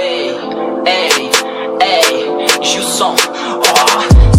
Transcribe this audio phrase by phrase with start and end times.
[0.00, 0.30] Ei,
[0.86, 1.30] ei,
[1.82, 4.38] ei, Gilson, ó.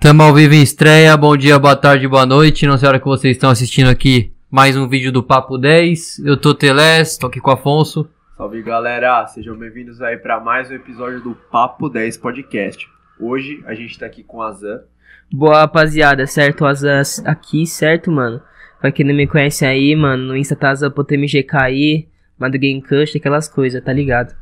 [0.00, 2.66] Tamo ao vivo em estreia, bom dia, boa tarde, boa noite.
[2.66, 6.20] Não sei a hora que vocês estão assistindo aqui mais um vídeo do Papo 10.
[6.20, 8.08] Eu tô Teles, tô aqui com o Afonso.
[8.34, 12.88] Salve galera, sejam bem-vindos aí para mais um episódio do Papo 10 Podcast.
[13.20, 14.80] Hoje a gente tá aqui com a Zan.
[15.30, 16.64] Boa, rapaziada, certo?
[16.64, 18.40] Azas aqui, certo, mano?
[18.80, 22.08] Pra quem não me conhece aí, mano, no Insta tá AzanPoTMGK aí,
[22.38, 24.34] Madruguei Cush, aquelas coisas, tá ligado?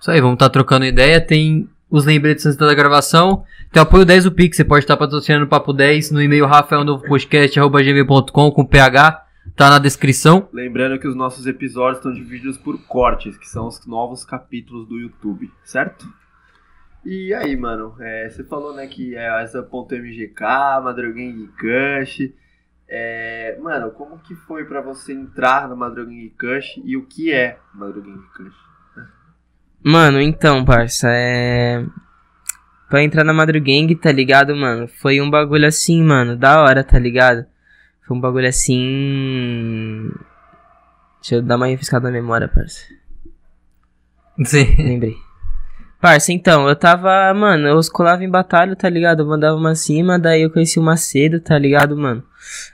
[0.00, 1.20] Isso aí, vamos estar trocando ideia.
[1.20, 3.44] Tem os lembretes antes da gravação.
[3.72, 6.46] Tem o apoio 10 do Pix, você pode estar patrocinando o Papo 10 no e-mail
[6.46, 9.24] rafaelnovopodcast.gmail.com com PH,
[9.56, 10.48] tá na descrição.
[10.52, 14.98] Lembrando que os nossos episódios estão divididos por cortes, que são os novos capítulos do
[14.98, 16.06] YouTube, certo?
[17.04, 20.42] E aí, mano, é, você falou, né, que é essa.mgk,
[20.82, 22.32] Madruguem Cush.
[22.88, 27.58] É, mano, como que foi pra você entrar na Madruguem Cush e o que é
[27.74, 28.54] Madruguem Cush?
[29.82, 31.84] Mano, então, parça, é.
[32.88, 34.88] Pra entrar na Madrugang, tá ligado, mano?
[34.88, 37.44] Foi um bagulho assim, mano, da hora, tá ligado?
[38.06, 40.10] Foi um bagulho assim.
[41.20, 42.86] Deixa eu dar uma refrescada na memória, parça.
[44.44, 44.74] Sim.
[44.78, 45.23] Lembrei.
[46.04, 49.22] Parça, então, eu tava, mano, eu colava em batalha, tá ligado?
[49.22, 52.22] Eu mandava uma cima, daí eu conheci o Macedo, tá ligado, mano?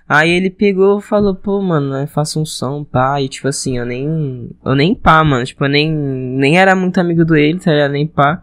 [0.08, 3.78] Aí ele pegou e falou, pô, mano, eu faço um som, pá, e tipo assim,
[3.78, 4.50] eu nem.
[4.64, 5.44] Eu nem pá, mano.
[5.44, 7.92] Tipo, eu nem, nem era muito amigo do ele, tá ligado?
[7.92, 8.42] Nem pá.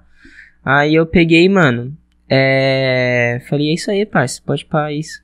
[0.64, 1.94] Aí eu peguei, mano.
[2.30, 3.42] É.
[3.50, 5.22] Falei, é isso aí, parça, pode pá, é isso.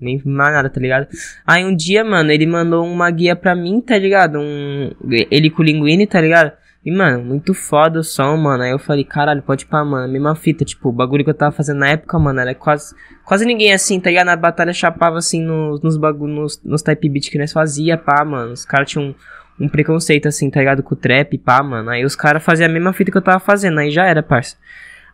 [0.00, 1.08] Nem mais nada, tá ligado?
[1.44, 4.38] Aí um dia, mano, ele mandou uma guia pra mim, tá ligado?
[4.38, 4.92] Um.
[5.32, 6.52] Ele com o Linguini, tá ligado?
[6.84, 8.62] E, mano, muito foda o som, mano.
[8.62, 10.10] Aí eu falei, caralho, pode pá, mano.
[10.10, 12.94] Mesma fita, tipo, o bagulho que eu tava fazendo na época, mano, era quase.
[13.24, 14.26] Quase ninguém assim, tá ligado?
[14.26, 18.24] Na batalha chapava assim nos, nos bagulhos, nos, nos type beat que nós fazia, pá,
[18.24, 18.52] mano.
[18.52, 19.14] Os caras tinham
[19.58, 20.82] um, um preconceito assim, tá ligado?
[20.82, 21.90] Com o trap, pá, mano.
[21.90, 24.56] Aí os caras faziam a mesma fita que eu tava fazendo, aí já era, parça.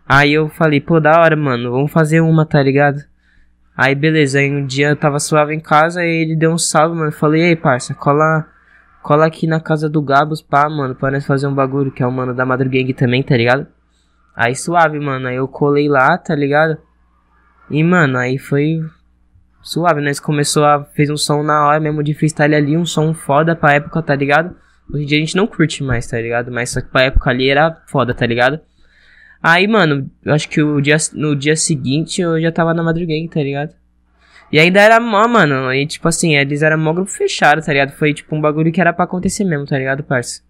[0.06, 3.02] Aí eu falei, pô, da hora, mano, vamos fazer uma, tá ligado?
[3.76, 6.94] Aí beleza, aí um dia eu tava suave em casa, aí ele deu um salve,
[6.94, 7.08] mano.
[7.08, 8.46] Eu falei, ei, parça, cola
[9.04, 12.06] cola aqui na casa do Gabos, pá, mano, pra nós fazer um bagulho, que é
[12.06, 13.66] o mano da Madrugang também, tá ligado?
[14.34, 16.78] Aí suave, mano, aí eu colei lá, tá ligado?
[17.70, 18.80] E, mano, aí foi
[19.60, 23.12] suave, nós começou a, fez um som na hora mesmo de freestyle ali, um som
[23.12, 24.56] foda pra época, tá ligado?
[24.90, 26.50] Hoje em dia a gente não curte mais, tá ligado?
[26.50, 28.58] Mas só que pra época ali era foda, tá ligado?
[29.42, 33.28] Aí, mano, eu acho que o dia, no dia seguinte eu já tava na Madrugang,
[33.28, 33.74] tá ligado?
[34.52, 35.72] E ainda era mó, mano.
[35.72, 37.92] E tipo assim, eles eram mó grupo fechado, tá ligado?
[37.92, 40.42] Foi tipo um bagulho que era pra acontecer mesmo, tá ligado, parça?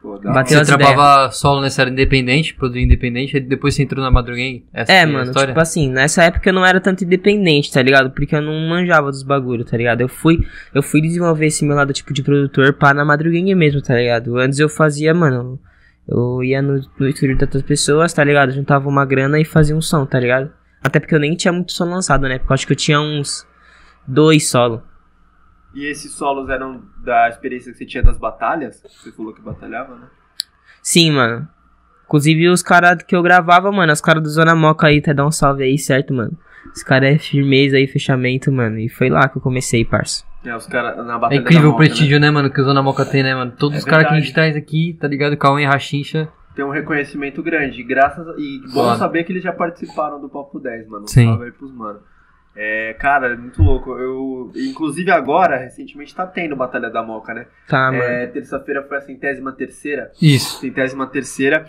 [0.00, 4.24] Pô, Bateu Você trabalhava solo nessa era independente, produto independente, aí depois você entrou na?
[4.72, 5.48] Essa É, mano, história?
[5.48, 8.10] tipo assim, nessa época eu não era tanto independente, tá ligado?
[8.10, 10.02] Porque eu não manjava dos bagulhos, tá ligado?
[10.02, 10.38] Eu fui,
[10.72, 14.36] eu fui desenvolver esse meu lado tipo de produtor pá na madruguinha mesmo, tá ligado?
[14.38, 15.58] Antes eu fazia, mano,
[16.06, 18.52] eu ia no, no estúdio de outras pessoas, tá ligado?
[18.52, 20.52] Juntava uma grana e fazia um som, tá ligado?
[20.82, 22.38] Até porque eu nem tinha muito som lançado, né?
[22.38, 23.46] Porque eu acho que eu tinha uns
[24.06, 24.82] dois solo.
[25.74, 28.82] E esses solos eram da experiência que você tinha das batalhas?
[28.82, 30.06] Você falou que batalhava, né?
[30.82, 31.48] Sim, mano.
[32.06, 35.28] Inclusive os caras que eu gravava, mano, os caras do Zona Moca aí, tá dando
[35.28, 36.38] um salve aí, certo, mano?
[36.74, 38.78] Os caras é firmeza aí, fechamento, mano.
[38.78, 40.24] E foi lá que eu comecei, parça.
[40.44, 41.88] É, os caras na É batalha incrível da o Moca, né?
[41.88, 43.52] prestígio, né, mano, que o Zona Moca tem, né, mano?
[43.58, 45.36] Todos É os caras que a gente traz aqui, tá ligado?
[45.36, 46.28] Cauê, Rachincha.
[46.56, 47.82] Tem um reconhecimento grande.
[47.82, 48.32] Graças a...
[48.38, 48.96] E bom Foda.
[48.96, 51.06] saber que eles já participaram do Papo 10, mano.
[51.06, 51.26] Sim.
[51.26, 52.00] Salve aí pros mano.
[52.56, 53.90] É, cara, é muito louco.
[53.98, 57.46] Eu, inclusive agora, recentemente, tá tendo Batalha da Moca, né?
[57.68, 58.02] Tá, mano.
[58.02, 60.10] É, Terça-feira foi a centésima terceira.
[60.20, 60.60] Isso.
[60.60, 61.68] Centésima terceira.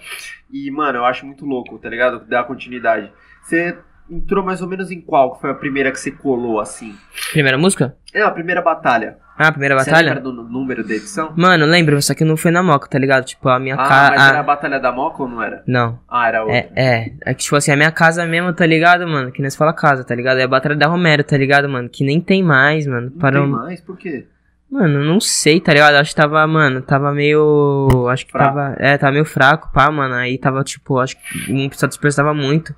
[0.50, 2.26] E, mano, eu acho muito louco, tá ligado?
[2.26, 3.12] Dar continuidade.
[3.44, 3.78] Você
[4.10, 5.36] entrou mais ou menos em qual?
[5.36, 6.96] Que foi a primeira que você colou, assim?
[7.32, 7.96] Primeira música?
[8.14, 9.18] É, a primeira batalha.
[9.40, 10.08] Ah, a primeira Você batalha?
[10.16, 11.32] lembra do número da edição?
[11.36, 13.24] Mano, lembro, só que não foi na Moca, tá ligado?
[13.24, 14.10] Tipo, a minha Ah, casa.
[14.16, 15.62] mas era a Batalha da Moca ou não era?
[15.68, 16.00] Não.
[16.10, 16.58] Ah, era outra.
[16.58, 17.12] É, é.
[17.24, 19.32] É que, tipo assim, a minha casa mesmo, tá ligado, mano?
[19.32, 20.40] Que nós fala casa, tá ligado?
[20.40, 21.88] É a Batalha da Romero, tá ligado, mano?
[21.88, 23.12] Que nem tem mais, mano.
[23.12, 23.44] Não Parou.
[23.44, 23.80] tem mais?
[23.82, 24.26] Por quê?
[24.72, 25.96] Mano, não sei, tá ligado?
[25.96, 27.88] Acho que tava, mano, tava meio.
[28.10, 28.56] Acho que Fraco.
[28.56, 28.76] tava.
[28.80, 30.16] É, tava meio fraco, pá, mano.
[30.16, 32.76] Aí tava, tipo, acho que um episódio expressava muito.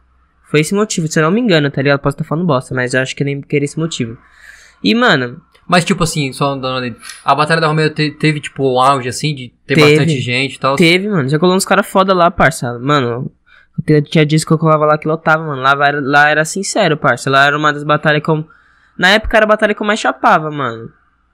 [0.50, 2.00] Foi esse motivo, se eu não me engano, tá ligado?
[2.00, 4.18] Posso estar falando bosta, mas eu acho que nem que era esse motivo.
[4.84, 6.96] E, mano, Mas, tipo assim, só dando ali.
[7.24, 9.82] A Batalha da Romero te- teve, tipo, um auge, assim, de ter Teve.
[9.98, 10.76] bastante gente e tal.
[10.76, 11.30] teve, mano.
[11.30, 12.80] Já colou uns caras foda lá, parça.
[12.80, 13.32] Mano,
[13.88, 15.62] eu tinha- disco que eu colava lá que lotava, mano.
[15.62, 17.30] Lá, era- lá era sincero, parça.
[17.30, 18.44] Lá era uma das batalhas que eu.
[18.98, 20.92] Na época era a batalha que eu mais chapava, mano.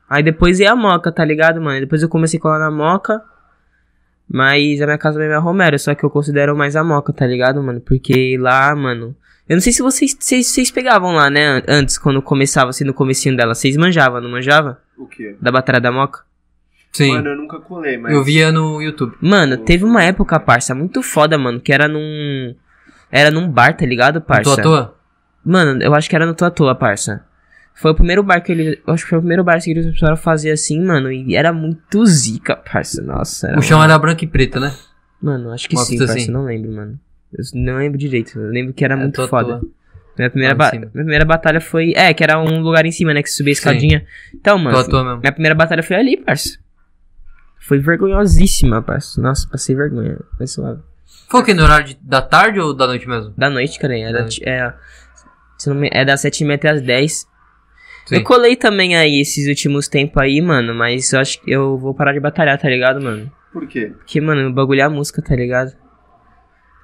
[0.09, 1.79] Aí depois ia a Moca, tá ligado, mano?
[1.79, 3.21] Depois eu comecei a colar na Moca.
[4.27, 7.13] Mas a minha casa mesmo é a Romero, só que eu considero mais a Moca,
[7.13, 7.80] tá ligado, mano?
[7.80, 9.16] Porque lá, mano.
[9.48, 11.45] Eu não sei se vocês, vocês, vocês pegavam lá, né?
[11.45, 13.54] an- Antes, quando começava, assim, no comecinho dela.
[13.54, 14.81] Vocês manjavam, não manjava?
[14.98, 15.36] O quê?
[15.39, 16.22] Da Batalha da Moca?
[16.92, 17.12] Sim.
[17.12, 18.12] Mano, eu nunca colei, mas.
[18.13, 19.16] Eu via no YouTube.
[19.22, 22.56] Mano, teve uma época, parça, muito foda, mano, que era num.
[23.12, 24.60] Era num bar, tá ligado, Tô parça?
[24.60, 24.95] à toa?
[25.45, 27.24] Mano, eu acho que era no Tua Toa, parça.
[27.75, 28.81] Foi o primeiro bar que ele.
[28.88, 31.12] Eu acho que foi o primeiro bar que eles começaram a fazer assim, mano.
[31.12, 33.01] E era muito zica, parça.
[33.01, 33.60] Nossa, era.
[33.60, 34.74] O chão era branco e preto, né?
[35.22, 36.13] Mano, acho que Uma sim, parça.
[36.13, 36.31] assim.
[36.31, 37.00] Não lembro, mano.
[37.33, 38.39] Eu não lembro direito.
[38.39, 39.60] Eu lembro que era É, muito tô foda.
[39.60, 39.69] toa.
[40.18, 41.92] Minha primeira, ba- minha primeira batalha foi.
[41.95, 43.22] É, que era um lugar em cima, né?
[43.22, 43.60] Que subia a Sim.
[43.60, 44.06] escadinha.
[44.33, 44.81] Então, mano.
[44.83, 45.19] Tô toa mesmo.
[45.19, 46.57] Minha primeira batalha foi ali, parça.
[47.60, 49.19] Foi vergonhosíssima, parça.
[49.22, 50.18] Nossa, passei vergonha.
[50.38, 50.81] Foi suave.
[51.30, 51.54] Foi o que?
[51.54, 53.33] No horário de- da tarde ou da noite mesmo?
[53.38, 53.98] Da noite, cara.
[53.98, 54.72] Era, Da ti- é,
[55.57, 57.27] se não me- é das 7h30 até as 10
[58.06, 58.18] Sim.
[58.18, 60.74] Eu colei também aí esses últimos tempos aí, mano.
[60.75, 63.31] Mas eu acho que eu vou parar de batalhar, tá ligado, mano?
[63.52, 63.94] Por quê?
[63.98, 65.74] Porque, mano, o bagulho é a música, tá ligado?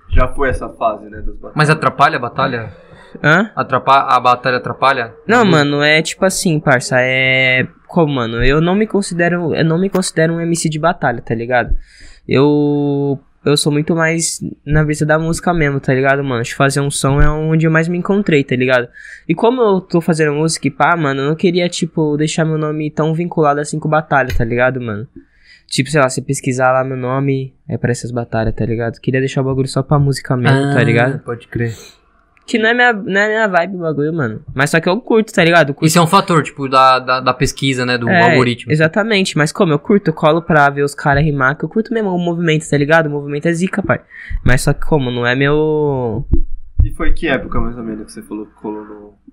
[0.09, 1.17] Já foi essa fase, né?
[1.17, 1.53] Das batalhas.
[1.55, 2.73] Mas atrapalha a batalha?
[3.23, 3.51] Hã?
[3.55, 5.13] Atrapalha, a batalha atrapalha?
[5.27, 7.67] Não, mano, é tipo assim, parça, é.
[7.87, 8.43] Como, mano?
[8.43, 9.53] Eu não me considero.
[9.53, 11.75] Eu não me considero um MC de batalha, tá ligado?
[12.27, 13.19] Eu.
[13.43, 16.43] Eu sou muito mais na brisa da música mesmo, tá ligado, mano?
[16.43, 18.87] De fazer um som é onde eu mais me encontrei, tá ligado?
[19.27, 22.57] E como eu tô fazendo música e pá, mano, eu não queria, tipo, deixar meu
[22.57, 25.07] nome tão vinculado assim com batalha, tá ligado, mano?
[25.65, 28.99] Tipo, sei lá, você pesquisar lá meu nome, é pra essas batalhas, tá ligado?
[28.99, 31.15] Queria deixar o bagulho só pra música mesmo, tá ligado?
[31.15, 31.73] Ah, Pode crer.
[32.51, 34.43] Que não é, minha, não é minha vibe o bagulho, mano.
[34.53, 35.73] Mas só que eu curto, tá ligado?
[35.73, 37.97] Curto Isso é um fator, tipo, da, da, da pesquisa, né?
[37.97, 38.71] Do É, algoritmo.
[38.71, 41.93] Exatamente, mas como eu curto, eu colo pra ver os caras rimar, que eu curto
[41.93, 43.07] mesmo o movimento, tá ligado?
[43.07, 44.01] O movimento é zica, pai.
[44.43, 46.25] Mas só que como, não é meu.
[46.83, 48.83] E foi que época, mais ou menos, que você falou que colou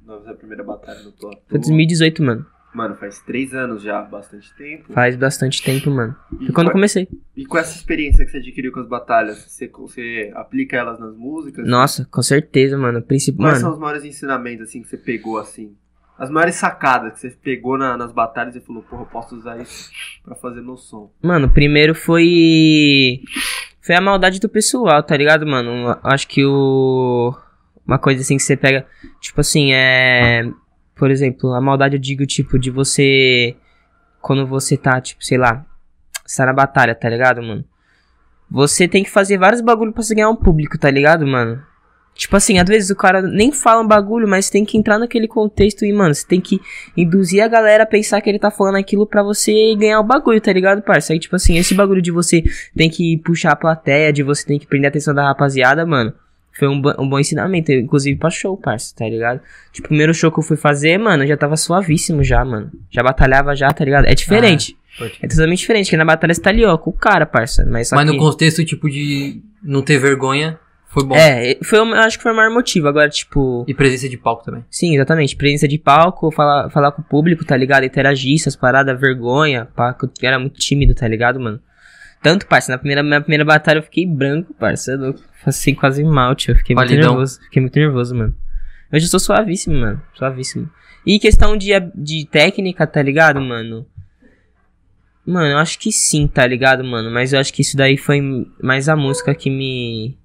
[0.06, 1.32] no, na primeira batalha no Toa?
[1.48, 2.46] Foi 2018, mano.
[2.74, 4.92] Mano, faz três anos já, bastante tempo.
[4.92, 6.14] Faz bastante tempo, mano.
[6.40, 7.08] E Foi quando comecei.
[7.36, 11.16] E com essa experiência que você adquiriu com as batalhas, você, você aplica elas nas
[11.16, 11.66] músicas?
[11.66, 13.00] Nossa, com certeza, mano.
[13.02, 13.74] Principal, Quais são mano.
[13.76, 15.74] os maiores ensinamentos, assim, que você pegou, assim?
[16.18, 19.56] As maiores sacadas que você pegou na- nas batalhas e falou, porra, eu posso usar
[19.60, 19.90] isso
[20.24, 21.10] pra fazer meu som.
[21.22, 23.20] Mano, primeiro foi.
[23.80, 25.96] Foi a maldade do pessoal, tá ligado, mano?
[26.02, 27.34] Acho que o.
[27.86, 28.86] Uma coisa assim que você pega.
[29.20, 30.42] Tipo assim, é.
[30.98, 33.56] Por exemplo, a maldade eu digo, tipo, de você.
[34.20, 35.64] Quando você tá, tipo, sei lá.
[36.26, 37.64] Você tá na batalha, tá ligado, mano?
[38.50, 41.62] Você tem que fazer vários bagulho pra você ganhar um público, tá ligado, mano?
[42.14, 45.28] Tipo assim, às vezes o cara nem fala um bagulho, mas tem que entrar naquele
[45.28, 46.60] contexto e, mano, você tem que
[46.96, 50.40] induzir a galera a pensar que ele tá falando aquilo pra você ganhar o bagulho,
[50.40, 51.12] tá ligado, parça?
[51.12, 52.42] Aí, tipo assim, esse bagulho de você
[52.76, 56.12] tem que puxar a plateia, de você tem que prender a atenção da rapaziada, mano.
[56.58, 59.40] Foi um, um bom ensinamento, inclusive pra show, parça, tá ligado?
[59.72, 62.72] Tipo, o primeiro show que eu fui fazer, mano, eu já tava suavíssimo já, mano.
[62.90, 64.06] Já batalhava já, tá ligado?
[64.06, 64.76] É diferente.
[64.98, 65.24] Pode crer.
[65.24, 67.64] É totalmente diferente, porque na batalha você tá ali, ó, com o cara, parça.
[67.64, 68.16] Mas Mas que...
[68.16, 70.58] no contexto, tipo, de não ter vergonha,
[70.88, 71.14] foi bom.
[71.14, 72.88] É, foi, acho que foi o maior motivo.
[72.88, 73.64] Agora, tipo...
[73.68, 74.64] E presença de palco também.
[74.68, 75.36] Sim, exatamente.
[75.36, 77.84] Presença de palco, falar, falar com o público, tá ligado?
[77.84, 81.60] Interagir, essas paradas, vergonha, pá, que eu era muito tímido, tá ligado, mano?
[82.22, 84.92] Tanto, parça, na primeira, minha primeira batalha eu fiquei branco, parça.
[84.92, 86.52] Eu passei quase mal, tio.
[86.52, 87.40] Eu fiquei muito nervoso.
[87.42, 88.34] Fiquei muito nervoso, mano.
[88.92, 90.02] Hoje eu sou suavíssimo, mano.
[90.14, 90.68] Suavíssimo.
[91.06, 93.86] E questão de, de técnica, tá ligado, mano?
[95.24, 97.10] Mano, eu acho que sim, tá ligado, mano?
[97.10, 98.20] Mas eu acho que isso daí foi
[98.62, 100.18] mais a música que me.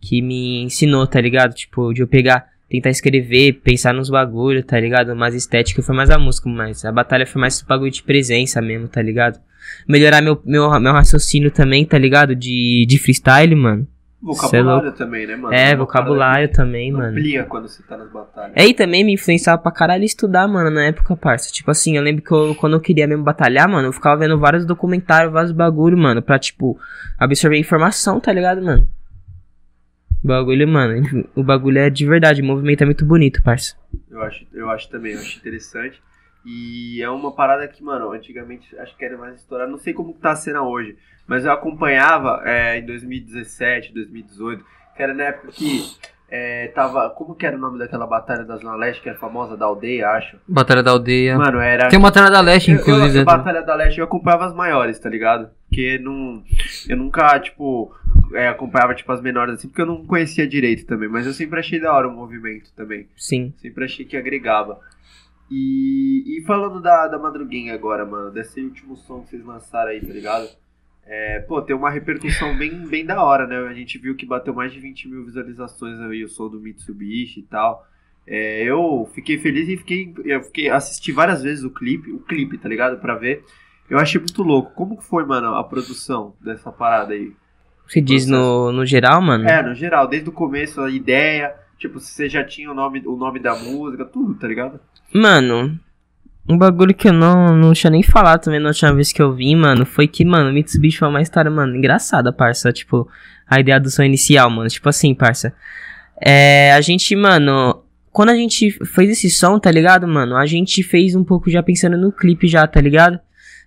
[0.00, 1.52] que me ensinou, tá ligado?
[1.52, 5.14] Tipo, de eu pegar, tentar escrever, pensar nos bagulho, tá ligado?
[5.14, 8.88] Mais estética foi mais a música, mas a batalha foi mais bagulho de presença mesmo,
[8.88, 9.38] tá ligado?
[9.86, 12.34] Melhorar meu, meu, meu raciocínio também, tá ligado?
[12.34, 13.86] De, de freestyle, mano.
[14.20, 15.54] Vocabulário também, né, mano?
[15.54, 17.18] é, vocabulário também, parada mano.
[17.20, 18.52] Amplia quando você tá nas batalhas.
[18.56, 21.52] É, e também me influenciava pra caralho estudar, mano, na época, parça.
[21.52, 24.36] Tipo assim, eu lembro que eu- quando eu queria mesmo batalhar, mano, eu ficava vendo
[24.36, 26.76] vários documentários, vários bagulho, mano, pra, tipo,
[27.16, 28.88] absorver informação, tá ligado, mano?
[30.22, 33.76] O bagulho, mano, o bagulho é de verdade, o movimento é muito bonito, parça.
[34.10, 36.02] Eu acho, eu acho também, eu acho interessante.
[36.44, 39.70] E é uma parada que, mano, antigamente acho que era mais estourada.
[39.70, 44.64] Não sei como que tá a cena hoje, mas eu acompanhava é, em 2017, 2018,
[44.96, 45.82] que era na época que
[46.30, 47.10] é, tava.
[47.10, 50.08] Como que era o nome daquela batalha da Zona Leste, que era famosa da aldeia,
[50.10, 50.36] acho?
[50.46, 51.36] Batalha da aldeia.
[51.38, 51.88] Mano, era.
[51.88, 53.18] Tem uma Batalha da Leste, Eu- eu, inclusive.
[53.18, 53.24] a né?
[53.24, 55.50] Batalha da Leste eu acompanhava as maiores, tá ligado?
[55.68, 56.42] Porque não,
[56.88, 57.94] eu nunca, tipo,
[58.34, 61.08] é, acompanhava tipo, as menores assim, porque eu não conhecia direito também.
[61.08, 63.06] Mas eu sempre achei da hora o movimento também.
[63.16, 63.52] Sim.
[63.58, 64.78] Sempre achei que agregava.
[65.50, 70.00] E, e falando da, da Madruguinha agora, mano, desse último som que vocês lançaram aí,
[70.00, 70.48] tá ligado?
[71.06, 73.56] É, pô, tem uma repercussão bem, bem da hora, né?
[73.68, 77.40] A gente viu que bateu mais de 20 mil visualizações aí o som do Mitsubishi
[77.40, 77.86] e tal.
[78.26, 82.58] É, eu fiquei feliz e fiquei, eu fiquei assisti várias vezes o clipe, o clipe,
[82.58, 82.98] tá ligado?
[82.98, 83.42] Pra ver.
[83.88, 84.72] Eu achei muito louco.
[84.74, 87.32] Como que foi, mano, a produção dessa parada aí?
[87.86, 89.48] Você diz no, no geral, mano?
[89.48, 93.02] É, no geral, desde o começo, a ideia, tipo, se você já tinha o nome,
[93.06, 94.78] o nome da música, tudo, tá ligado?
[95.12, 95.78] Mano,
[96.48, 99.34] Um bagulho que eu não, não tinha nem falado também na última vez que eu
[99.34, 102.72] vi, mano, foi que, mano, Mitsubishi foi uma história, mano, engraçada, parça.
[102.72, 103.06] Tipo,
[103.46, 104.68] a ideia do som inicial, mano.
[104.68, 105.52] Tipo assim, parça.
[106.20, 110.36] É, a gente, mano, quando a gente fez esse som, tá ligado, mano?
[110.36, 113.20] A gente fez um pouco já pensando no clipe já, tá ligado?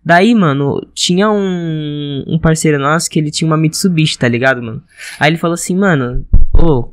[0.03, 4.83] Daí, mano, tinha um, um parceiro nosso que ele tinha uma Mitsubishi, tá ligado, mano?
[5.19, 6.89] Aí ele falou assim, mano, ô,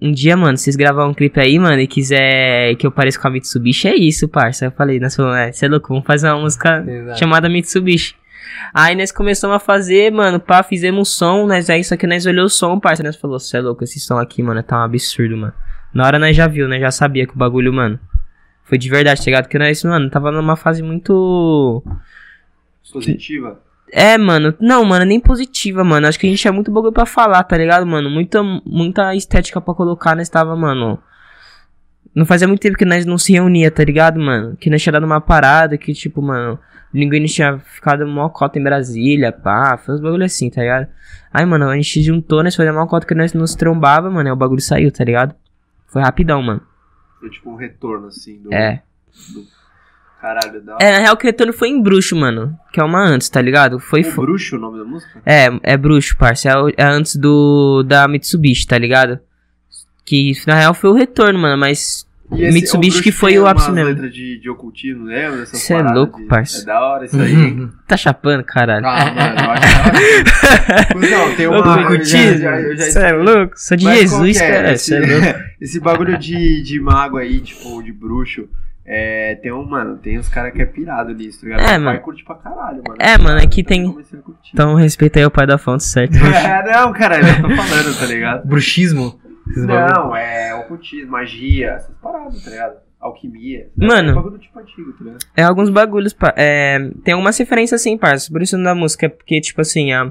[0.00, 3.28] um dia, mano, vocês gravar um clipe aí, mano, e quiser que eu pareça com
[3.28, 4.66] a Mitsubishi, é isso, parça.
[4.66, 7.18] Eu falei, nós falamos, é, você é louco, vamos fazer uma música Exato.
[7.18, 8.14] chamada Mitsubishi.
[8.72, 12.26] Aí nós começamos a fazer, mano, pá, fizemos um som, nós aí, só que nós
[12.26, 14.84] olhou o som, parça, nós falou, você é louco, esse som aqui, mano, tá um
[14.84, 15.54] absurdo, mano.
[15.94, 17.98] Na hora nós já viu, né, já sabia que o bagulho, mano,
[18.64, 19.44] foi de verdade, tá ligado?
[19.44, 21.82] Porque nós, mano, tava numa fase muito...
[22.92, 23.60] Positiva.
[23.92, 27.06] É, mano, não, mano, nem positiva, mano, acho que a gente tinha muito bagulho pra
[27.06, 28.10] falar, tá ligado, mano?
[28.10, 30.98] Muita, muita estética pra colocar, nós tava, mano...
[32.14, 34.56] Não fazia muito tempo que nós não se reunia, tá ligado, mano?
[34.56, 36.58] Que nós tinha dado uma parada, que tipo, mano...
[36.94, 40.86] O Linguini tinha ficado mó cota em Brasília, pá, foi uns bagulho assim, tá ligado?
[41.32, 44.32] Aí, mano, a gente juntou, nós fazia uma cota que nós nos trombava, mano, e
[44.32, 45.34] o bagulho saiu, tá ligado?
[45.88, 46.62] Foi rapidão, mano.
[47.20, 48.54] Foi tipo um retorno, assim, do.
[48.54, 48.82] É.
[49.34, 49.44] do-
[50.26, 50.76] Caralho, da.
[50.80, 52.58] É, na real, que o retorno foi em Bruxo, mano.
[52.72, 53.78] Que é uma antes, tá ligado?
[53.78, 54.00] Foi.
[54.00, 55.22] O fo- Bruxo, o nome da música?
[55.24, 56.48] É, é Bruxo, parça.
[56.50, 57.84] É, o- é antes do.
[57.84, 59.20] Da Mitsubishi, tá ligado?
[60.04, 62.04] Que na real foi o retorno, mano, mas.
[62.32, 63.90] E esse- Mitsubishi Bruxo que foi o ápice mesmo.
[63.90, 65.36] letras de, de ocultismo, lembra?
[65.38, 66.62] dessas Cê é louco, de- parça.
[66.62, 67.68] É da hora isso aí.
[67.86, 68.84] Tá chapando, caralho.
[68.84, 71.08] Ah, mano, eu acho hora.
[71.28, 71.56] Não, tem uma.
[71.94, 73.52] eu já- eu já- eu já- Cê é louco?
[73.56, 74.52] Sou de Mas Jesus, que é?
[74.52, 74.72] cara.
[74.72, 75.38] Esse, Cê é louco.
[75.60, 78.48] esse bagulho de, de mago aí, tipo, de bruxo.
[78.88, 81.60] É, tem um, mano, tem uns caras que é pirado nisso, tá ligado?
[81.60, 81.96] É, Meu mano.
[81.98, 82.96] pai curte pra caralho, mano.
[83.00, 83.92] É, mano, aqui tem-.
[84.52, 86.14] Então respeita aí o pai da fonte, certo?
[86.22, 88.46] É, não, cara, eu tô falando, tá ligado?
[88.46, 89.18] Bruxismo.
[89.50, 89.94] Esses bagulho.
[89.94, 92.74] Não, é ocultismo, magia, essas paradas, tá ligado?
[93.00, 93.68] Alquimia.
[93.76, 94.08] Mano.
[94.10, 95.18] É um bagulho tipo antigo, tá ligado?
[95.36, 99.06] É alguns bagulhos, pa- é, tem algumas referências assim, parça, por isso não da música,
[99.06, 100.10] é porque, tipo assim, a,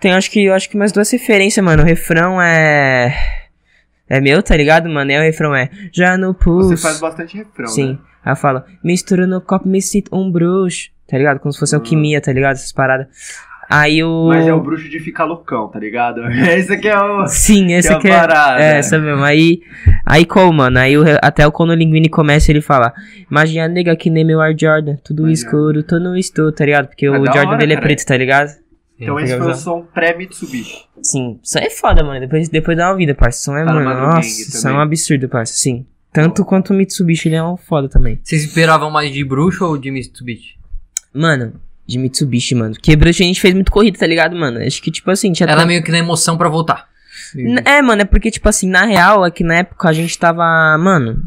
[0.00, 3.41] tem acho que, eu acho que mais duas referências, mano, o refrão é,
[4.16, 7.36] é meu, tá ligado, mano, e o refrão é, já no pulso, Você faz bastante
[7.36, 7.98] refrão, sim, né?
[8.24, 11.78] aí fala, mistura no copo, me sinto um bruxo, tá ligado, como se fosse Hum.
[11.78, 13.06] alquimia, tá ligado, essas paradas,
[13.70, 14.26] aí o...
[14.28, 16.20] Mas é o bruxo de ficar loucão, tá ligado?
[16.30, 17.26] Esse aqui é o.
[17.26, 18.10] Sim, esse é aqui é.
[18.18, 18.62] parada.
[18.62, 19.24] É, essa mesmo.
[19.24, 19.60] Aí,
[20.04, 20.78] aí como, mano?
[20.78, 22.92] Aí o, até o quando o Linguini começa, ele fala:
[23.30, 25.32] Imagina nega que nem meu Air Jordan, tudo Imagina.
[25.48, 26.88] escuro, tô no estou, tá ligado?
[26.88, 27.86] Porque É o da Jordan hora, dele é cara.
[27.86, 28.61] preto, tá ligado?
[28.98, 30.84] Então esse foi o som pré-Mitsubishi.
[31.02, 32.20] Sim, isso aí é foda, mano.
[32.20, 33.38] Depois, depois dá uma vida, parça.
[33.40, 35.52] Isso é, Tá no mano, nossa, isso é um absurdo, parça.
[35.54, 35.86] Sim.
[36.12, 38.20] Tanto quanto o Mitsubishi, ele é um foda também.
[38.22, 40.56] Vocês esperavam mais de bruxo ou de Mitsubishi?
[41.12, 41.54] Mano,
[41.86, 42.74] de Mitsubishi, mano.
[42.74, 44.58] Porque Bruxa a gente fez muito corrida, tá ligado, mano?
[44.60, 45.48] Acho que, tipo assim, tinha.
[45.48, 46.86] Era tan- meio que na emoção pra voltar.
[47.64, 50.44] É, mano, é porque, tipo assim, na real, é que na época a gente tava.
[50.78, 51.22] Mano,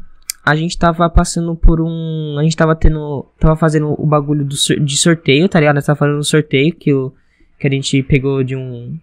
[0.46, 2.38] a gente tava passando por um.
[2.40, 3.26] A gente tava tendo.
[3.40, 5.76] Tava fazendo o bagulho do, de sorteio, tá ligado?
[5.76, 7.12] Nós tava fazendo um sorteio que, o,
[7.60, 8.98] que a gente pegou de um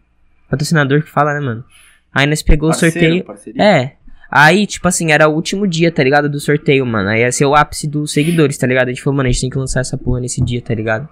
[0.49, 1.64] patrocinador que fala, né, mano?
[2.12, 3.25] Aí nós pegou o sorteio.
[3.25, 3.62] Parceria.
[3.62, 3.97] É.
[4.30, 6.28] Aí, tipo assim, era o último dia, tá ligado?
[6.28, 7.09] Do sorteio, mano.
[7.09, 8.88] Aí ia ser o ápice dos seguidores, tá ligado?
[8.88, 11.09] A gente falou, mano, a gente tem que lançar essa porra nesse dia, tá ligado?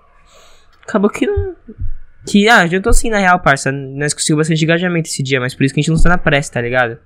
[0.83, 1.55] Acabou que não.
[2.27, 3.71] Que, ah, eu tô assim, na real, parça.
[3.71, 6.53] Nós conseguimos bastante engajamento esse dia, mas por isso que a gente lançou na pressa,
[6.53, 6.99] tá ligado?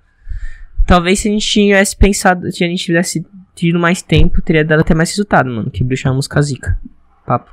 [0.87, 4.81] Talvez se a gente tivesse pensado, se a gente tivesse tido mais tempo, teria dado
[4.81, 5.71] até mais resultado, mano.
[5.71, 6.79] Que bruxar uma música zica.
[7.27, 7.51] Papo.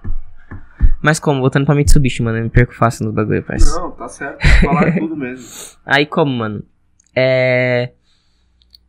[1.01, 1.41] Mas como?
[1.41, 2.38] Voltando pra Mitsubishi, mano.
[2.38, 3.79] Eu me perco fácil no bagulho, parça.
[3.79, 4.46] Não, tá certo.
[4.62, 5.48] Falar tudo mesmo.
[5.86, 6.63] Aí como, mano?
[7.15, 7.91] É.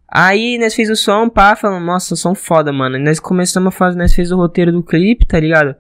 [0.07, 2.97] Aí nós fez o som, pá, falando, nossa, som foda, mano.
[2.97, 5.75] E nós começamos a fazer, nós fez o roteiro do clipe, tá ligado?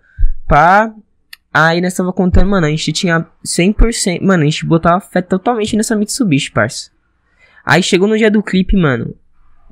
[0.48, 0.90] Pá.
[1.52, 5.76] Aí nós tava contando, mano, a gente tinha 100%, mano, a gente botava fé totalmente
[5.76, 6.90] nessa Mitsubishi, parça.
[7.62, 9.14] Aí chegou no dia do clipe, mano.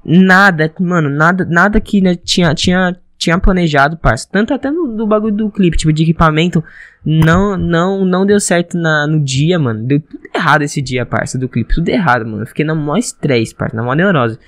[0.04, 4.26] Nada, mano, nada, nada que né, tinha, tinha, tinha planejado, parça.
[4.32, 6.64] Tanto até no, do bagulho do clipe, tipo, de equipamento,
[7.04, 9.86] não, não, não deu certo na, no dia, mano.
[9.86, 11.74] Deu tudo errado esse dia, parça, do clipe.
[11.74, 12.42] Tudo errado, mano.
[12.42, 14.38] Eu fiquei na maior estresse, parça, na maior neurose.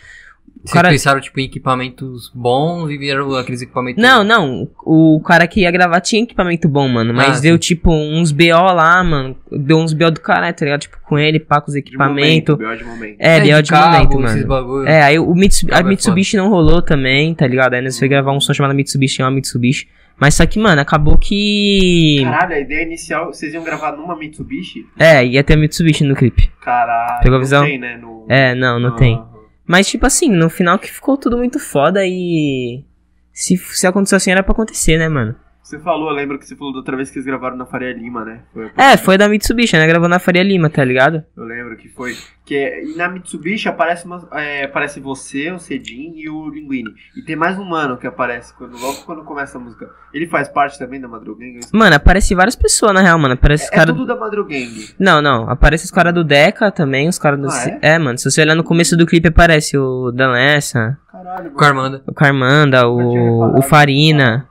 [0.65, 4.01] Vocês cara- pensaram, tipo, em equipamentos bons e vieram aqueles equipamentos...
[4.01, 4.69] Não, não.
[4.85, 7.13] O cara que ia gravar tinha equipamento bom, mano.
[7.13, 7.59] Mas Ah, deu, sim.
[7.61, 9.37] tipo, uns BO lá, mano.
[9.51, 10.83] Deu uns BO do caralho, tá ligado?
[10.83, 12.57] Tipo, com ele, pá, com os De equipamentos.
[12.57, 13.17] momento, de momento.
[13.19, 14.47] É, BO de de cabo, momento, esses mano.
[14.47, 14.89] bagulho.
[14.89, 17.75] É, aí o Mitsubishi, a é Mitsubishi não rolou também, tá ligado?
[17.75, 19.89] Aí nós foi gravar um som chamado Mitsubishi, é uma Mitsubishi.
[20.17, 22.21] Mas só que, mano, acabou que.
[22.23, 24.87] Caralho, a ideia inicial, vocês iam gravar numa Mitsubishi?
[24.99, 26.49] É, ia ter a Mitsubishi no clipe.
[26.61, 27.23] Caralho.
[27.23, 27.65] Pegou a não visão?
[27.65, 27.97] Tem, né?
[28.01, 28.27] No...
[28.29, 28.97] É, não, não Ah.
[28.97, 29.21] tem.
[29.67, 32.85] Mas, tipo assim, no final que ficou tudo muito foda e.
[33.33, 35.35] Se, se aconteceu assim, era pra acontecer, né, mano?
[35.63, 37.93] Você falou, eu lembro que você falou da outra vez que eles gravaram na Faria
[37.95, 38.41] Lima, né?
[38.53, 39.87] Foi- É, foi da Mitsubishi, né?
[39.87, 41.25] Gravou na Faria Lima, tá ligado?
[41.37, 41.63] Eu lembro.
[41.63, 42.15] lembro que foi.
[42.45, 46.91] Que é- e na Mitsubishi aparece, uma, é, aparece você, o Cedin e o Linguini.
[47.17, 49.89] E tem mais um mano que aparece quando, logo quando começa a música.
[50.13, 51.61] Ele faz parte também da Madrugang?
[51.73, 53.35] Mano, aparece várias pessoas, na real, mano.
[53.35, 53.95] Aparece os É, é caras.
[53.95, 54.89] tudo da Madrugang.
[54.99, 55.49] Não, não.
[55.49, 57.49] Aparece os caras do Deca também, os caras do.
[57.49, 57.99] Ah, é?
[58.01, 58.19] mano.
[58.19, 61.57] Se você olhar no começo do clipe, aparece o Dan Lessa, Caralho, mano.
[61.57, 62.03] Com a Armanda.
[62.09, 64.49] o Carmanda, o, o Farina.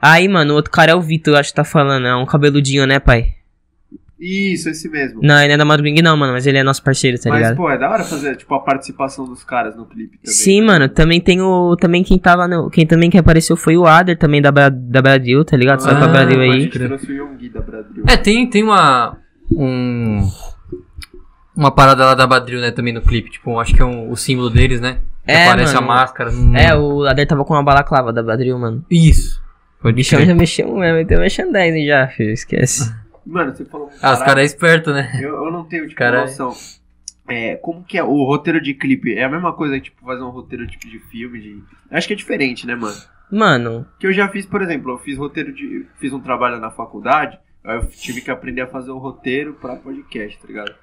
[0.00, 2.06] Aí, mano, o outro cara é o Vitor, eu acho que tá falando.
[2.06, 3.34] É um cabeludinho, né, pai?
[4.18, 5.20] Isso, esse mesmo.
[5.22, 6.34] Não, ele não é da Madrugang, não, mano.
[6.34, 7.56] Mas ele é nosso parceiro, tá Mas, ligado?
[7.56, 10.34] pô, é da hora fazer, tipo, a participação dos caras no clipe também.
[10.34, 10.66] Sim, né?
[10.66, 11.74] mano, também tem o.
[11.76, 12.68] Também quem tava no.
[12.68, 15.82] Quem também que apareceu foi o Ader também da, Bra- da Brasil, tá ligado?
[15.88, 16.60] Ah, pra Brasil A aí.
[16.60, 18.04] gente trouxe o Yonggi da Brasil.
[18.06, 19.16] É, tem, tem uma.
[19.50, 20.20] Um.
[21.56, 23.30] Uma parada lá da Badril, né, também no clipe.
[23.30, 24.98] Tipo, acho que é um- o símbolo deles, né?
[25.24, 25.86] Que É, aparece mano.
[25.86, 26.30] a máscara.
[26.30, 28.84] não É, o Ader tava com uma balaclava da Badril, mano.
[28.90, 29.40] Isso.
[29.80, 30.28] O Pode bichão crer.
[30.28, 32.30] já mexeu mesmo, então merchandising já, filho.
[32.32, 32.94] Esquece.
[33.26, 33.90] Mano, você falou.
[34.02, 35.10] Ah, os caras é esperto, né?
[35.20, 36.26] Eu, eu não tenho, tipo, Caralho.
[36.26, 36.52] noção.
[37.28, 39.14] É, como que é o roteiro de clipe?
[39.14, 41.62] É a mesma coisa que, tipo, fazer um roteiro tipo de filme, de...
[41.90, 42.96] Acho que é diferente, né, mano?
[43.30, 45.86] Mano, Que eu já fiz, por exemplo, eu fiz roteiro de...
[46.00, 49.76] Fiz um trabalho na faculdade, aí eu tive que aprender a fazer um roteiro pra
[49.76, 50.74] podcast, tá ligado?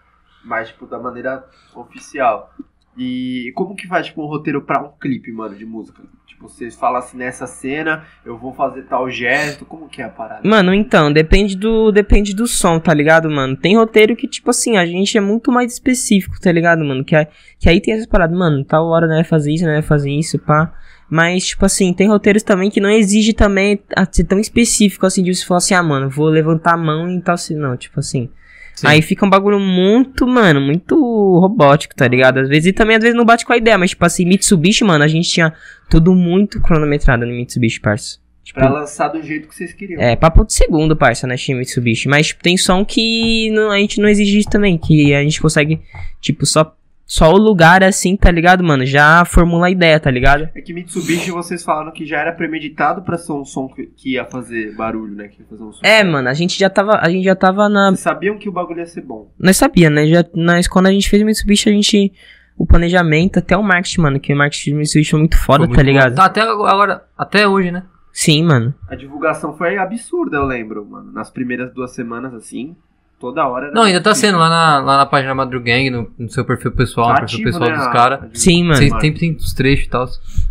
[0.45, 1.43] Mas, tipo, da maneira
[1.75, 2.53] oficial.
[2.97, 6.01] E como que faz, tipo, um roteiro pra um clipe, mano, de música?
[6.37, 10.09] Tipo, vocês falam assim, nessa cena, eu vou fazer tal gesto, como que é a
[10.09, 10.47] parada?
[10.47, 13.57] mano, então, depende do depende do som, tá ligado, mano?
[13.57, 17.03] Tem roteiro que, tipo assim, a gente é muito mais específico, tá ligado, mano?
[17.03, 17.27] Que, aí-
[17.59, 20.11] que aí tem essas paradas, mano, tal hora não vai fazer isso, não vai fazer
[20.11, 20.71] isso, pá.
[21.09, 25.23] Mas, tipo assim, tem roteiros também que não exige também a ser tão específico, assim,
[25.23, 27.99] de você falar assim, ah, mano, vou levantar a mão e tal, assim, não, tipo
[27.99, 28.29] assim.
[28.75, 28.85] Sim.
[28.85, 30.95] Aí fica um bagulho muito, mano, muito
[31.39, 32.37] robótico, tá ligado?
[32.41, 34.83] Às vezes, e também às vezes não bate com a ideia, mas tipo assim, Mitsubishi,
[34.83, 35.51] mano, a gente tinha
[35.89, 38.17] tudo muito cronometrado no Mitsubishi, parça.
[38.43, 39.99] Tipo, Pra lançar do jeito que vocês queriam.
[40.01, 42.07] é, papo de segundo, parça, né, time Mitsubishi.
[42.07, 45.81] Mas tipo, tem som que não- a gente não exige também, que a gente consegue,
[46.21, 46.73] tipo, só,
[47.05, 48.85] só o lugar assim, tá ligado, mano?
[48.85, 50.47] Já formula a ideia, tá ligado?
[50.55, 54.13] É que Mitsubishi vocês falaram que já era premeditado pra ser um som que, que
[54.13, 55.27] ia fazer barulho, né?
[55.27, 55.85] Que ia fazer um som.
[55.85, 58.51] É, mano, a gente já tava, a gente já tava na, Vocês sabiam que o
[58.53, 59.29] bagulho ia ser bom.
[59.37, 60.07] Nós sabia, né?
[60.07, 62.13] Já, nós, quando a gente fez o Mitsubishi, a gente.
[62.57, 64.19] O planejamento, até o marketing, mano.
[64.19, 65.87] Que o marketing do Mitsubishi foi muito foda, Foi muito tá bom.
[65.87, 66.15] ligado?
[66.15, 67.83] Tá, até agora, até hoje, né?
[68.11, 68.73] Sim, mano.
[68.89, 71.11] A divulgação foi absurda, eu lembro, mano.
[71.11, 72.75] Nas primeiras duas semanas, assim,
[73.19, 73.65] toda hora.
[73.67, 76.71] era Não, ainda tá sendo lá na, lá na página Madrugang, no, no seu perfil
[76.71, 78.19] pessoal, no Tá perfil ativo, pessoal né, dos caras.
[78.33, 78.75] Sim, mano.
[78.77, 80.07] Vocês sempre tem os trechos e tal.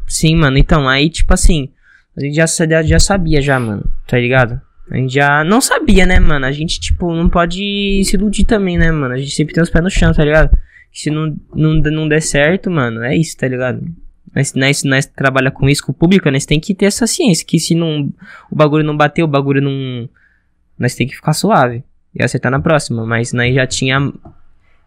[0.06, 0.56] Sim, mano.
[0.56, 1.70] Então, aí, tipo assim.
[2.16, 2.46] A gente já,
[2.82, 3.84] já sabia, já, mano.
[4.06, 4.60] Tá ligado?
[4.88, 5.42] A gente já.
[5.42, 6.46] Não sabia, né, mano?
[6.46, 9.12] A gente, tipo, não pode se iludir também, né, mano?
[9.12, 10.56] A gente sempre tem os pés no chão, tá ligado?
[10.96, 13.86] Se não, não, não der certo, mano, é isso, tá ligado?
[14.34, 17.44] Nós, nós, nós trabalha com isso, com o público, nós tem que ter essa ciência.
[17.46, 18.10] Que se não,
[18.50, 20.08] o bagulho não bater, o bagulho não.
[20.78, 21.84] Nós tem que ficar suave.
[22.14, 23.04] E acertar na próxima.
[23.04, 24.10] Mas nós já tinha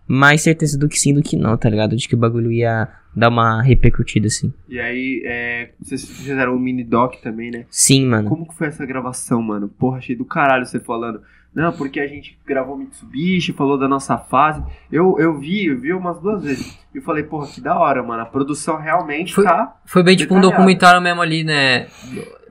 [0.08, 1.96] mais certeza do que sim do que não, tá ligado?
[1.96, 4.52] De que o bagulho ia dar uma repercutida, assim.
[4.68, 7.66] E aí, é, vocês fizeram um mini doc também, né?
[7.70, 8.28] Sim, mano.
[8.28, 9.70] Como que foi essa gravação, mano?
[9.70, 11.22] Porra, achei do caralho você falando.
[11.54, 14.64] Não, porque a gente gravou Mitsubishi, falou da nossa fase.
[14.92, 16.78] Eu, eu vi, eu vi umas duas vezes.
[16.94, 18.22] E eu falei, porra, que da hora, mano.
[18.22, 19.76] A produção realmente Foi- tá.
[19.86, 21.88] Foi bem tipo um documentário mesmo ali, né?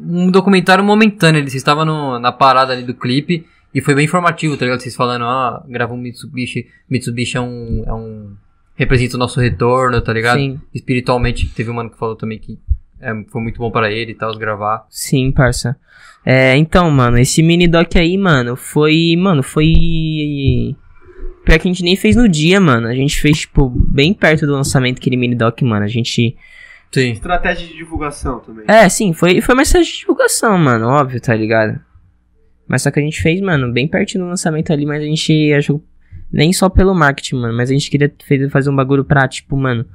[0.00, 1.38] Um documentário momentâneo.
[1.38, 4.80] Eles estavam no- na parada ali do clipe e foi bem informativo, tá ligado?
[4.80, 6.66] Vocês falando, ah, gravou um Mitsubishi.
[6.90, 7.84] Mitsubishi é um.
[7.86, 8.34] É um
[8.74, 10.38] representa o nosso retorno, tá ligado?
[10.38, 12.58] Sim, Espiritualmente, teve um mano que falou também que
[13.00, 14.86] é, foi muito bom para ele e tal, gravar.
[14.90, 15.76] sim, parça.
[16.24, 19.14] É, então, mano, esse mini doc aí, mano, foi.
[19.16, 20.76] Mano, foi.
[21.44, 22.86] Pior que a gente nem fez no dia, mano.
[22.86, 25.84] A gente fez, tipo, bem perto do lançamento aquele mini doc, mano.
[25.84, 26.36] A gente.
[26.92, 27.12] Sim.
[27.12, 28.64] Estratégia de divulgação também.
[28.66, 31.78] É, sim, foi, foi mais de divulgação, mano, óbvio, tá ligado?
[32.66, 35.52] Mas só que a gente fez, mano, bem perto do lançamento ali, mas a gente
[35.54, 35.82] achou.
[36.30, 38.12] Nem só pelo marketing, mano, mas a gente queria
[38.50, 39.86] fazer um bagulho pra, tipo, mano.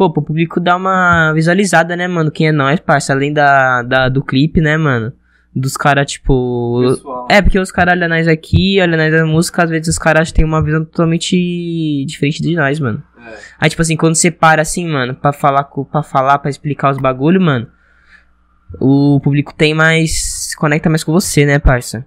[0.00, 2.30] Pô, pro público dar uma visualizada, né, mano?
[2.30, 3.12] Quem é nós, parça?
[3.12, 5.12] Além da, da, do clipe, né, mano?
[5.54, 6.80] Dos caras, tipo.
[6.80, 7.28] Pessoal.
[7.30, 10.32] É, porque os caras olham nós aqui, olham nós na música, às vezes os caras
[10.32, 11.36] têm uma visão totalmente
[12.06, 13.02] diferente de nós, mano.
[13.18, 13.38] É.
[13.58, 16.96] Aí, tipo assim, quando você para assim, mano, pra falar, pra falar, pra explicar os
[16.96, 17.68] bagulho, mano,
[18.80, 20.48] o público tem mais.
[20.48, 22.06] se conecta mais com você, né, parça?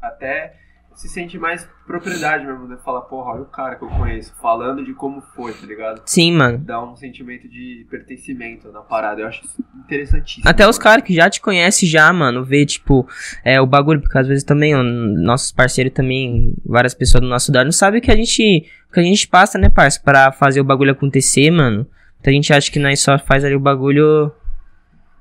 [0.00, 0.59] Até
[1.00, 2.76] se sente mais propriedade mesmo, né?
[2.84, 6.02] Falar, porra, olha o cara que eu conheço, falando de como foi, tá ligado?
[6.04, 6.58] Sim, mano.
[6.58, 9.22] Dá um sentimento de pertencimento na parada.
[9.22, 10.46] Eu acho isso interessantíssimo.
[10.46, 10.84] Até os mano.
[10.84, 13.08] caras que já te conhecem já, mano, vê, tipo,
[13.42, 17.50] é, o bagulho, porque às vezes também, ó, nossos parceiros também, várias pessoas do nosso
[17.50, 18.66] dado não sabem o que a gente.
[18.90, 21.86] O que a gente passa, né, parça, pra fazer o bagulho acontecer, mano.
[22.20, 24.30] Então a gente acha que nós só faz ali o bagulho.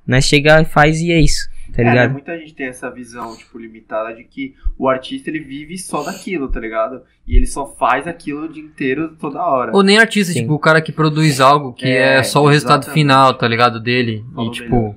[0.06, 1.48] Nós chega, faz e é isso.
[1.73, 2.12] Tá É, né, ligado?
[2.12, 6.47] muita gente tem essa visão, tipo, limitada de que o artista ele vive só daquilo,
[6.49, 7.01] tá ligado?
[7.27, 9.71] E ele só faz aquilo o dia inteiro, toda hora.
[9.75, 10.41] Ou nem artista, Sim.
[10.41, 12.93] tipo, o cara que produz algo que é, É, só o resultado exatamente.
[13.01, 13.79] final, tá ligado?
[13.79, 14.23] Dele.
[14.34, 14.95] Falou e, tipo, melhor.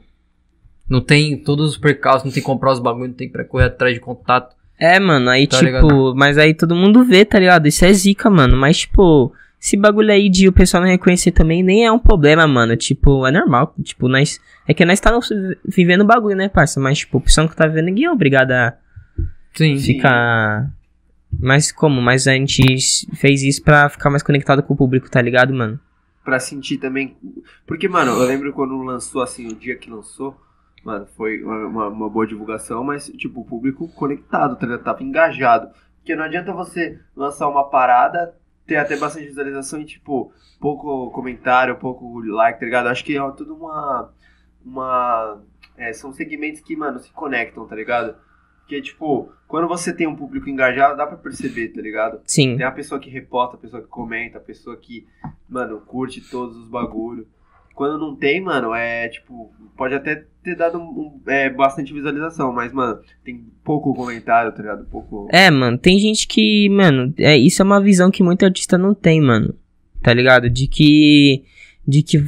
[0.89, 3.67] não tem todos os percalços, não tem que comprar os bagulhos, não tem que correr
[3.67, 4.55] atrás de contato.
[4.79, 6.15] É, mano, aí Tá tipo, ligado?
[6.17, 7.69] mas aí todo mundo vê, tá ligado?
[7.69, 8.57] Isso é zica, mano.
[8.57, 9.33] Mas, tipo,
[9.63, 12.77] esse bagulho aí de o pessoal não reconhecer também nem é um problema, mano.
[12.77, 13.73] Tipo, é normal.
[13.83, 14.41] Tipo, nós.
[14.67, 15.17] É que nós tá
[15.65, 16.81] vivendo o bagulho, né, parça?
[16.81, 18.75] Mas, tipo, o pessoal que tá vivendo ninguém é obrigado a
[19.55, 19.77] Sim.
[19.79, 19.95] Sim.
[19.95, 20.69] ficar.
[21.41, 22.01] Mas como?
[22.03, 22.63] Mas a gente
[23.15, 25.79] fez isso pra ficar mais conectado com o público, tá ligado, mano?
[26.25, 27.17] Pra sentir também.
[27.67, 30.37] Porque, mano, eu lembro quando lançou, assim, o dia que lançou,
[30.85, 34.85] mano, foi uma, uma- uma boa divulgação, mas, tipo, o público conectado, tá ligado?
[34.85, 35.69] Tava engajado.
[35.99, 38.35] Porque não adianta você lançar uma parada,
[38.67, 42.89] ter até bastante visualização e, tipo, pouco comentário, pouco like, tá ligado?
[42.89, 44.13] Acho que é tudo uma.
[44.65, 45.43] Uma.
[45.77, 48.17] é, são segmentos que, mano, se conectam, tá ligado?
[48.61, 52.21] Porque, tipo, quando você tem um público engajado, dá pra perceber, tá ligado?
[52.25, 52.57] Sim.
[52.57, 55.07] Tem a pessoa que reposta, a pessoa que comenta, a pessoa que,
[55.49, 57.27] mano, curte todos os bagulho.
[57.83, 62.73] Quando não tem, mano, é tipo, pode até ter dado um, é, bastante visualização, mas,
[62.73, 64.85] mano, tem pouco comentário, tá ligado?
[64.85, 65.27] Pouco.
[65.33, 68.95] É, mano, tem gente que, mano, é, isso é uma visão que muito artista não
[68.95, 69.53] tem, mano.
[70.01, 70.49] Tá ligado?
[70.49, 71.43] De que.
[71.87, 72.25] De que,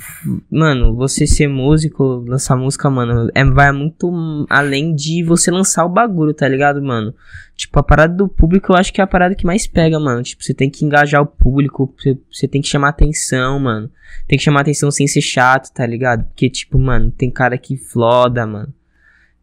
[0.51, 5.89] mano, você ser músico, lançar música, mano, é, vai muito além de você lançar o
[5.89, 7.15] bagulho, tá ligado, mano?
[7.57, 10.25] Tipo, a parada do público eu acho que é a parada que mais pega, mano.
[10.25, 11.95] Tipo, você tem que engajar o público,
[12.33, 13.89] você, tem que chamar atenção, mano.
[14.27, 16.25] Tem que chamar atenção sem ser chato, tá ligado?
[16.25, 18.75] Porque, tipo, mano, tem cara que floda, mano.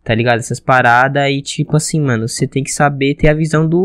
[0.04, 0.39] Tá ligado?
[0.39, 3.78] Essas paradas e, tipo assim, mano, você tem que saber ter a visão do.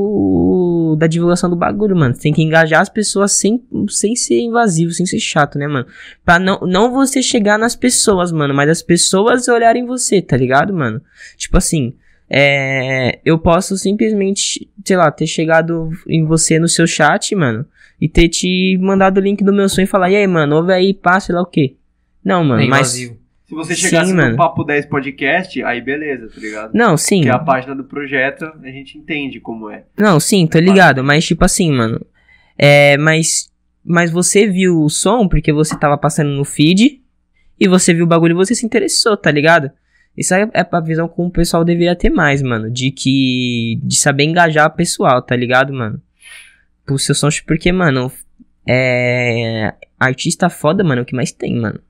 [0.95, 2.15] Da divulgação do bagulho, mano.
[2.15, 5.87] Você tem que engajar as pessoas sem, sem ser invasivo, sem ser chato, né, mano?
[6.25, 10.73] Pra não, não você chegar nas pessoas, mano, mas as pessoas olharem você, tá ligado,
[10.73, 11.01] mano?
[11.37, 11.95] Tipo assim,
[12.29, 13.19] é.
[13.25, 17.65] Eu posso simplesmente, sei lá, ter chegado em você no seu chat, mano,
[18.01, 20.73] e ter te mandado o link do meu sonho e falar, e aí, mano, ouve
[20.73, 21.77] aí, pá, sei lá o quê.
[22.25, 22.95] Não, mano, É mas.
[22.95, 23.26] invasivo.
[23.47, 24.33] Se você Sim, chegasse mano.
[24.33, 26.75] no Papo 10 Podcast, aí beleza, tá ligado?
[26.75, 27.23] Não, sim.
[27.23, 29.85] Que é a página do projeto, a gente entende como é.
[29.97, 32.05] Não, sim, tô ligado, mas tipo assim, mano.
[32.59, 33.55] É, mas.
[33.89, 37.01] Mas você viu o som porque você tava passando no feed
[37.59, 39.71] e você viu o bagulho e você se interessou, tá ligado?
[40.17, 42.69] Isso é, é a visão como o pessoal deveria ter mais, mano.
[42.69, 43.79] De que.
[43.85, 46.03] De saber engajar o pessoal, tá ligado, mano?
[46.85, 48.11] Pro seu som, porque, mano.
[48.69, 49.73] É.
[50.01, 51.81] Artista foda, mano, é o que mais tem, mano.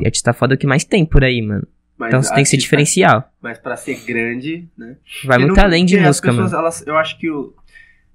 [0.00, 1.66] E artista foda é o que mais tem por aí, mano.
[1.96, 3.30] Mas Então você tem que ser diferencial.
[3.40, 4.96] Mas pra ser grande, né?
[5.24, 6.62] Vai muito não- além de música, pessoas, mano.
[6.62, 7.54] Elas, eu acho que o-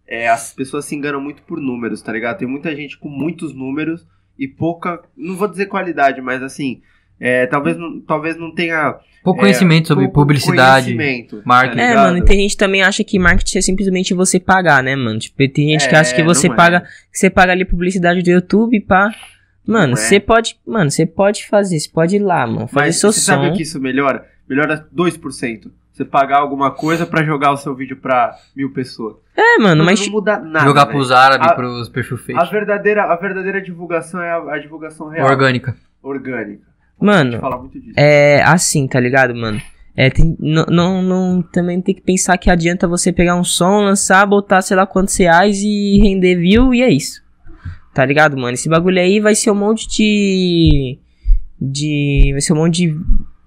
[0.08, 2.38] é, as pessoas se enganam muito por números, tá ligado?
[2.40, 4.06] Tem muita gente com muitos números
[4.38, 5.02] e pouca.
[5.16, 6.82] Não vou dizer qualidade, mas assim.
[7.22, 8.96] é, talvez, não, talvez não tenha.
[9.22, 10.96] Pouco é, conhecimento sobre pouco publicidade.
[10.96, 11.76] conhecimento, marketing.
[11.78, 14.82] tá É, mano, e tem gente que também acha que marketing é simplesmente você pagar,
[14.82, 15.20] né, mano?
[15.20, 16.58] Tipo, tem gente que É, acha que você não é.
[16.58, 16.80] paga,
[17.12, 19.14] que você paga ali publicidade do YouTube, pá.
[19.68, 19.96] Mano, Não é.
[19.98, 23.20] você pode, mano, você pode fazer, você pode ir lá, mano, fazer Mas seu você
[23.20, 23.26] som.
[23.34, 24.26] sabe o que isso melhora?
[24.48, 25.70] Melhora 2%.
[25.94, 29.18] Você pagar alguma coisa pra jogar o seu vídeo pra mil pessoas.
[29.36, 30.66] É, mano, mas não muda nada.
[30.66, 30.96] Jogar velho.
[30.98, 32.52] pros árabes, A- pros perfil A fake.
[32.52, 35.28] verdadeira, a verdadeira divulgação é a, a divulgação real.
[35.28, 35.76] Orgânica.
[36.02, 36.64] Orgânica.
[37.02, 37.94] A gente mano, fala muito disso.
[37.98, 39.62] é assim, tá ligado, mano?
[39.96, 43.82] É, tem, não, não, não- também tem que pensar que adianta você pegar um som,
[43.82, 47.22] lançar, botar sei lá quantos reais e render view e é isso.
[47.94, 48.54] Tá ligado, mano?
[48.54, 50.98] Esse bagulho aí vai ser um monte de.
[51.60, 52.30] De.
[52.32, 52.96] Vai ser um monte de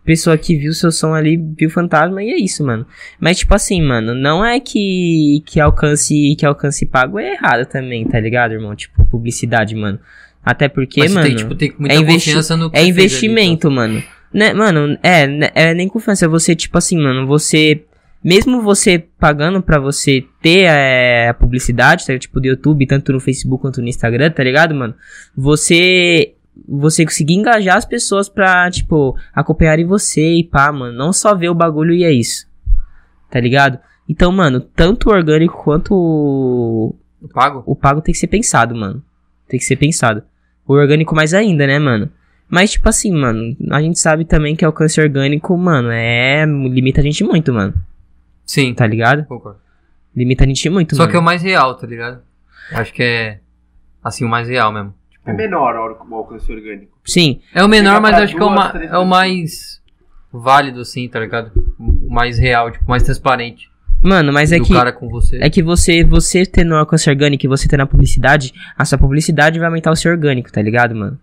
[0.05, 2.85] pessoa que viu seu som ali, viu fantasma e é isso, mano.
[3.21, 5.43] Mas tipo assim, mano, não é que.
[5.47, 6.35] Que alcance.
[6.37, 8.75] Que alcance pago é errado também, tá ligado, irmão?
[8.75, 9.99] Tipo, publicidade, mano.
[10.45, 11.27] Até porque, Mas mano.
[11.27, 14.03] tem, tipo, tem muita é investi- no É fez ali, investimento, mano.
[14.35, 17.85] Né, mano, é, né, é nem confiança, é você, tipo assim, mano, você.
[18.23, 23.19] Mesmo você pagando pra você ter é, a publicidade, tá, tipo, do YouTube, tanto no
[23.19, 24.95] Facebook quanto no Instagram, tá ligado, mano?
[25.37, 26.35] Você.
[26.69, 30.97] Você conseguir engajar as pessoas pra, tipo, acompanharem você e pá, mano.
[30.97, 32.47] Não só ver o bagulho e é isso.
[33.31, 33.79] Tá ligado?
[34.09, 37.63] Então, mano, tanto o orgânico quanto o, Eu pago?
[37.65, 39.03] o pago tem que ser pensado, mano.
[39.49, 40.23] Tem que ser pensado.
[40.67, 42.11] O orgânico mais ainda, né, mano?
[42.49, 46.45] Mas, tipo assim, mano, a gente sabe também que alcance orgânico, mano, é.
[46.45, 47.73] limita a gente muito, mano.
[48.45, 49.25] Sim, Tá ligado?
[49.27, 49.59] concordo.
[50.15, 51.11] Limita a gente muito, Só mano.
[51.11, 52.21] que é o mais real, tá ligado?
[52.73, 53.41] Acho que é,
[54.05, 54.95] assim, o mais real mesmo.
[55.11, 56.93] Tipo, É menor a hora que o alcance orgânico.
[57.05, 59.81] Sim, É o menor, mas acho que é o, duas, ma- é o mais
[60.33, 61.51] válido, assim, tá ligado?
[61.79, 63.71] O mais real, tipo, mais transparente.
[64.03, 64.73] mano, mas é que.
[64.73, 65.39] cara com você.
[65.41, 69.59] É que você, você tendo alcance orgânico e você tendo a publicidade, a sua publicidade
[69.59, 71.19] vai aumentar o seu orgânico, tá ligado, mano?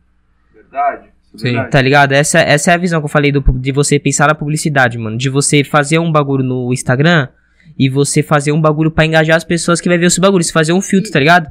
[0.53, 1.09] Verdade.
[1.35, 1.43] Sim.
[1.53, 1.71] verdade.
[1.71, 2.11] Tá ligado?
[2.13, 5.17] Essa, essa é a visão que eu falei do, de você pensar na publicidade, mano.
[5.17, 7.27] De você fazer um bagulho no Instagram
[7.77, 10.43] e você fazer um bagulho pra engajar as pessoas que vai ver o seu bagulho.
[10.43, 11.49] Você fazer um filtro, tá ligado?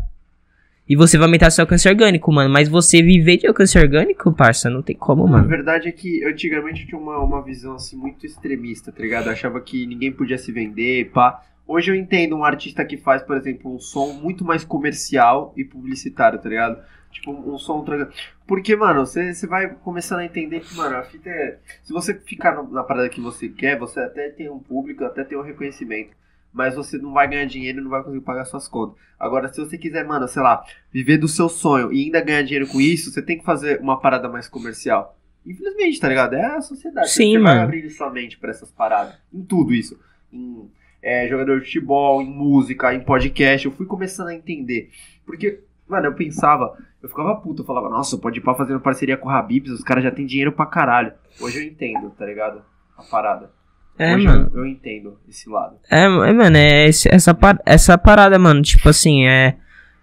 [0.89, 2.49] E você vai aumentar seu alcance orgânico, mano.
[2.49, 5.49] Mas você viver de alcance orgânico, parça, não tem como, A mano.
[5.49, 9.27] verdade é que antigamente eu tinha uma, uma visão assim muito extremista, tá ligado?
[9.27, 11.43] Eu achava que ninguém podia se vender, pá.
[11.67, 15.63] Hoje eu entendo um artista que faz, por exemplo, um som muito mais comercial e
[15.63, 16.79] publicitário, tá ligado?
[17.11, 17.83] Tipo, um som.
[17.85, 18.09] tra-
[18.47, 21.59] Porque, mano, você você vai começando a entender que, mano, a fita é.
[21.83, 25.25] Se você ficar no- na parada que você quer, você até tem um público, até
[25.25, 26.11] tem um reconhecimento.
[26.53, 28.97] Mas você não vai ganhar dinheiro e não vai conseguir pagar suas contas.
[29.19, 32.67] Agora, se você quiser, mano, sei lá, viver do seu sonho e ainda ganhar dinheiro
[32.69, 35.17] com isso, você tem que fazer uma parada mais comercial.
[35.47, 36.35] Infelizmente, tá ligado?
[36.35, 37.11] É a sociedade.
[37.11, 37.63] Sim, você vai mano.
[37.67, 39.15] abrir sua mente pra essas paradas.
[39.33, 39.99] Em tudo isso.
[40.33, 40.71] Em
[41.03, 43.67] é, jogador de futebol, em música, em podcast.
[43.67, 44.91] Eu fui começando a entender.
[45.25, 49.17] Porque, mano, eu pensava, eu ficava puto, eu falava, nossa, pode ir pra fazendo parceria
[49.17, 51.13] com o Habibs, os caras já têm dinheiro pra caralho.
[51.41, 52.61] Hoje eu entendo, tá ligado?
[52.97, 53.51] A parada.
[53.99, 54.51] É, Hoje mano.
[54.55, 55.77] Eu, eu entendo esse lado.
[55.91, 58.63] É, é, mano, é esse- essa, par- essa parada, mano.
[58.63, 59.57] Tipo assim, é.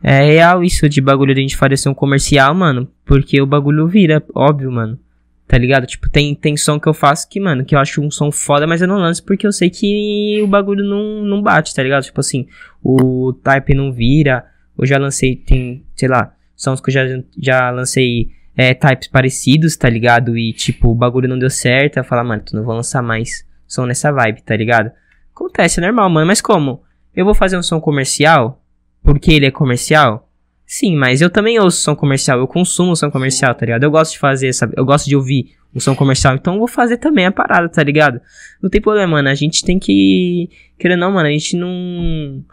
[0.04, 2.88] É real isso de bagulho de a gente fazer um comercial, mano.
[3.06, 5.00] Porque o bagulho vira, óbvio, mano.
[5.48, 5.88] Tá ligado?
[5.88, 8.68] Tipo, tem, tem som que eu faço que, mano, que eu acho um som foda,
[8.68, 12.04] mas eu não lanço porque eu sei que o bagulho não, não bate, tá ligado?
[12.04, 12.48] Tipo assim,
[12.84, 14.46] o type não vira.
[14.78, 17.02] Eu já lancei, tem, sei lá, sons que eu já,
[17.38, 20.38] já lancei é, types parecidos, tá ligado?
[20.38, 21.98] E, tipo, o bagulho não deu certo.
[21.98, 24.92] Eu falo, mano, tu não vou lançar mais som nessa vibe, tá ligado?
[25.34, 26.28] Acontece, é normal, mano.
[26.28, 26.82] Mas como?
[27.16, 28.62] Eu vou fazer um som comercial
[29.04, 30.30] porque ele é comercial?
[30.66, 32.40] Sim, mas eu também ouço som comercial.
[32.40, 33.84] Eu consumo som comercial, tá ligado?
[33.84, 34.74] Eu gosto de fazer, sabe?
[34.76, 36.34] Eu gosto de ouvir um som comercial.
[36.36, 38.20] Então eu vou fazer também a parada, tá ligado?
[38.62, 39.30] Não tem problema, mano.
[39.30, 40.50] A gente tem que.
[40.80, 42.44] Querendo ou não, mano, a gente não.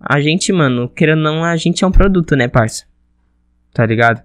[0.00, 2.84] A gente, mano, querendo ou não, a gente é um produto, né, parça?
[3.72, 4.22] Tá ligado?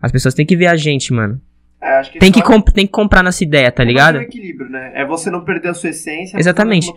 [0.00, 1.40] As pessoas têm que ver a gente, mano.
[1.82, 4.18] É, acho que Tem que, tem que comprar nossa ideia, tá é ligado?
[4.18, 4.92] um equilíbrio, né?
[4.94, 6.38] É você não perder a sua essência.
[6.38, 6.92] Exatamente.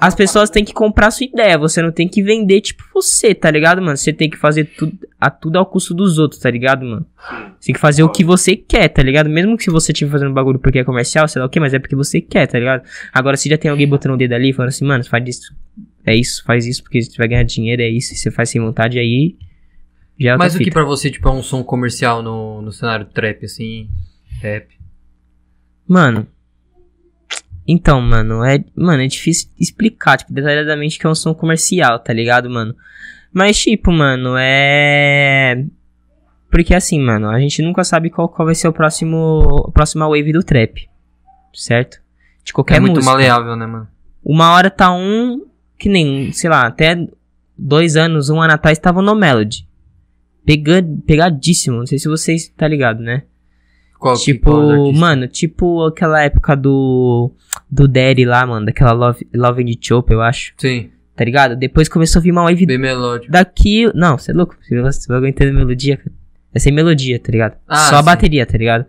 [0.00, 1.56] As pessoas têm que comprar a sua ideia.
[1.56, 3.96] Você não tem que vender, tipo, você, tá ligado, mano?
[3.96, 7.06] Você tem que fazer tudo, a tudo ao custo dos outros, tá ligado, mano?
[7.16, 7.36] Sim.
[7.60, 9.30] Você tem que fazer o que você quer, tá ligado?
[9.30, 11.72] Mesmo que se você estiver fazendo bagulho porque é comercial, sei lá o que, mas
[11.72, 12.82] é porque você quer, tá ligado?
[13.12, 15.54] Agora, se já tem alguém botando o dedo ali, falando assim, mano, faz isso,
[16.04, 18.60] é isso, faz isso, porque você vai ganhar dinheiro, é isso, e você faz sem
[18.60, 19.36] vontade, aí.
[20.18, 22.72] Já é outra Mas o que pra você, tipo, é um som comercial no, no
[22.72, 23.88] cenário trap, assim,
[24.44, 24.68] rap?
[25.86, 26.26] Mano.
[27.66, 32.12] Então, mano, é, mano, é difícil explicar, tipo, detalhadamente que é um som comercial, tá
[32.12, 32.76] ligado, mano?
[33.32, 35.64] Mas, tipo, mano, é.
[36.50, 39.66] Porque assim, mano, a gente nunca sabe qual, qual vai ser o próximo.
[39.68, 40.88] A próxima wave do trap.
[41.52, 42.00] Certo?
[42.44, 43.12] De qualquer é muito música.
[43.12, 43.88] maleável, né, mano?
[44.24, 45.44] Uma hora tá um.
[45.76, 46.96] Que nem, sei lá, até
[47.58, 49.66] dois anos, um ano atrás tava no Melody.
[50.46, 53.24] Pega, pegadíssimo, não sei se vocês tá ligado, né?
[54.04, 57.32] Qual que- Tipo, qual mano, tipo aquela época do.
[57.70, 60.52] Do Daddy lá, mano, daquela Love, Love and Chope, eu acho.
[60.58, 61.56] Sim, Tá ligado?
[61.56, 63.32] Depois começou a vir uma wave bem melódico.
[63.32, 63.90] daqui.
[63.94, 64.56] Não, você é louco?
[64.60, 66.10] Você vai aguentando melodia, cara.
[66.52, 67.56] É sem melodia, tá ligado?
[67.66, 68.04] Ah, Só a sim.
[68.04, 68.84] bateria, tá ligado?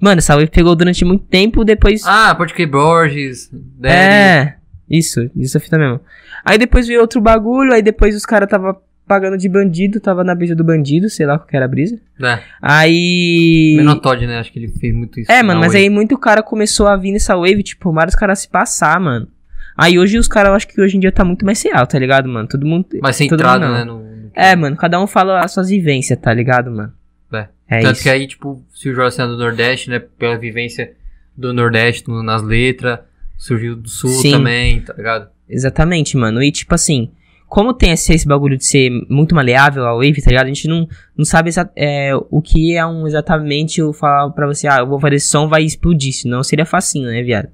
[0.00, 2.02] Mano, essa wave pegou durante muito tempo, depois.
[2.06, 3.94] Ah, pode crer, Borges, Daddy.
[3.94, 4.54] É,
[4.88, 6.00] isso, isso é fita mesmo.
[6.42, 10.34] Aí depois veio outro bagulho, aí depois os caras tava pagando de bandido, tava na
[10.34, 11.98] brisa do bandido, sei lá qual que era a brisa.
[12.22, 12.40] É.
[12.60, 13.74] Aí.
[13.76, 14.38] Menor Todd, né?
[14.38, 15.30] Acho que ele fez muito isso.
[15.30, 15.84] É, mano, mas Wave.
[15.84, 19.28] aí muito cara começou a vir nessa wave, tipo, vários caras se passar, mano.
[19.76, 21.98] Aí hoje os caras, eu acho que hoje em dia tá muito mais real, tá
[21.98, 22.46] ligado, mano?
[22.48, 22.86] Todo mundo.
[23.02, 23.84] Mais centrado, mundo né?
[23.84, 26.92] No, É, mano, cada um fala as suas vivências, tá ligado, mano?
[27.32, 27.48] É.
[27.68, 28.02] É Tanto isso.
[28.02, 29.98] que aí, tipo, surgiu a cena do Nordeste, né?
[29.98, 30.92] Pela vivência
[31.36, 33.00] do Nordeste no- nas letras.
[33.36, 34.30] Surgiu do Sul Sim.
[34.32, 35.28] também, tá ligado?
[35.48, 36.42] Exatamente, mano.
[36.42, 37.10] E tipo assim,
[37.54, 40.46] como tem esse, esse bagulho de ser muito maleável a wave, tá ligado?
[40.46, 44.44] A gente não, não sabe exa- é, o que é um exatamente eu falar pra
[44.44, 46.12] você, ah, eu vou fazer som, vai explodir.
[46.12, 47.46] Senão seria facinho, né, viado?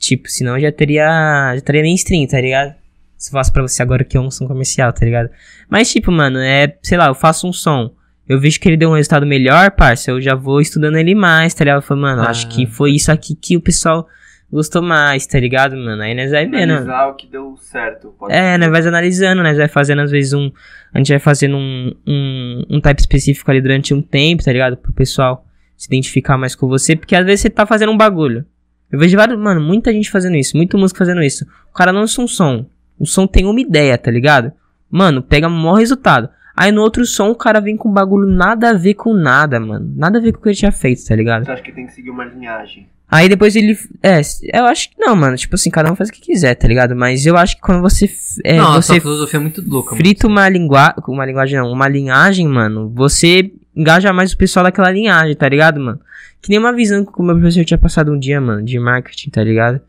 [0.00, 1.04] Tipo, senão já teria.
[1.52, 2.74] Já estaria mainstream, tá ligado?
[3.16, 5.30] Se eu faço pra você agora que é um som comercial, tá ligado?
[5.68, 7.92] Mas, tipo, mano, é, sei lá, eu faço um som.
[8.28, 10.10] Eu vejo que ele deu um resultado melhor, parça.
[10.10, 11.78] Eu já vou estudando ele mais, tá ligado?
[11.78, 12.30] Eu falo, mano, Ah.
[12.30, 14.08] acho que foi isso aqui que o pessoal
[14.52, 16.02] gostou mais, tá ligado, mano?
[16.02, 16.72] Aí nós vai vendo.
[16.72, 18.14] Analisar o que deu certo.
[18.28, 18.58] É, ser.
[18.58, 18.68] né?
[18.68, 19.54] Vai analisando, né?
[19.54, 20.50] Vai fazendo às vezes um.
[20.92, 24.76] A gente vai fazendo um, um, um type específico ali durante um tempo, tá ligado?
[24.76, 25.44] Pro pessoal
[25.76, 26.96] se identificar mais com você.
[26.96, 28.44] Porque às vezes você tá fazendo um bagulho.
[28.90, 29.38] Eu vejo vários.
[29.38, 30.56] Mano, muita gente fazendo isso.
[30.56, 31.46] Muito músico fazendo isso.
[31.70, 32.66] O cara não lança um som.
[32.98, 34.52] O som tem uma ideia, tá ligado?
[34.90, 36.28] Mano, pega o maior resultado.
[36.56, 39.58] Aí no outro som o cara vem com um bagulho nada a ver com nada,
[39.58, 39.90] mano.
[39.96, 41.46] Nada a ver com o que ele tinha feito, tá ligado?
[41.46, 42.88] Você acha que tem que seguir uma linhagem?
[43.10, 43.76] Aí depois ele.
[44.02, 44.20] É,
[44.52, 45.36] eu acho que não, mano.
[45.36, 46.94] Tipo assim, cada um faz o que quiser, tá ligado?
[46.94, 48.08] Mas eu acho que quando você.
[48.44, 50.94] É, não, você essa filosofia é muito louca, frita uma linguagem.
[51.08, 52.88] Uma linguagem não, uma linhagem, mano.
[52.94, 56.00] Você engaja mais o pessoal daquela linhagem, tá ligado, mano?
[56.40, 59.30] Que nem uma visão que o meu professor tinha passado um dia, mano, de marketing,
[59.30, 59.80] tá ligado?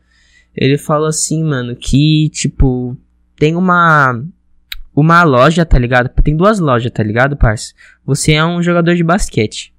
[0.54, 2.96] Ele falou assim, mano, que, tipo,
[3.36, 4.20] tem uma.
[4.94, 6.10] Uma loja, tá ligado?
[6.22, 7.72] Tem duas lojas, tá ligado, parça?
[8.04, 9.71] Você é um jogador de basquete.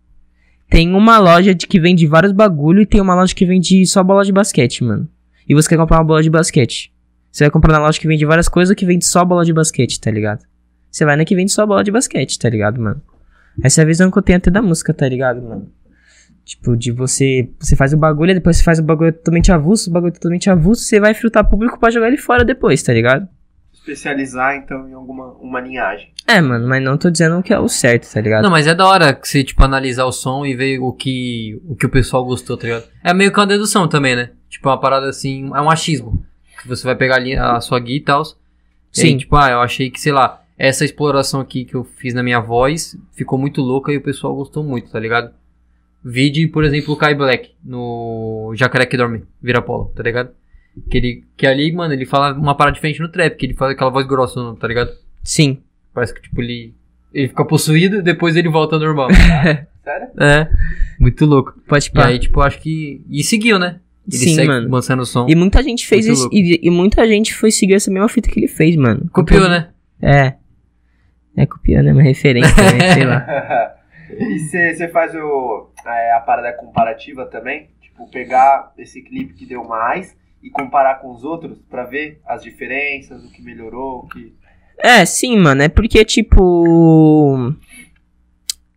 [0.74, 4.04] Tem uma loja de que vende vários bagulho e tem uma loja que vende só
[4.04, 5.08] bola de basquete, mano.
[5.48, 6.92] E você quer comprar uma bola de basquete.
[7.32, 10.02] Você vai comprar na loja que vende várias coisas que vende só bola de basquete,
[10.02, 10.44] tá ligado?
[10.90, 13.00] Você vai na que vende só bola de basquete, tá ligado, mano?
[13.62, 15.72] Essa é a visão que eu tenho até da música, tá ligado, mano?
[16.44, 17.52] Tipo, de você.
[17.60, 20.82] Você faz o bagulho depois você faz o bagulho totalmente avulso, o bagulho totalmente avulso,
[20.86, 23.30] você vai frutar público pra jogar ele fora depois, tá ligado?
[23.84, 26.14] Especializar, então, em alguma uma linhagem.
[26.26, 28.44] É, mano, mas não tô dizendo que é o certo, tá ligado?
[28.44, 31.62] Não, mas é da hora que você, tipo, analisar o som e ver o que,
[31.68, 32.86] o que o pessoal gostou, tá ligado?
[33.04, 34.30] É meio que uma dedução também, né?
[34.50, 36.26] Tipo, uma parada assim, é um achismo.
[36.62, 38.24] Que você vai pegar ali a sua guia e tal.
[38.24, 38.38] Sim.
[38.92, 39.18] Sim.
[39.18, 42.40] tipo, ah, eu achei que, sei lá, essa exploração aqui que eu fiz na minha
[42.40, 45.34] voz ficou muito louca e o pessoal gostou muito, tá ligado?
[46.04, 50.32] Vide, por exemplo, o Kai Black no Jacaré que Dorme, Vira Polo, tá ligado?
[50.90, 53.72] Que, ele, que ali, mano, ele fala uma parada diferente no trap, que ele fala
[53.74, 54.92] aquela voz grossa, tá ligado?
[55.24, 55.62] Sim.
[55.94, 56.74] Parece que, tipo, ele,
[57.14, 59.10] ele fica possuído depois ele volta ao normal.
[59.84, 60.08] Sério?
[60.20, 60.50] é,
[61.00, 61.54] muito louco.
[61.68, 62.08] Pode E parar.
[62.08, 63.06] aí, tipo, acho que.
[63.10, 63.80] E seguiu, né?
[64.08, 64.70] Ele Sim, segue mano.
[64.70, 65.28] lançando o som.
[65.30, 66.30] E muita gente fez isso.
[66.32, 69.10] E, e muita gente foi seguir essa mesma fita que ele fez, mano.
[69.12, 69.70] Copiou, né?
[70.02, 70.34] É.
[71.36, 73.26] É copiando, é uma referência também, sei lá.
[74.12, 77.70] e você faz o, é, a parada comparativa também?
[77.82, 82.44] Tipo, pegar esse clipe que deu mais e comparar com os outros pra ver as
[82.44, 84.36] diferenças, o que melhorou, o que.
[84.78, 85.62] É, sim, mano.
[85.64, 87.56] É porque, tipo.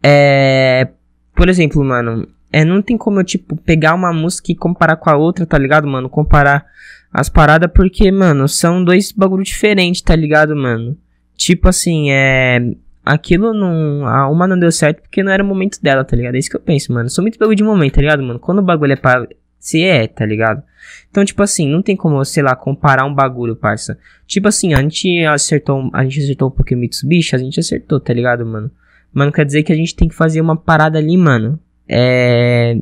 [0.03, 0.89] É.
[1.35, 2.29] Por exemplo, mano.
[2.53, 5.59] É, não tem como eu, tipo, pegar uma música e comparar com a outra, tá
[5.59, 6.09] ligado, mano?
[6.09, 6.65] Comparar
[7.13, 10.97] as paradas, porque, mano, são dois bagulho diferentes, tá ligado, mano?
[11.37, 12.61] Tipo assim, é.
[13.05, 14.07] Aquilo não.
[14.07, 16.37] A uma não deu certo porque não era o momento dela, tá ligado?
[16.37, 17.11] É isso que eu penso, mano.
[17.11, 18.39] Sou muito bagulho de momento, tá ligado, mano?
[18.39, 19.27] Quando o bagulho é pra.
[19.67, 20.63] Se é, tá ligado?
[21.11, 23.99] Então, tipo assim, não tem como, sei lá, comparar um bagulho, parça.
[24.25, 28.13] Tipo assim, a gente acertou, a gente acertou um pouquinho Mitsubishi, a gente acertou, tá
[28.13, 28.71] ligado, mano?
[29.13, 31.59] Mas não quer dizer que a gente tem que fazer uma parada ali, mano.
[31.89, 32.79] É.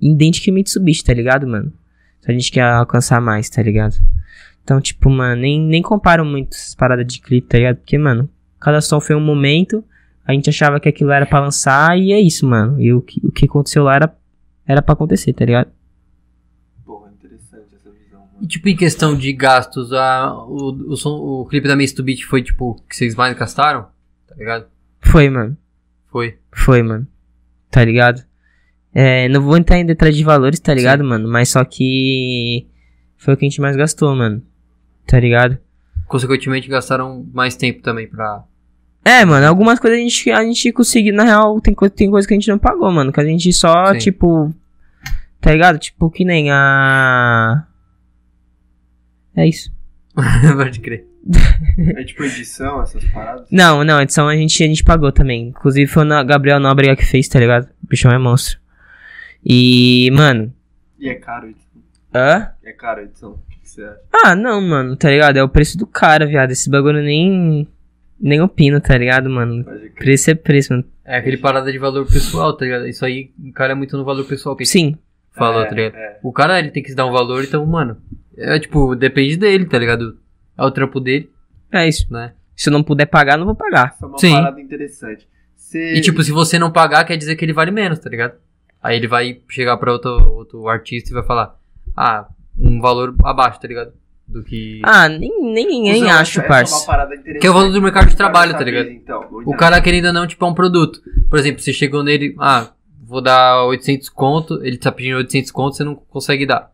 [0.00, 1.72] Idêntica a Mitsubishi, tá ligado, mano?
[2.20, 3.96] Se a gente quer alcançar mais, tá ligado?
[4.62, 7.78] Então, tipo, mano, nem, nem comparo muito essas paradas de clipe, tá ligado?
[7.78, 9.82] Porque, mano, cada som foi um momento,
[10.24, 12.80] a gente achava que aquilo era pra lançar e é isso, mano.
[12.80, 14.16] E o que, o que aconteceu lá era,
[14.64, 15.70] era pra acontecer, tá ligado?
[16.84, 21.46] Porra, interessante essa visão, E tipo, em questão de gastos, a, o, o, som, o
[21.46, 23.86] clipe da Mace to Beat foi tipo que vocês mais gastaram?
[24.28, 24.66] Tá ligado?
[25.00, 25.56] Foi, mano.
[26.10, 26.38] Foi.
[26.52, 27.06] Foi, mano.
[27.70, 28.22] Tá ligado?
[28.94, 31.28] É, não vou entrar em detalhes de valores, tá ligado, mano?
[31.28, 32.66] Mas só que
[33.16, 34.42] foi o que a gente mais gastou, mano.
[35.06, 35.58] Tá ligado?
[36.06, 38.44] Consequentemente, gastaram mais tempo também pra.
[39.04, 42.26] É, mano, algumas coisas a gente, a gente conseguiu, na real, tem, coi- tem coisa
[42.26, 43.12] que a gente não pagou, mano.
[43.12, 43.98] Que a gente só, Sim.
[43.98, 44.52] tipo.
[45.40, 45.78] Tá ligado?
[45.78, 47.64] Tipo, que nem a.
[49.38, 49.70] É isso.
[50.56, 51.06] Pode crer.
[51.96, 53.46] É tipo edição, essas paradas?
[53.52, 55.48] Não, não, edição a gente, a gente pagou também.
[55.48, 57.68] Inclusive foi o Gabriel Nóbrega que fez, tá ligado?
[57.84, 58.58] O bichão é monstro.
[59.44, 60.52] E, mano.
[60.98, 61.82] E é caro a edição.
[62.12, 62.48] Hã?
[62.64, 63.30] É caro a edição.
[63.30, 64.00] O que você acha?
[64.12, 65.36] Ah, não, mano, tá ligado?
[65.36, 66.50] É o preço do cara, viado.
[66.50, 67.68] Esse bagulho nem.
[68.20, 69.64] Nem opino, tá ligado, mano?
[69.94, 70.84] Preço é preço, mano.
[71.04, 72.88] É aquele parada de valor pessoal, tá ligado?
[72.88, 74.98] Isso aí, o cara é muito no valor pessoal que Sim,
[75.30, 75.94] falou, É, tá ligado?
[75.94, 76.18] é.
[76.20, 77.96] O cara, ele tem que se dar um valor, então, mano.
[78.38, 80.16] É tipo, depende dele, tá ligado?
[80.56, 81.30] É o trampo dele,
[81.72, 82.06] é isso.
[82.12, 82.32] né?
[82.56, 83.92] Se eu não puder pagar, não vou pagar.
[83.94, 84.32] Essa é uma Sim.
[84.32, 85.28] parada interessante.
[85.56, 85.94] Você...
[85.94, 88.34] E tipo, se você não pagar, quer dizer que ele vale menos, tá ligado?
[88.82, 91.56] Aí ele vai chegar pra outro, outro artista e vai falar,
[91.96, 92.26] ah,
[92.58, 93.92] um valor abaixo, tá ligado?
[94.26, 94.80] Do que.
[94.84, 96.86] Ah, nem, nem, nem acho, é parça.
[96.86, 97.40] parada interessante.
[97.40, 98.90] Que é o valor do mercado de trabalho, tá saber, ligado?
[98.90, 101.00] Então, O cara querendo ou não, tipo, é um produto.
[101.30, 102.70] Por exemplo, você chegou nele, ah,
[103.02, 106.70] vou dar 800 conto, ele tá pedindo 800 conto, você não consegue dar.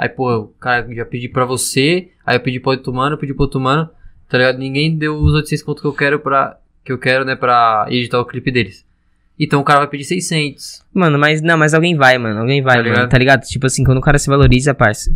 [0.00, 3.18] Aí, pô, o cara já pedi pra você, aí eu pedi pra outro mano, eu
[3.18, 3.90] pedi pra outro mano,
[4.30, 4.56] tá ligado?
[4.58, 8.18] Ninguém deu os 800 conto que eu quero pra, que eu quero, né, pra editar
[8.18, 8.82] o clipe deles.
[9.38, 10.82] Então o cara vai pedir 600.
[10.94, 12.40] Mano, mas não, mas alguém vai, mano.
[12.40, 12.94] Alguém vai, Tá mano.
[12.94, 13.10] ligado?
[13.10, 13.42] Tá ligado?
[13.42, 15.14] Tipo assim, quando o cara se valoriza, parça.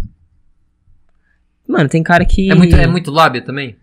[1.67, 2.51] Mano, tem cara que.
[2.51, 3.77] É muito, é muito lábia também?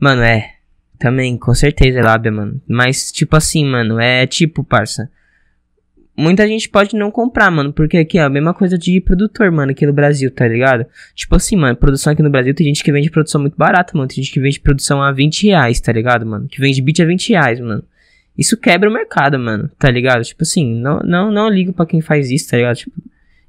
[0.00, 0.52] Mano, é.
[0.98, 2.60] Também, com certeza é lábia, mano.
[2.68, 5.10] Mas, tipo assim, mano, é tipo, parça.
[6.16, 9.72] Muita gente pode não comprar, mano, porque aqui é a mesma coisa de produtor, mano,
[9.72, 10.86] aqui no Brasil, tá ligado?
[11.14, 14.08] Tipo assim, mano, produção aqui no Brasil tem gente que vende produção muito barata, mano.
[14.08, 16.48] Tem gente que vende produção a 20 reais, tá ligado, mano?
[16.48, 17.84] Que vende beat a 20 reais, mano.
[18.36, 20.22] Isso quebra o mercado, mano, tá ligado?
[20.22, 22.76] Tipo assim, não, não, não ligo pra quem faz isso, tá ligado?
[22.76, 22.92] Tipo,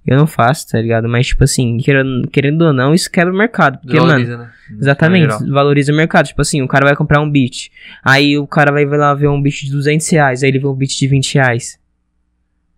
[0.06, 1.08] Eu não faço, tá ligado?
[1.10, 3.80] Mas, tipo assim, querendo, querendo ou não, isso quebra o mercado.
[3.80, 4.50] Porque, mano, Valoriza, né?
[4.80, 6.28] Exatamente, valoriza o mercado.
[6.28, 7.70] Tipo assim, o cara vai comprar um beat.
[8.04, 10.44] Aí o cara vai, vai lá ver um beat de 200 reais.
[10.44, 11.78] Aí ele vê um beat de 20 reais.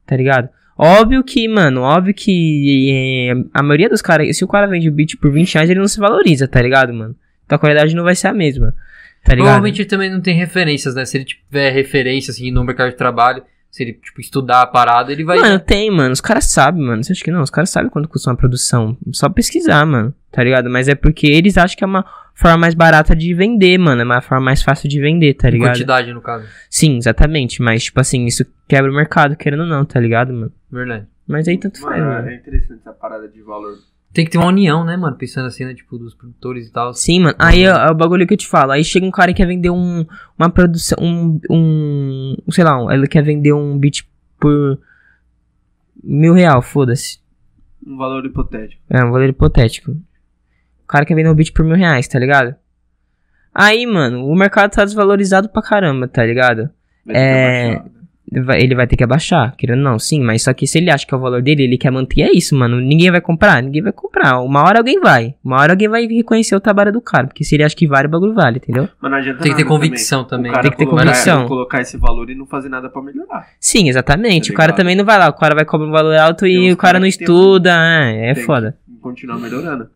[0.10, 0.49] Tá ligado?
[0.76, 4.36] Óbvio que, mano, óbvio que é, a maioria dos caras.
[4.36, 6.91] Se o cara vende o beat por 20 reais, ele não se valoriza, tá ligado,
[6.91, 7.16] mano?
[7.45, 8.74] Então a qualidade não vai ser a mesma.
[9.24, 9.45] Tá ligado?
[9.45, 11.05] Provavelmente ele também não tem referências, né?
[11.05, 15.11] Se ele tiver referência, assim, no mercado de trabalho, se ele, tipo, estudar a parada,
[15.11, 15.39] ele vai...
[15.39, 16.11] Mano, tem, mano.
[16.11, 17.03] Os caras sabem, mano.
[17.03, 17.41] Você acha que não?
[17.41, 18.97] Os caras sabem quanto custa uma produção.
[19.11, 20.13] Só pesquisar, mano.
[20.32, 20.70] Tá ligado?
[20.70, 22.03] Mas é porque eles acham que é uma
[22.34, 24.01] forma mais barata de vender, mano.
[24.01, 25.70] É uma forma mais fácil de vender, tá em ligado?
[25.72, 26.45] quantidade, no caso.
[26.70, 27.61] Sim, exatamente.
[27.61, 30.51] Mas, tipo assim, isso quebra o mercado, querendo ou não, tá ligado, mano?
[30.72, 31.05] Verdade.
[31.28, 32.30] Mas aí tanto faz, Mano, mano.
[32.30, 33.76] é interessante essa parada de valor.
[34.12, 35.16] Tem que ter uma união, né, mano?
[35.16, 35.74] Pensando assim, né?
[35.76, 36.93] Tipo, dos produtores e tal.
[36.93, 37.36] Sim, mano.
[37.38, 38.72] Aí é, é o bagulho que eu te falo.
[38.72, 40.03] Aí chega um cara e quer vender um,
[40.38, 44.03] uma produção, um, um, sei lá, um- ele quer vender um beat
[44.39, 44.80] por
[46.03, 47.20] mil real, foda-se.
[47.86, 48.82] Um valor hipotético.
[48.89, 49.91] É, um valor hipotético.
[49.91, 52.55] O cara quer vender um beat por mil reais, tá ligado?
[53.53, 56.70] Aí, mano, o mercado tá desvalorizado pra caramba, tá ligado?
[57.05, 57.84] Vai que É, né?
[58.32, 61.05] Ele vai, ter que abaixar, querendo ou não, sim, mas só que se ele acha
[61.05, 62.80] que é o valor dele, ele quer manter, é isso, mano.
[62.80, 64.39] Ninguém vai comprar, ninguém vai comprar.
[64.41, 65.34] Uma hora alguém vai.
[65.43, 68.07] Uma hora alguém vai reconhecer o trabalho do cara, porque se ele acha que vale,
[68.07, 68.88] o bagulho vale, entendeu?
[69.01, 70.51] Mas não adianta Tem que ter convicção também.
[70.51, 71.47] O cara Tem que ter colocar- convicção.
[71.47, 73.47] colocar esse valor e não fazer nada pra melhorar.
[73.59, 74.49] Sim, exatamente.
[74.49, 76.71] Tá o cara também não vai lá, o cara vai cobrar um valor alto e
[76.71, 78.77] o cara não tem um- estuda, é, é Tem foda.
[78.86, 79.89] que Continuar melhorando.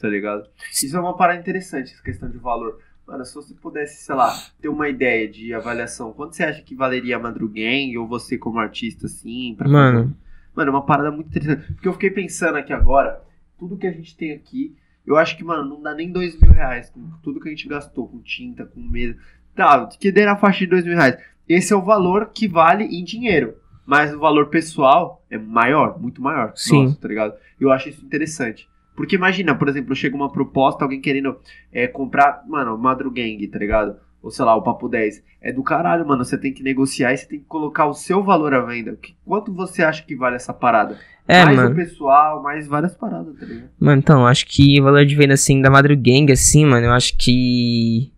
[0.00, 0.42] Tá ligado?
[0.70, 2.78] Isso é uma parada interessante, essa questão de valor.
[3.06, 6.74] Mano, se você pudesse, sei lá, ter uma ideia de avaliação, quanto você acha que
[6.74, 9.54] valeria a Madrugang ou você como artista, assim?
[9.56, 10.16] pra Mano,
[10.54, 11.72] Mano, é uma parada muito interessante.
[11.74, 13.22] Porque eu fiquei pensando aqui agora,
[13.58, 14.74] tudo que a gente tem aqui,
[15.06, 17.68] eu acho que, mano, não dá nem dois mil reais com tudo que a gente
[17.68, 19.18] gastou, com tinta, com mesa.
[19.54, 21.18] Tá, que dê na faixa de dois mil reais.
[21.48, 23.56] Esse é o valor que vale em dinheiro.
[23.86, 26.52] Mas o valor pessoal é maior, muito maior.
[26.56, 26.84] Sim.
[26.84, 27.34] Nossa, tá ligado?
[27.60, 28.66] Eu acho isso interessante.
[28.96, 31.36] Porque imagina, por exemplo, chega uma proposta, alguém querendo
[31.72, 33.96] é, comprar, mano, Madrugang, tá ligado?
[34.22, 35.22] Ou sei lá, o Papo 10.
[35.42, 36.24] É do caralho, mano.
[36.24, 38.96] Você tem que negociar e você tem que colocar o seu valor à venda.
[39.00, 40.98] Que- Quanto você acha que vale essa parada?
[41.26, 41.72] é, mais mano.
[41.72, 43.68] o pessoal, mais várias paradas, tá ligado?
[43.78, 47.16] Mano, então, acho que o valor de venda, assim, da Madrugang, assim, mano, eu acho
[47.18, 48.10] que...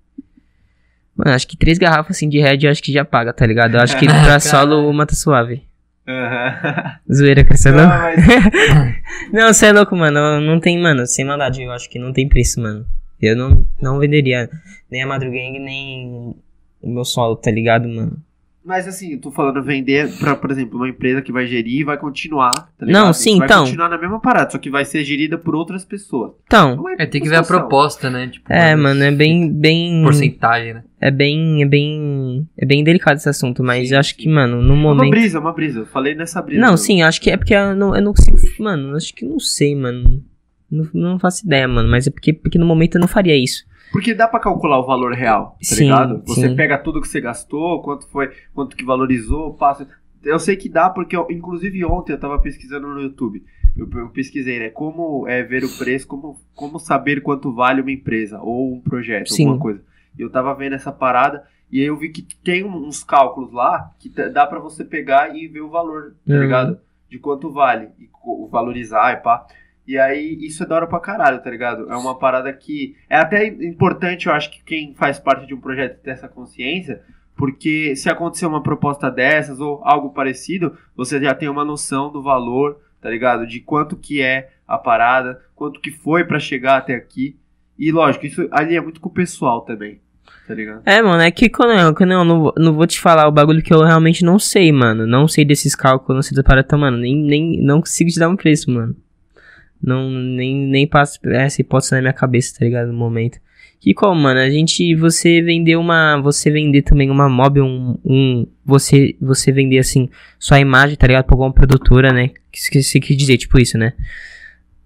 [1.16, 3.74] Mano, acho que três garrafas, assim, de Red, eu acho que já paga, tá ligado?
[3.74, 5.62] Eu acho que pra solo, uma tá suave.
[6.07, 6.98] Aham.
[7.12, 7.78] Zoeira, Cristiano.
[7.78, 8.16] Não, mas
[9.32, 10.40] Não, você é louco, mano.
[10.40, 12.86] Não tem, mano, sem maldade, eu acho que não tem preço, mano.
[13.20, 14.48] Eu não, não venderia
[14.90, 16.34] nem a Madrugang, nem
[16.80, 18.22] o meu solo, tá ligado, mano?
[18.66, 21.84] Mas assim, eu tô falando vender pra, por exemplo, uma empresa que vai gerir e
[21.84, 23.04] vai continuar, tá ligado?
[23.04, 23.64] Não, sim, vai então.
[23.64, 26.32] continuar na mesma parada, só que vai ser gerida por outras pessoas.
[26.46, 28.26] Então, Não É, tem que ver a proposta, né?
[28.26, 30.02] Tipo, é, mano, é bem, bem...
[30.02, 30.84] Porcentagem, né?
[31.00, 32.48] É bem, é bem...
[32.58, 35.10] É bem delicado esse assunto, mas Sim, eu acho que, mano, no É uma momento...
[35.10, 35.80] brisa, é uma brisa.
[35.80, 36.60] Eu falei nessa brisa.
[36.60, 38.36] Não, sim, acho que é porque eu não, eu não consigo.
[38.58, 40.24] Mano, acho que eu não sei, mano.
[40.68, 41.88] Não, não faço ideia, mano.
[41.88, 43.64] Mas é porque, porque no momento eu não faria isso.
[43.93, 46.22] Porque dá pra calcular o valor real, tá Sim, ligado?
[46.26, 46.57] Você sim.
[46.57, 49.87] pega tudo que você gastou, quanto foi, quanto que valorizou, passa.
[50.24, 53.43] Eu sei que dá, porque eu- inclusive ontem eu tava pesquisando no YouTube.
[53.76, 54.70] Eu, eu pesquisei, né?
[54.70, 59.32] Como é ver o preço, como, como saber quanto vale uma empresa ou um projeto,
[59.32, 59.45] Sim.
[59.45, 59.82] alguma coisa.
[60.18, 63.91] E eu tava vendo essa parada e aí eu vi que tem uns cálculos lá
[63.99, 66.41] que dá pra você pegar e ver o valor, tá Uhum.
[66.41, 66.78] ligado?
[67.09, 68.09] De quanto vale, e
[68.51, 69.47] valorizar e pá.
[69.87, 71.89] E aí, isso é da hora pra caralho, tá ligado?
[71.91, 72.97] É uma parada que.
[73.09, 77.03] É até importante, eu acho que quem faz parte de um projeto ter essa consciência,
[77.37, 82.20] porque se acontecer uma proposta dessas ou algo parecido, você já tem uma noção do
[82.20, 83.47] valor, tá ligado?
[83.47, 87.37] De quanto que é a parada, quanto que foi pra chegar até aqui.
[87.78, 90.01] E lógico, isso ali é muito com o pessoal também,
[90.49, 90.82] tá ligado?
[90.84, 93.62] É, mano, é que quando eu, quando eu não, não vou te falar o bagulho
[93.62, 95.07] que eu realmente não sei, mano.
[95.07, 96.97] Não sei desses cálculos, não sei da parada, então, mano.
[96.97, 98.97] Nem, nem, não consigo te dar um preço, mano.
[99.83, 102.89] Não, nem, nem passa essa hipótese na minha cabeça, tá ligado?
[102.89, 103.39] No momento.
[103.79, 108.47] Que como, mano, a gente, você vender uma, você vender também uma mob, um, um
[108.64, 110.09] você, você vender assim,
[110.39, 111.24] sua imagem, tá ligado?
[111.24, 112.29] Pra alguma produtora, né?
[112.51, 113.93] Que, que você quer dizer, tipo isso, né?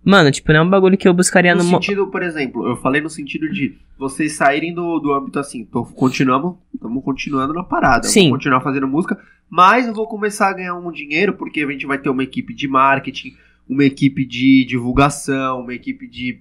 [0.04, 1.70] Mano, tipo, não é um bagulho que eu buscaria No no...
[1.70, 5.84] sentido, por exemplo, eu falei no sentido de vocês saírem do, do âmbito assim, tô,
[5.84, 8.22] continuamos, estamos continuando na parada, Sim.
[8.22, 9.18] vou continuar fazendo música,
[9.48, 12.54] mas eu vou começar a ganhar um dinheiro porque a gente vai ter uma equipe
[12.54, 13.36] de marketing,
[13.70, 16.38] uma equipe de divulgação, uma equipe de.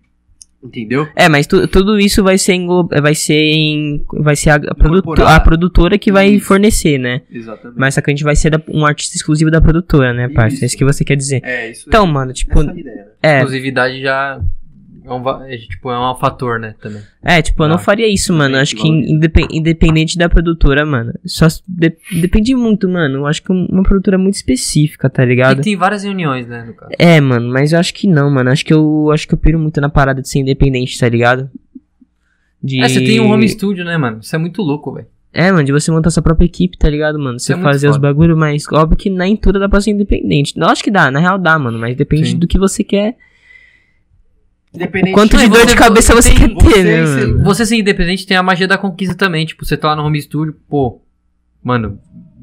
[0.61, 1.07] Entendeu?
[1.15, 4.75] É, mas tu- tudo isso vai ser englo- vai ser em, vai ser a, a,
[4.75, 6.45] produto- a produtora que vai Isso.
[6.47, 7.21] fornecer, né?
[7.31, 7.79] Exatamente.
[7.79, 10.65] Mas só que a gente vai ser da- um artista exclusivo da produtora, né, parça?
[10.65, 10.75] É Isso.
[10.77, 11.39] que você quer dizer.
[11.45, 13.05] É, isso então, é mano, tipo, essa a ideia, né?
[13.23, 14.41] é, Exclusividade já
[15.09, 17.01] É um, é, tipo, é um fator, né, também.
[17.23, 18.57] É, tipo, eu não Ah, faria isso, mano.
[18.57, 19.11] Acho que valoriza.
[19.11, 21.11] indepen- independente da produtora, mano.
[21.25, 23.19] Só de- depende muito, mano.
[23.19, 25.61] Eu acho que um- uma produtora muito específica, tá E ligado?
[25.61, 26.91] tem várias reuniões, né, no caso.
[26.99, 28.49] É, mano, mas eu acho que não, mano.
[28.51, 31.49] Acho que eu acho que eu piro muito na parada de ser independente, tá ligado?
[32.61, 32.81] De...
[32.83, 34.19] É, você tem um home studio, né, mano?
[34.21, 35.07] Isso é muito louco, velho.
[35.31, 37.39] É, mano, de você montar sua própria equipe, tá ligado, mano?
[37.39, 40.57] Você é fazer os bagulho, mas óbvio que nem tudo dá pra ser independente.
[40.57, 42.37] Não, acho que dá, na real dá, mano, mas depende Sim.
[42.39, 43.15] do que você quer.
[44.73, 47.43] Independente Quanto de dor você- de cabeça você, tem- quer ter, você- né, você- mano?
[47.43, 49.45] Você ser independente tem a magia da conquista também.
[49.45, 51.01] Tipo, você tá lá no home studio, pô,
[51.63, 51.99] mano,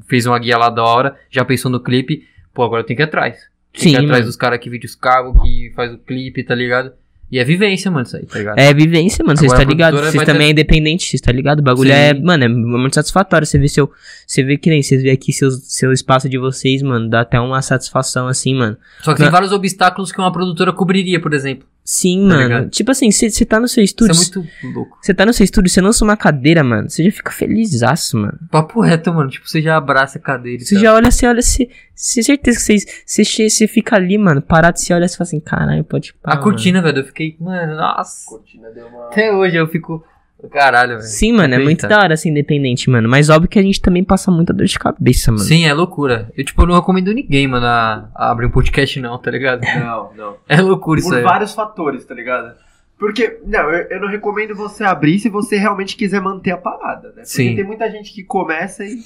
[0.07, 2.23] fez uma guia lá da hora, já pensou no clipe,
[2.53, 3.37] pô, agora eu tenho que ir atrás.
[3.73, 4.25] Tem Sim, que ir atrás mano.
[4.25, 6.91] dos caras que vídeos cabo, que faz o clipe, tá ligado?
[7.29, 8.57] E é vivência, mano, isso aí, tá ligado?
[8.57, 9.37] É vivência, mano.
[9.37, 9.97] Vocês Agora tá ligado?
[9.97, 11.59] Vocês vai também ter- é independente, vocês tá ligado?
[11.59, 11.95] O bagulho Sim.
[11.95, 13.45] é, mano, é muito satisfatório.
[13.45, 13.91] Você vê seu.
[14.25, 17.09] Você vê que nem vocês vê aqui seus, seu espaço de vocês, mano.
[17.09, 18.77] Dá até uma satisfação assim, mano.
[19.01, 19.31] Só que tem Não.
[19.31, 21.67] vários obstáculos que uma produtora cobriria, por exemplo.
[21.89, 22.43] Sim, Tá mano.
[22.43, 22.69] ligado?
[22.69, 24.13] Tipo assim, você tá no seu Isso estúdio.
[24.13, 24.17] é
[24.65, 24.97] muito louco.
[25.01, 26.89] Você tá no seu estúdio, você lança uma cadeira, mano.
[26.89, 28.37] Você já fica felizaço, mano.
[28.51, 29.29] Papo reto, mano.
[29.29, 30.61] Tipo, você já abraça a cadeira.
[30.61, 31.69] e Você já olha, você olha, você.
[31.95, 32.85] Você certeza que vocês.
[33.05, 36.35] Você, você fica ali, mano, parado, você olha e fala assim, caralho, pode pá, A
[36.35, 38.25] mano." cortina, velho, eu fiquei, mano, A nossa.
[38.29, 39.05] cortina deu uma.
[39.07, 40.03] Até hoje eu fico.
[40.51, 41.01] Caralho, velho.
[41.01, 43.09] Sim, mano, é muito da hora ser independente, mano.
[43.09, 45.43] Mas óbvio que a gente também passa muita dor de cabeça, mano.
[45.43, 46.31] Sim, é loucura.
[46.37, 49.61] Eu, tipo, não recomendo ninguém, mano, a, a abrir um podcast, não, tá ligado?
[49.77, 50.37] Não, não.
[50.47, 51.23] É loucura isso Por aí.
[51.23, 52.55] vários fatores, tá ligado?
[52.99, 57.09] Porque, não, eu, eu não recomendo você abrir se você realmente quiser manter a parada,
[57.09, 57.13] né?
[57.17, 57.55] Porque Sim.
[57.55, 58.99] tem muita gente que começa e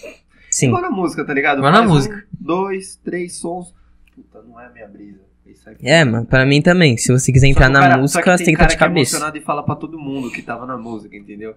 [0.49, 0.67] Sim.
[0.67, 1.57] igual na música, tá ligado?
[1.57, 2.23] Igual na Faz um, música.
[2.39, 3.73] dois, três sons.
[4.15, 5.19] Puta, não é a minha brisa.
[5.65, 5.87] Aqui.
[5.87, 6.97] É, mano, pra mim também.
[6.97, 9.15] Se você quiser entrar que na música, você tem que estar cara de cabeça.
[9.15, 11.55] é emocionado e fala pra todo mundo que tava na música, entendeu?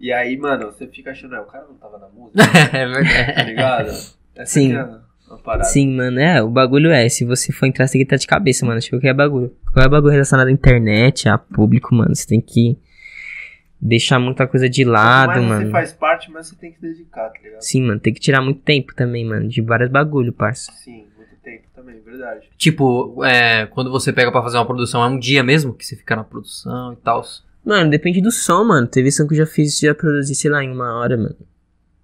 [0.00, 3.34] E aí, mano, você fica achando, é, o cara não tava na música, é verdade.
[3.34, 3.88] tá ligado?
[4.34, 4.74] Essa Sim.
[4.76, 5.64] é.
[5.64, 8.26] Sim, mano, é, o bagulho é, se você for entrar, você tem que estar de
[8.26, 8.80] cabeça, mano.
[8.80, 9.54] Tipo, qualquer bagulho.
[9.72, 12.78] Qualquer bagulho relacionado à internet, a público, mano, você tem que
[13.80, 15.66] deixar muita coisa de lado, Mas mano.
[15.66, 17.60] você faz parte, mas você tem que dedicar, tá ligado?
[17.60, 20.72] Sim, mano, tem que tirar muito tempo também, mano, de vários bagulho, parça.
[20.72, 21.04] Sim,
[21.44, 22.48] tempo também, verdade.
[22.56, 25.94] Tipo, é, quando você pega pra fazer uma produção, é um dia mesmo que você
[25.94, 27.22] fica na produção e tal.
[27.64, 28.86] Mano, depende do som, mano.
[28.86, 31.36] Teve som que eu já fiz, já produzi, sei lá, em uma hora, mano.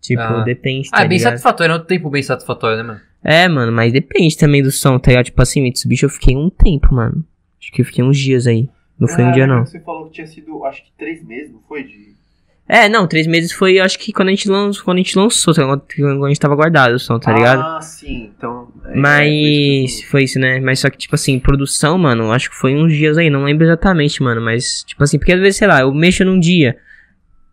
[0.01, 0.43] Tipo, Ah.
[0.45, 1.33] depende, tá Ah, é bem ligado?
[1.33, 3.01] satisfatório, é um tempo bem satisfatório, né, mano?
[3.23, 5.27] É, mano, mas depende também do som, tá ligado?
[5.27, 7.23] Tipo assim, Mitsubishi eu fiquei um tempo, mano.
[7.61, 8.69] Acho que eu fiquei uns dias aí.
[8.99, 9.65] Não foi um dia, não.
[9.67, 11.83] Você falou que tinha sido, acho que três meses, não foi?
[11.85, 12.15] De...
[12.73, 15.53] É, não, três meses foi, acho que quando a gente lançou, quando a gente lançou,
[15.53, 17.63] tá quando a gente tava guardado o som, tá ligado?
[17.63, 18.69] Ah, sim, então...
[18.85, 20.61] é, é, Mas foi foi isso, né?
[20.61, 23.65] Mas só que, tipo assim, produção, mano, acho que foi uns dias aí, não lembro
[23.65, 24.41] exatamente, mano.
[24.41, 26.77] Mas, tipo assim, porque às vezes, sei lá, eu mexo num dia,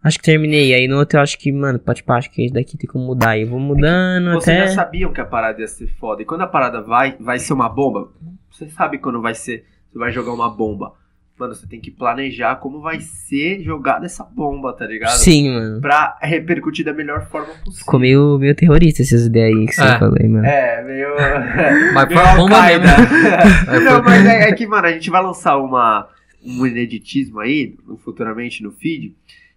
[0.04, 2.54] acho que terminei, aí no outro eu acho que, mano, pode pá, acho que esse
[2.54, 3.30] daqui tem como mudar.
[3.30, 4.68] Aí eu vou mudando Vocês até.
[4.68, 6.22] já sabiam que a parada ia ser foda.
[6.22, 8.10] E quando a parada vai, vai ser uma bomba,
[8.52, 10.94] você sabe quando vai ser, você vai jogar uma bomba.
[11.40, 15.12] Mano, você tem que planejar como vai ser jogada essa bomba, tá ligado?
[15.18, 15.80] Sim, mano.
[15.82, 17.74] Pra repercutir da melhor forma possível.
[17.74, 20.00] Ficou meio, meio terrorista essas ideias aí que você É.
[20.00, 20.46] falou aí, mano.
[20.48, 21.10] É, meio.
[21.94, 22.62] Mas foi uma bomba.
[22.64, 22.78] Aí
[23.86, 26.08] Não, mas é, é que, mano, a gente vai lançar uma,
[26.44, 29.14] um ineditismo aí, futuramente no feed.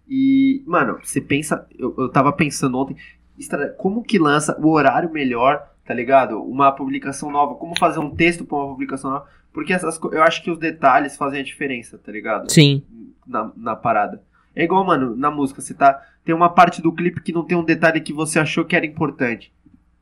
[0.07, 1.65] E, mano, você pensa.
[1.79, 2.95] Eu, eu tava pensando ontem,
[3.77, 6.41] como que lança o horário melhor, tá ligado?
[6.43, 9.25] Uma publicação nova, como fazer um texto pra uma publicação nova.
[9.53, 12.51] Porque essas eu acho que os detalhes fazem a diferença, tá ligado?
[12.51, 12.83] Sim.
[13.27, 14.21] na, na parada.
[14.55, 16.01] É igual, mano, na música, você tá.
[16.25, 18.85] Tem uma parte do clipe que não tem um detalhe que você achou que era
[18.85, 19.51] importante.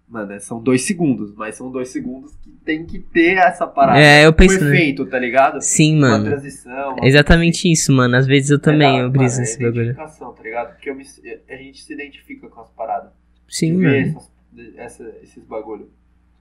[0.07, 3.99] Mano, é- são dois segundos, mas são dois segundos que tem que ter essa parada.
[3.99, 4.59] É, eu penso.
[4.65, 4.71] né?
[4.75, 5.61] efeito, tá ligado?
[5.61, 6.25] Sim, Uma mano.
[6.25, 6.93] transição.
[6.95, 8.15] uma- É exatamente isso, mano.
[8.15, 9.95] Às vezes eu também, É eu briso mano, nesse é bagulho.
[9.95, 10.73] tá ligado?
[10.73, 11.05] Porque me-
[11.47, 13.11] a gente se identifica com as paradas.
[13.47, 13.95] Sim, mano.
[13.95, 14.31] essas-
[14.77, 15.89] essa- esses bagulho.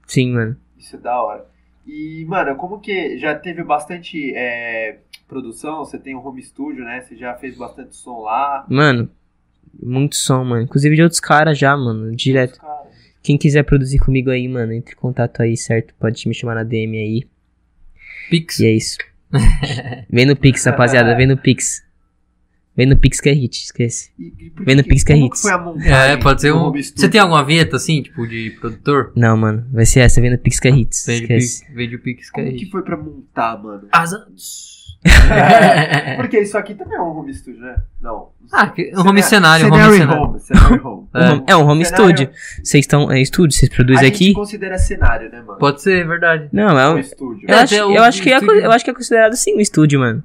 [0.07, 0.57] Sim, mano.
[0.75, 1.45] Isso é da hora.
[1.89, 5.79] E, mano, como que já teve bastante é, produção?
[5.79, 7.01] Você tem um home studio, né?
[7.01, 8.63] Você já fez bastante som lá.
[8.69, 9.09] Mano,
[9.81, 10.61] muito som, mano.
[10.61, 12.15] Inclusive de outros caras já, mano.
[12.15, 12.59] Direto.
[13.23, 15.95] Quem quiser produzir comigo aí, mano, entre em contato aí, certo?
[15.99, 17.27] Pode me chamar na DM aí.
[18.29, 18.59] Pix.
[18.59, 18.97] E é isso.
[20.11, 21.15] Vem no Pix, rapaziada.
[21.15, 21.83] Vem no Pix.
[22.79, 24.09] Vem no Pix que é hit, esquece.
[24.17, 25.15] E, Vem no que- Pix que é
[25.51, 26.59] a montagem É, pode ser um.
[26.63, 29.11] home Você tem alguma vinheta assim, tipo, de produtor?
[29.17, 29.65] Não, mano.
[29.73, 30.21] Vai ser essa.
[30.21, 31.05] Vem no Pix que é hits.
[31.05, 31.97] Vende o Esquece.
[32.01, 32.71] Pix, o que é Como que isso.
[32.71, 33.85] foi pra montar, mano?
[33.91, 34.97] Azados.
[36.17, 37.75] Porque isso aqui também é um home studio, né?
[38.01, 38.29] Não.
[38.51, 41.07] Ah, que- um home cenário, um home Cenário home, cenário home.
[41.13, 42.29] Home- É um home Cenário- studio.
[42.63, 43.11] Vocês estão.
[43.11, 43.57] É estúdio?
[43.57, 44.33] Vocês A produzem gente aqui?
[44.33, 45.59] considera cenário, né, mano?
[45.59, 46.47] Pode ser, verdade.
[46.53, 46.99] Não, é Um um.
[46.99, 47.45] estúdio.
[47.45, 49.55] Eu É, acho, o eu, acho que é, estúdio- eu acho que é considerado sim
[49.57, 50.23] um estúdio, mano.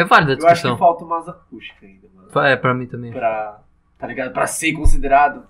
[0.00, 0.78] É válida a Eu acho que discussão.
[0.78, 2.46] falta umas acústicas ainda, mano.
[2.46, 3.12] É, pra mim também.
[3.12, 3.60] Pra,
[3.98, 4.32] tá ligado?
[4.32, 5.42] Pra ser considerado.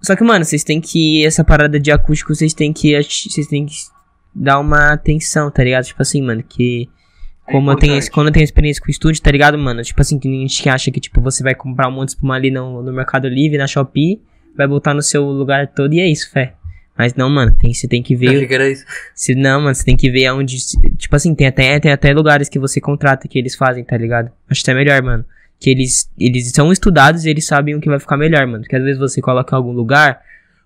[0.00, 1.24] Só que, mano, vocês têm que.
[1.24, 3.00] Essa parada de acústico, vocês têm que.
[3.02, 3.74] Vocês têm que
[4.34, 5.84] dar uma atenção, tá ligado?
[5.84, 6.88] Tipo assim, mano, que.
[7.46, 9.82] A como eu tenho, quando eu tenho experiência com o estúdio, tá ligado, mano?
[9.82, 12.14] Tipo assim, que tem gente que acha que, tipo, você vai comprar um monte de
[12.14, 14.22] espuma ali no, no Mercado Livre, na Shopee,
[14.56, 16.54] vai botar no seu lugar todo e é isso, fé.
[17.02, 18.46] Mas não, mano, tem, você tem que Eu ver.
[18.46, 18.84] que era isso.
[19.12, 20.56] Se, não, mano, você tem que ver aonde.
[20.96, 24.30] Tipo assim, tem até, tem até lugares que você contrata que eles fazem, tá ligado?
[24.48, 25.24] Acho até melhor, mano.
[25.58, 28.60] Que eles, eles são estudados e eles sabem o que vai ficar melhor, mano.
[28.62, 30.20] Porque às vezes você coloca em algum lugar,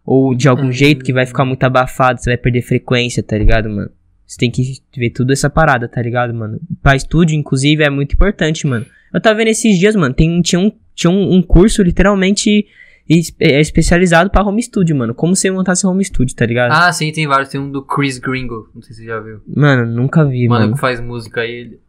[0.04, 0.72] ou de algum Hum.
[0.72, 3.90] jeito que vai ficar muito abafado, você vai perder frequência, tá ligado, mano?
[4.26, 6.60] Você tem que ver tudo essa parada, tá ligado, mano?
[6.82, 8.84] Pra estúdio, inclusive, é muito importante, mano.
[9.14, 12.66] Eu tava vendo esses dias, mano, tem, tinha, um, tinha um, um curso literalmente
[13.08, 15.14] es- é especializado pra home studio, mano.
[15.14, 16.72] Como você montar seu home studio, tá ligado?
[16.72, 17.48] Ah, sim, tem vários.
[17.48, 18.68] Tem um do Chris Gringo.
[18.74, 19.40] Não sei se você já viu.
[19.54, 20.74] Mano, nunca vi, Mano, mano.
[20.74, 21.50] que faz música aí.
[21.52, 21.80] Ele...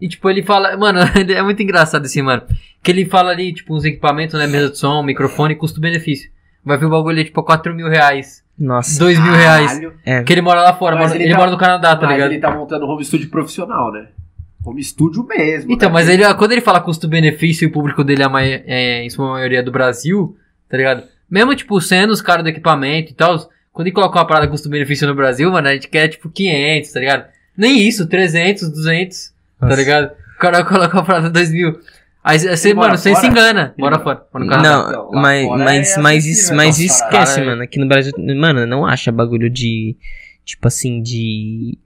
[0.00, 0.76] E tipo, ele fala.
[0.76, 0.98] Mano,
[1.30, 2.42] é muito engraçado assim, mano.
[2.82, 4.46] Que ele fala ali, tipo, uns equipamentos, né?
[4.46, 6.30] Mesa de som, microfone, custo-benefício.
[6.64, 8.42] Vai ver o bagulho ali, tipo, 4 mil reais.
[8.58, 8.98] Nossa.
[8.98, 9.80] 2 mil reais.
[10.04, 10.22] É.
[10.22, 12.32] Que ele mora lá fora, Mas ele Ele, tá- mora no Canadá, tá Mas ligado?
[12.32, 14.08] ele tá montando home studio profissional, né?
[14.64, 15.70] Home studio mesmo.
[15.72, 15.92] Então, né?
[15.92, 19.10] mas ele, quando ele fala custo-benefício e o público dele é, a mai- é, em
[19.10, 20.36] sua maioria do Brasil,
[20.74, 21.04] tá ligado?
[21.30, 23.38] Mesmo, tipo, sendo os caras do equipamento e tal,
[23.72, 26.98] quando ele coloca uma parada custo-benefício no Brasil, mano, a gente quer, tipo, 500, tá
[26.98, 27.24] ligado?
[27.56, 29.76] Nem isso, 300, 200, tá Nossa.
[29.80, 30.10] ligado?
[30.34, 31.78] O cara coloca uma parada 2 mil.
[32.24, 33.72] Aí você, mano, você se engana.
[33.78, 34.26] Bora mora- fora.
[34.32, 37.62] Bora Não, lá mas, fora mas, é mas, isso, mas esquece, Cara, mano.
[37.62, 39.94] Aqui no Brasil, mano, não acha bagulho de.
[40.44, 41.78] Tipo assim, de.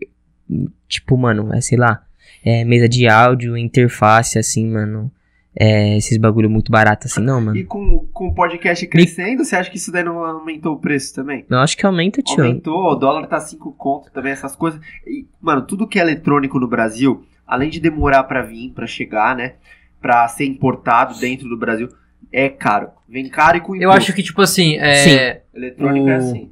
[0.89, 2.03] Tipo, mano, é sei lá.
[2.45, 5.11] É mesa de áudio, interface, assim, mano.
[5.57, 7.57] É, esses bagulho muito barato assim, não, mano.
[7.57, 11.15] E com, com o podcast crescendo, você acha que isso daí não aumentou o preço
[11.15, 11.45] também?
[11.49, 12.45] Eu acho que aumenta, tio.
[12.45, 14.81] Aumentou, o dólar tá 5 conto também, essas coisas.
[15.07, 19.35] E, mano, tudo que é eletrônico no Brasil, além de demorar pra vir, pra chegar,
[19.35, 19.55] né?
[20.01, 21.89] Pra ser importado dentro do Brasil,
[22.31, 22.91] é caro.
[23.09, 24.95] Vem caro e com Eu acho que, tipo assim, é.
[24.95, 25.41] Sim.
[25.55, 26.51] Eletrônico é o- assim.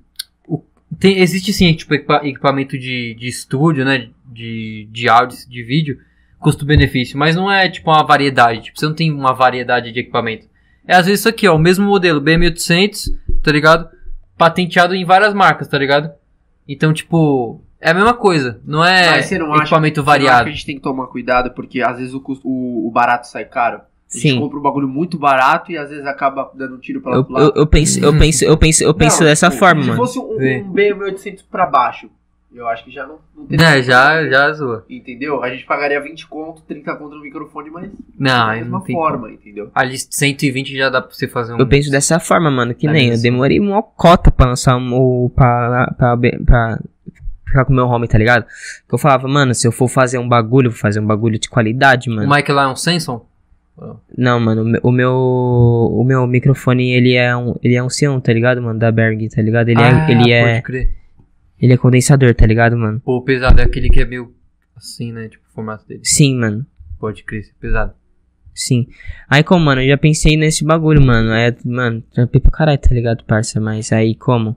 [0.98, 4.08] Tem, existe sim, tipo, equipa- equipamento de, de estúdio, né?
[4.24, 5.98] De, de áudio, de vídeo,
[6.38, 7.18] custo-benefício.
[7.18, 8.62] Mas não é, tipo, uma variedade.
[8.62, 10.46] Tipo, você não tem uma variedade de equipamento.
[10.86, 11.54] É às vezes isso aqui, ó.
[11.56, 13.10] O mesmo modelo, B1800,
[13.42, 13.88] tá ligado?
[14.38, 16.10] Patenteado em várias marcas, tá ligado?
[16.68, 18.60] Então, tipo, é a mesma coisa.
[18.64, 20.44] Não é Mas você não acha- equipamento Você não acha variado.
[20.44, 23.26] que a gente tem que tomar cuidado, porque às vezes o, custo- o, o barato
[23.26, 23.78] sai caro.
[23.78, 24.40] A gente Sim.
[24.40, 27.46] compra um bagulho muito barato e às vezes acaba dando um tiro pela Eu, lado.
[27.56, 30.00] eu, eu penso, eu penso, eu penso, eu penso Não, dessa tipo, forma, se mano.
[30.00, 32.08] fosse um, um B1800 pra baixo,
[32.56, 33.66] eu acho que já não, não teria.
[33.78, 34.84] É, já, já zoa.
[34.88, 35.42] Entendeu?
[35.42, 38.96] A gente pagaria 20 conto, 30 conto no microfone, mas Não, da mesma não tem.
[38.96, 39.70] forma, entendeu?
[39.74, 41.58] Ali 120 já dá pra você fazer um.
[41.58, 44.94] Eu penso dessa forma, mano, que É nem eu demorei uma cota pra lançar um,
[44.94, 45.30] o.
[45.30, 46.78] Pra, pra, pra
[47.46, 48.44] ficar com o meu home, tá ligado?
[48.88, 51.48] Que eu falava, mano, se eu for fazer um bagulho, vou fazer um bagulho de
[51.48, 52.34] qualidade, O mano.
[52.34, 53.20] Mike lá é um Samsung?
[54.16, 55.12] Não, mano, o meu-
[55.92, 56.22] o meu.
[56.22, 57.54] O microfone, ele é um.
[57.62, 58.78] Ele é um Xeon, tá ligado, mano?
[58.78, 59.68] Da Berg, tá ligado?
[59.68, 60.10] Ele Ah, é.
[60.10, 60.50] Ele é.
[60.54, 60.90] Pode crer.
[61.60, 63.00] Ele é condensador, tá ligado, mano?
[63.00, 64.34] Pô, o pesado é aquele que é meio
[64.76, 65.28] assim, né?
[65.28, 66.00] Tipo, o formato dele.
[66.04, 66.66] Sim, mano.
[66.98, 67.94] Pode crer, pesado.
[68.54, 68.88] Sim.
[69.28, 71.32] Aí como, mano, eu já pensei nesse bagulho, mano.
[71.32, 73.60] É, mano, trampei pra caralho, tá ligado, parça?
[73.60, 74.56] Mas aí como?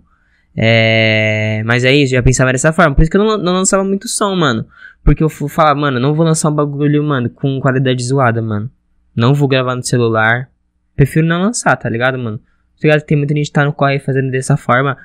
[0.55, 1.61] É.
[1.65, 2.95] Mas aí eu já pensava dessa forma.
[2.95, 4.65] Por isso que eu não, não lançava muito som, mano.
[5.03, 8.69] Porque eu fui falar, mano, não vou lançar um bagulho, mano, com qualidade zoada, mano.
[9.15, 10.49] Não vou gravar no celular.
[10.95, 12.37] Prefiro não lançar, tá ligado, mano?
[12.37, 14.97] Tá ligado tem muita gente que tá no corre fazendo dessa forma.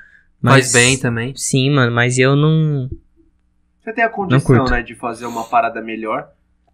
[0.45, 0.71] Mas...
[0.71, 1.33] Faz bem também.
[1.35, 2.91] Sim, mano, mas eu não.
[3.81, 6.29] Você tem a Não condição, né, de fazer uma parada melhor.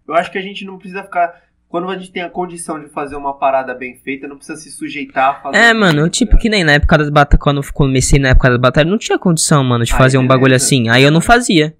[0.09, 1.41] Eu acho que a gente não precisa ficar.
[1.68, 4.73] Quando a gente tem a condição de fazer uma parada bem feita, não precisa se
[4.73, 5.57] sujeitar a fazer.
[5.57, 8.51] É, mano, eu, tipo, que nem na época das batalhas, quando eu comecei na época
[8.51, 10.64] das batalhas, não tinha condição, mano, de Aí, fazer um bagulho beleza.
[10.66, 10.89] assim.
[10.89, 11.77] Aí eu não fazia.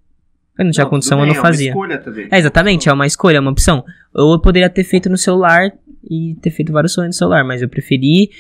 [0.57, 1.69] Eu não tinha Não, condição, tudo eu bem, não É uma fazia.
[1.71, 2.29] escolha também.
[2.31, 3.85] É, exatamente, é uma escolha, é uma opção.
[4.15, 5.73] Ou eu poderia ter feito no celular
[6.09, 8.31] e ter feito vários sonhos no celular, mas eu preferi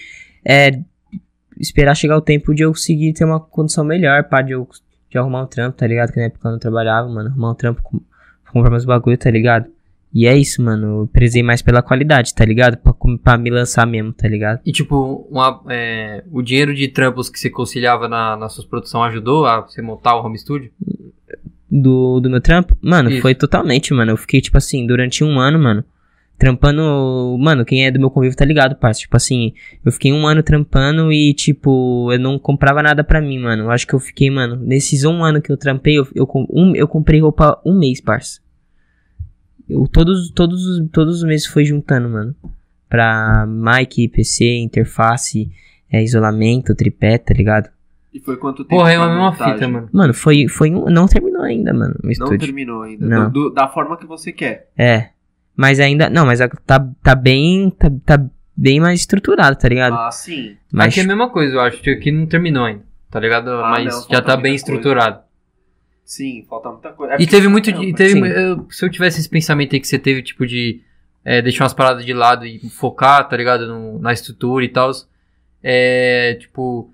[0.44, 0.80] é,
[1.60, 4.66] esperar chegar o tempo de eu conseguir ter uma condição melhor, pá, de eu
[5.10, 6.12] de arrumar um trampo, tá ligado?
[6.12, 8.00] Que na época eu não trabalhava, mano, arrumar um trampo, com-
[8.52, 9.66] comprar meus bagulho, tá ligado?
[10.14, 12.76] E é isso, mano, eu prezei mais pela qualidade, tá ligado?
[12.76, 12.92] Pra,
[13.22, 14.60] pra me lançar mesmo, tá ligado?
[14.64, 19.02] E tipo, uma, é, o dinheiro de trampos que você conciliava na, na sua produção
[19.04, 20.70] ajudou a você montar o home studio?
[21.70, 23.22] do, do meu trampo, mano, Isso.
[23.22, 24.10] foi totalmente, mano.
[24.10, 25.84] Eu fiquei, tipo assim, durante um ano, mano,
[26.40, 27.36] trampando.
[27.38, 29.00] Mano, quem é do meu convívio tá ligado, parça.
[29.00, 29.52] Tipo assim,
[29.84, 33.64] eu fiquei um ano trampando e, tipo, eu não comprava nada pra mim, mano.
[33.64, 36.46] Eu acho que eu fiquei, mano, nesses um ano que eu trampei, eu, eu, com-
[36.50, 38.40] um, eu comprei roupa um mês, parça.
[39.68, 42.34] Eu, todos, todos, os- todos os meses foi juntando, mano.
[42.88, 45.48] Pra mic, PC, interface,
[45.92, 47.68] é, isolamento, tripé, tá ligado?
[48.12, 48.74] E foi quanto tempo?
[48.80, 49.88] Porra, é uma mesma fita, mano.
[49.92, 50.86] Mano, foi, foi um.
[50.86, 52.38] Não terminou ainda, mano, o Não estúdio.
[52.40, 53.06] terminou ainda.
[53.06, 53.30] Não.
[53.30, 54.68] Do- do- da forma que você quer.
[54.76, 55.10] É.
[55.60, 56.08] Mas ainda.
[56.08, 57.68] Não, mas tá, tá bem.
[57.70, 58.24] Tá, tá
[58.56, 59.92] bem mais estruturado, tá ligado?
[59.94, 60.56] Ah, sim.
[60.72, 60.88] mas.
[60.94, 61.82] Aqui é a mesma coisa, eu acho.
[61.82, 63.50] que Aqui não terminou ainda, tá ligado?
[63.50, 64.56] Ah, Mas não, já tá bem coisa.
[64.56, 65.20] estruturado.
[66.02, 67.12] Sim, falta muita coisa.
[67.14, 67.70] É E teve muito.
[67.70, 68.24] de- Não, teve, sim.
[68.26, 70.80] eu- se eu tivesse esse pensamento aí que você teve, tipo, de
[71.24, 73.66] é, deixar umas paradas de lado e focar, tá ligado?
[73.68, 74.90] no- na estrutura e tal.
[75.62, 76.38] É.
[76.40, 76.90] Tipo.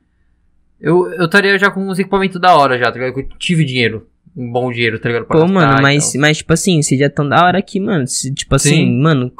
[0.80, 3.16] Eu eu estaria já com uns equipamentos da hora já, tá ligado?
[3.20, 4.08] Eu tive dinheiro.
[4.36, 5.24] Um bom dinheiro, tá ligado?
[5.26, 8.06] pra Pô, gastar mano, mas, mas, tipo assim, vocês já tão da hora aqui, mano.
[8.06, 9.00] Se- Tipo assim, Sim.
[9.00, 9.32] mano,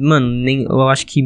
[0.00, 1.22] mano, nem, eu acho que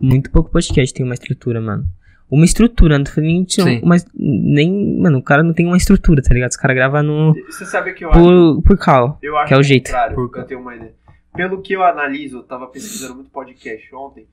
[0.00, 1.84] muito pouco podcast tem uma estrutura, mano.
[2.30, 6.22] Uma estrutura, não tô falando nem, mas nem, mano, o cara não tem uma estrutura,
[6.22, 6.50] tá ligado?
[6.52, 8.20] Os caras gravam no, Você sabe que eu acho?
[8.20, 9.18] por, por cal.
[9.20, 9.86] Eu acho que é o jeito.
[9.86, 10.94] contrário, Por- porque eu tenho uma ideia.
[11.34, 14.28] Pelo que eu analiso, eu tava pesquisando muito podcast ontem.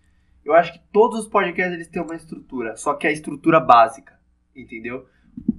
[0.45, 3.59] Eu acho que todos os podcasts eles têm uma estrutura, só que é a estrutura
[3.59, 4.13] básica,
[4.55, 5.05] entendeu?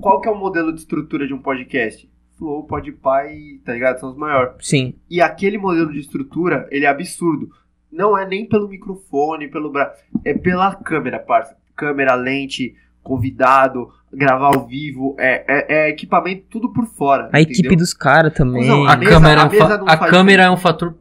[0.00, 2.08] Qual que é o modelo de estrutura de um podcast?
[2.38, 3.24] Flow, Podpah,
[3.64, 3.98] tá ligado?
[3.98, 4.52] São os maiores.
[4.60, 4.94] Sim.
[5.10, 7.50] E aquele modelo de estrutura, ele é absurdo.
[7.90, 11.56] Não é nem pelo microfone, pelo braço, é pela câmera, parça.
[11.74, 17.30] Câmera, lente, convidado, gravar ao vivo, é, é, é equipamento tudo por fora.
[17.32, 17.60] A entendeu?
[17.60, 18.60] equipe dos caras também.
[18.62, 20.94] Cusão, A, mesa- câmera, é a um fa- não a câmera é um fator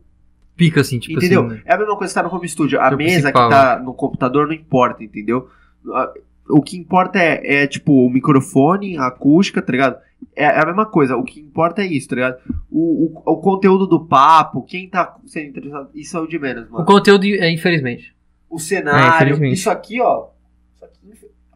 [0.55, 1.45] pica, assim, tipo entendeu?
[1.45, 1.61] assim.
[1.65, 2.79] É a mesma coisa que você tá no home studio.
[2.81, 5.49] A É o mesa principal, que tá no computador não importa, entendeu?
[5.93, 6.11] A-
[6.49, 9.97] O que importa é, é, tipo, o microfone, a acústica, tá ligado?
[10.35, 11.15] É, é a mesma coisa.
[11.17, 12.37] O que importa é isso, tá ligado?
[12.71, 16.69] O, o, o conteúdo do papo, quem tá sendo interessado, isso é o de menos,
[16.69, 16.85] O mano.
[16.85, 18.15] conteúdo, é, infelizmente.
[18.49, 19.53] O É, cenário, infelizmente.
[19.53, 20.27] isso aqui, ó.
[20.75, 20.99] Isso aqui,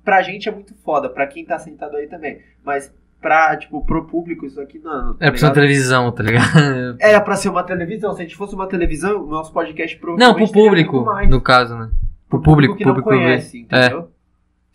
[0.03, 2.39] pra gente é muito foda, pra quem tá sentado aí também.
[2.65, 5.13] Mas pra, tipo, pro público, isso aqui não.
[5.13, 6.97] tá É pra ser uma televisão, tá ligado?
[6.99, 8.13] Era pra ser uma televisão.
[8.13, 11.41] Se a gente fosse uma televisão, o nosso podcast Não, provavelmente pro teria público, no
[11.41, 11.91] caso, né?
[12.27, 13.15] Pro público, que não público ver.
[13.17, 13.89] conhece, É.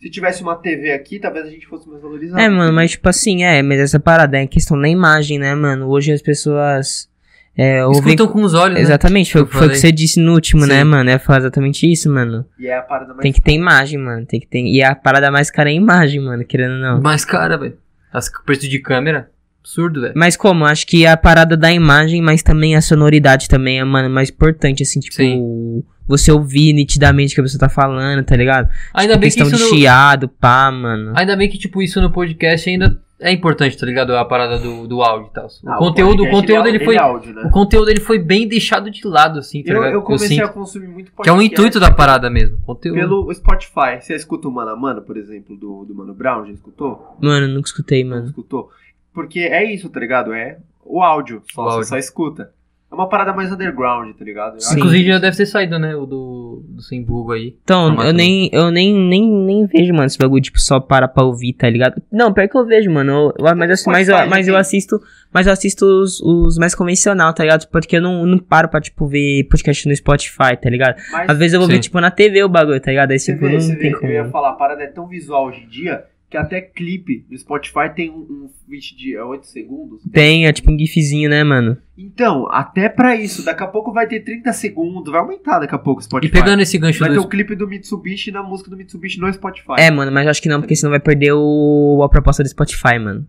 [0.01, 2.39] Se tivesse uma TV aqui, talvez a gente fosse mais valorizado.
[2.39, 5.87] É, mano, mas tipo assim, é, mas essa parada é questão da imagem, né, mano?
[5.87, 7.09] Hoje as pessoas.
[7.57, 7.99] É, ouvem.
[8.13, 8.81] Escutam com os olhos, né?
[8.81, 10.83] Exatamente, foi, Eu foi o que você disse no último, né, Sim.
[10.83, 11.09] mano?
[11.09, 12.45] É falar exatamente isso, mano.
[12.59, 13.21] E é a parada mais.
[13.23, 14.23] Tem que ter imagem, mano.
[14.27, 14.59] Tem que ter.
[14.59, 17.01] E a parada mais cara é a imagem, mano, querendo ou não.
[17.01, 17.75] Mais cara, velho.
[18.13, 19.31] As- O preço de câmera,
[19.63, 20.13] absurdo, velho.
[20.15, 20.63] Mas como?
[20.65, 24.83] Acho que a parada da imagem, mas também a sonoridade também é, mano, mais importante,
[24.83, 25.83] assim, tipo, Sim.
[26.07, 28.69] Você ouvir nitidamente o que a pessoa tá falando, tá ligado?
[28.93, 29.77] Ainda tipo, bem que questão isso de no...
[29.77, 31.13] chiado, pá, mano.
[31.15, 34.15] Ainda bem que, tipo, isso no podcast ainda é importante, tá ligado?
[34.15, 35.47] A parada do, do áudio e tal.
[35.47, 36.97] O Ah, conteúdo, o conteúdo ele, é- foi.
[36.97, 37.41] áudio, né?
[37.45, 39.93] O conteúdo ele foi bem deixado de lado, assim, tá Eu, ligado?
[39.93, 41.23] eu comecei sinto a consumir muito podcast.
[41.23, 42.59] que é o intuito da parada mesmo.
[42.59, 42.95] Conteúdo.
[42.99, 43.99] Pelo Spotify.
[43.99, 46.45] Você escuta o Mano a Mano, por exemplo, do, do Mano Brown?
[46.45, 47.17] Já escutou?
[47.19, 48.27] Mano, nunca escutei, Não mano.
[48.27, 48.69] escutou?
[49.13, 50.31] Porque é isso, tá ligado?
[50.31, 51.41] É o áudio.
[51.51, 51.89] Só, O você áudio.
[51.89, 52.51] só escuta.
[52.89, 54.55] É uma parada mais underground, tá ligado?
[54.55, 54.77] Eu Sim.
[54.77, 55.93] Inclusive já deve ter saído, né?
[55.93, 57.53] O do, do Sem Vulgo aí.
[57.61, 61.23] Então, eu nem, eu nem, nem, nem vejo, mano, esse bagulho, tipo, só para pra
[61.25, 62.01] ouvir, tá ligado?
[62.09, 63.11] Não, pior que eu vejo, mano.
[63.11, 65.01] eu- eu- mas, assim, mas, eu, mas já eu assisto.
[65.33, 67.67] Mas eu assisto os, os mais convencional, tá ligado?
[67.67, 70.95] Porque eu não, não paro pra, tipo, ver podcast no Spotify, tá ligado?
[71.11, 71.81] Mas Às vezes eu vou ver, Sim.
[71.81, 73.11] tipo, na TV o bagulho, tá ligado?
[73.11, 74.11] Aí, Você tipo, vê, não tem vê, como.
[74.11, 77.37] eu ia falar, a parada é tão visual hoje em dia que até clipe no
[77.37, 80.01] Spotify tem um, um vídeo de 8 segundos.
[80.11, 81.77] Tem, é tipo um gifzinho, né, mano?
[81.97, 85.77] Então, até pra isso, daqui a pouco vai ter 30 segundos, vai aumentar daqui a
[85.77, 86.33] pouco o E Spotify.
[86.33, 87.21] pegando esse gancho Vai ter do.
[87.21, 89.75] o clipe do Mitsubishi na música do Mitsubishi no Spotify.
[89.77, 92.49] É, mano, mas eu acho que não, porque senão vai perder o, a proposta do
[92.49, 93.25] Spotify, mano.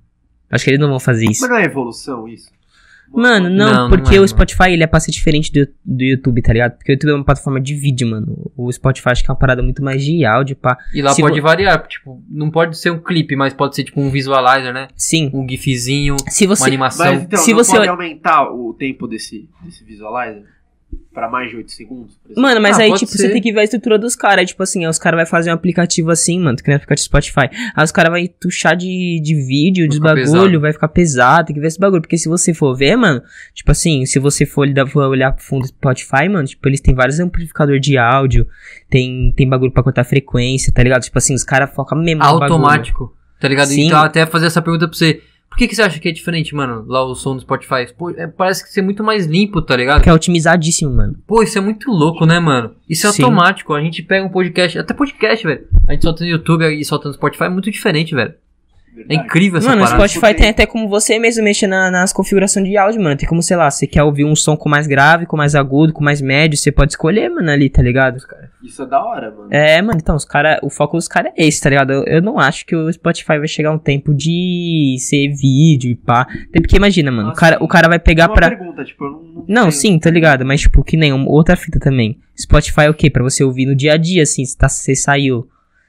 [0.50, 1.42] Acho que eles não vão fazer isso.
[1.42, 2.50] Mas não é evolução isso?
[3.12, 4.28] Mano, não, Não, não porque é, o mano.
[4.28, 6.76] Spotify ele é pra ser diferente do, do YouTube, tá ligado?
[6.76, 8.50] Porque o YouTube é uma plataforma de vídeo, mano.
[8.56, 10.76] O Spotify acho que é uma parada muito mais de áudio, pá.
[10.94, 13.84] E lá Se pode vo- variar, tipo, não pode ser um clipe, mas pode ser
[13.84, 14.88] tipo um visualizer, né?
[14.94, 15.30] Sim.
[15.34, 16.64] Um gifzinho, Se uma você.
[16.68, 17.06] animação.
[17.06, 20.44] Mas então, Se não você pode aumentar o tempo desse, desse visualizer
[21.12, 22.14] pra mais de 8 segundos?
[22.16, 22.42] por exemplo?
[22.42, 23.18] Mano, mas Ah, aí, tipo, ser.
[23.18, 24.46] você tem que ver a estrutura dos caras.
[24.48, 26.56] Tipo assim, aí os caras vão fazer um aplicativo assim, mano.
[26.56, 27.48] Que nem aplicativo Spotify.
[27.74, 30.60] Aí os caras vão tuchar de, de vídeo, Vai de bagulho, pesado.
[30.60, 31.46] vai ficar pesado.
[31.46, 32.00] Tem que ver esse bagulho.
[32.02, 33.20] Porque se você for ver, mano,
[33.54, 36.80] tipo assim, se você for olhar, for olhar pro fundo do Spotify, mano, tipo, eles
[36.80, 38.46] têm vários amplificadores de áudio.
[38.88, 41.02] Tem, tem bagulho pra cortar frequência, tá ligado?
[41.02, 42.44] Tipo assim, os caras focam mesmo no bagulho.
[42.44, 43.68] automático, tá ligado?
[43.68, 43.86] Sim.
[43.86, 45.20] Então até fazer essa pergunta pra você.
[45.48, 46.84] Por que, que você acha que é diferente, mano?
[46.86, 47.92] Lá o som do Spotify?
[47.96, 49.96] Pô, é, parece que ser muito mais limpo, tá ligado?
[49.96, 51.16] Porque é otimizadíssimo, mano.
[51.26, 52.74] Pô, isso é muito louco, né, mano?
[52.88, 53.22] Isso é Sim.
[53.24, 53.74] automático.
[53.74, 55.66] A gente pega um podcast, até podcast, velho.
[55.88, 58.34] A gente solta no YouTube e solta no Spotify, é muito diferente, velho.
[59.08, 60.08] É incrível essa Mano, o parada.
[60.08, 63.16] Spotify tem até como você mesmo mexer na- nas configurações de áudio, mano.
[63.16, 65.92] Tem como, sei lá, você quer ouvir um som com mais grave, com mais agudo,
[65.92, 68.16] com mais médio, você pode escolher, mano, ali, tá ligado?
[68.62, 69.48] Isso é da hora, mano.
[69.50, 71.92] É, mano, então, os cara, o foco dos caras é esse, tá ligado?
[71.92, 75.94] Eu, eu não acho que o Spotify vai chegar um tempo de ser vídeo e
[75.94, 76.22] pá.
[76.22, 78.48] Até porque imagina, mano, o, Nossa, cara, o cara vai pegar uma pra.
[78.48, 79.44] pergunta, tipo, eu não...
[79.64, 80.44] Não, sim, tá ligado?
[80.44, 82.18] Mas, tipo, que nem uma outra fita também.
[82.38, 83.08] Spotify é o quê?
[83.10, 85.48] Pra você ouvir no dia a dia, assim, você, tá, você saiu.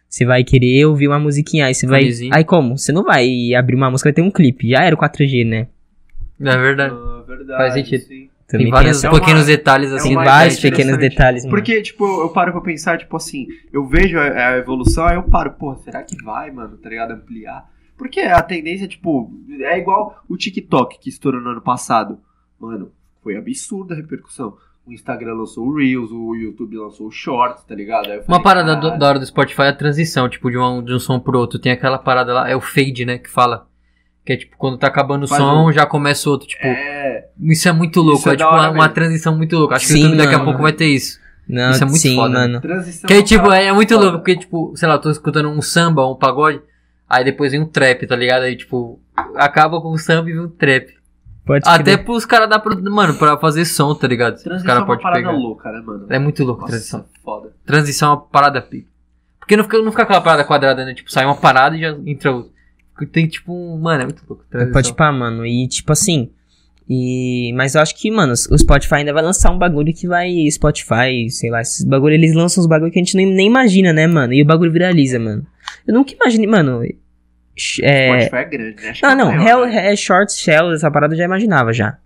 [0.10, 2.02] Você vai querer ouvir uma musiquinha, aí você vai.
[2.02, 2.34] Fonezinho.
[2.34, 2.78] Aí como?
[2.78, 4.70] Você não vai abrir uma música, vai ter um clipe.
[4.70, 5.68] Já era o 4G, né?
[6.42, 6.96] É verdade.
[6.96, 8.02] Ah, verdade, Faz sentido.
[8.02, 8.30] sim.
[8.48, 10.08] Também tem vários essa- é uma- pequenos detalhes é assim.
[10.08, 11.56] tem uma vários pequenos detalhes, mano.
[11.56, 15.22] Porque, tipo, eu paro pra pensar, tipo assim, eu vejo a, a evolução, aí eu
[15.24, 17.12] paro, pô, será que vai, mano, tá ligado?
[17.12, 17.70] Ampliar.
[17.96, 19.32] Porque a tendência, tipo,
[19.62, 22.18] é igual o TikTok que estourou no ano passado.
[22.60, 22.92] Mano,
[23.22, 24.56] foi absurda a repercussão.
[24.90, 28.08] O Instagram lançou o Reels, o YouTube lançou o Shorts, tá ligado?
[28.08, 30.84] Eu Uma falei, parada do- da hora do Spotify é a transição, tipo, de um,
[30.84, 31.60] de um som pro outro.
[31.60, 33.68] Tem aquela parada lá, é o fade, né, que fala.
[34.26, 36.48] Que é tipo, quando tá acabando o Faz som, um- já começa outro.
[36.48, 38.20] Tipo, É, isso é muito louco.
[38.20, 39.76] Isso é é tipo uma, uma transição muito louca.
[39.76, 41.20] Acho que Sim, o YouTube daqui a pouco vai ter isso.
[41.48, 42.62] Não, Isso é muito sim, foda, mano.
[42.62, 43.08] transição.
[43.08, 44.04] Que aí, tipo, é, é muito foda.
[44.06, 46.62] louco, porque, tipo, sei lá, eu tô escutando um samba, um pagode,
[47.10, 48.44] aí depois vem um trap, tá ligado?
[48.44, 49.00] Aí, tipo,
[49.36, 50.94] acaba com o samba e vem um trap.
[51.50, 52.06] Pode Até crer.
[52.06, 52.80] pros caras dar pro.
[52.92, 54.36] Mano, pra fazer som, tá ligado?
[54.36, 55.32] Os Transição é caras uma podem parada pegar.
[55.32, 56.06] louca, né, mano?
[56.08, 57.06] É muito louco Nossa, transição.
[57.24, 57.50] foda.
[57.66, 58.88] Transição é uma parada pica.
[59.40, 60.94] Porque não fica, não fica aquela parada quadrada, né?
[60.94, 62.52] Tipo, sai uma parada e já entra outra.
[63.12, 63.80] Tem tipo um.
[63.80, 64.46] Mano, é muito louco.
[64.48, 64.74] Transição.
[64.74, 65.44] Pode pá, mano.
[65.44, 66.30] E tipo assim.
[66.88, 67.52] E...
[67.56, 70.30] Mas eu acho que, mano, o Spotify ainda vai lançar um bagulho que vai.
[70.52, 73.92] Spotify, sei lá, esses bagulho, eles lançam uns bagulho que a gente nem, nem imagina,
[73.92, 74.34] né, mano?
[74.34, 75.48] E o bagulho viraliza, mano.
[75.88, 76.84] Eu nunca imaginei, mano.
[77.84, 78.22] É.
[78.22, 78.90] Spotify é grande, né?
[78.90, 79.92] Acho Não, que é não, maior, Hell, né?
[79.94, 81.98] é Short Shell, essa parada eu já imaginava já.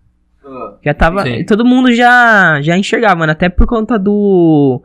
[0.45, 1.23] Ah, Já tava.
[1.23, 1.43] Sim.
[1.45, 3.31] Todo mundo já, já enxergava, mano.
[3.31, 4.81] Até por conta do.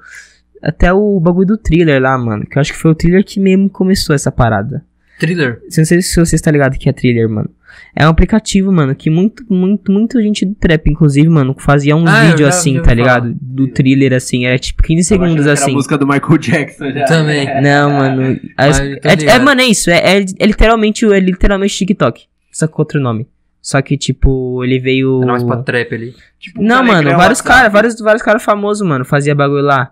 [0.63, 2.45] Até o bagulho do thriller lá, mano.
[2.47, 4.85] Que eu acho que foi o thriller que mesmo começou essa parada.
[5.19, 5.61] Thriller.
[5.77, 7.51] Não sei se você está ligado que é thriller, mano.
[7.95, 12.09] É um aplicativo, mano, que muito, muito, muita gente do trap, inclusive, mano, fazia uns
[12.09, 13.35] Ah, já- assim, já tá ouvi ligado?
[13.41, 14.47] Do thriller, assim.
[14.47, 15.75] Era tipo 15 tava achando segundos que era a assim.
[15.75, 17.05] música do Michael Jackson já.
[17.07, 17.47] Também.
[17.63, 18.41] Não, mano.
[18.57, 19.91] As- é, é, mano, é isso.
[19.91, 22.25] É, é, é literalmente, é literalmente TikTok.
[22.53, 23.27] Só com outro nome.
[23.61, 25.19] Só que, tipo, ele veio.
[25.23, 26.15] Era mais pra trap ali.
[26.39, 29.91] Tipo, um Não, mano, vários caras, vários, vários caras famosos, mano, fazia bagulho lá.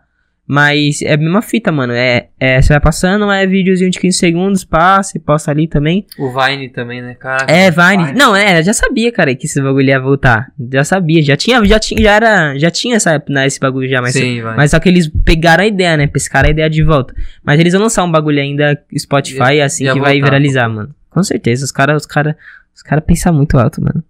[0.49, 1.92] Mas é a mesma fita, mano.
[1.92, 6.07] É, é, você vai passando, é videozinho de 15 segundos, passa e posta ali também.
[6.16, 7.14] O Vine também, né?
[7.14, 7.53] Caraca.
[7.53, 8.05] É, Vine.
[8.07, 8.18] Vine.
[8.18, 10.53] Não, é, já sabia, cara, que esse bagulho ia voltar.
[10.72, 14.01] Já sabia, já tinha, já tinha, já era, já tinha essa, né, esse bagulho já,
[14.01, 14.42] mas, Sim, Vine.
[14.57, 17.12] mas só que eles pegaram a ideia, né, pescaram a ideia de volta.
[17.42, 20.26] Mas eles vão lançar um bagulho ainda, Spotify, Ia- assim, ia que vai voltar.
[20.30, 20.94] viralizar, mano.
[21.11, 22.36] Com certeza, os caras, os caras,
[22.72, 24.05] os caras pensam muito alto, mano.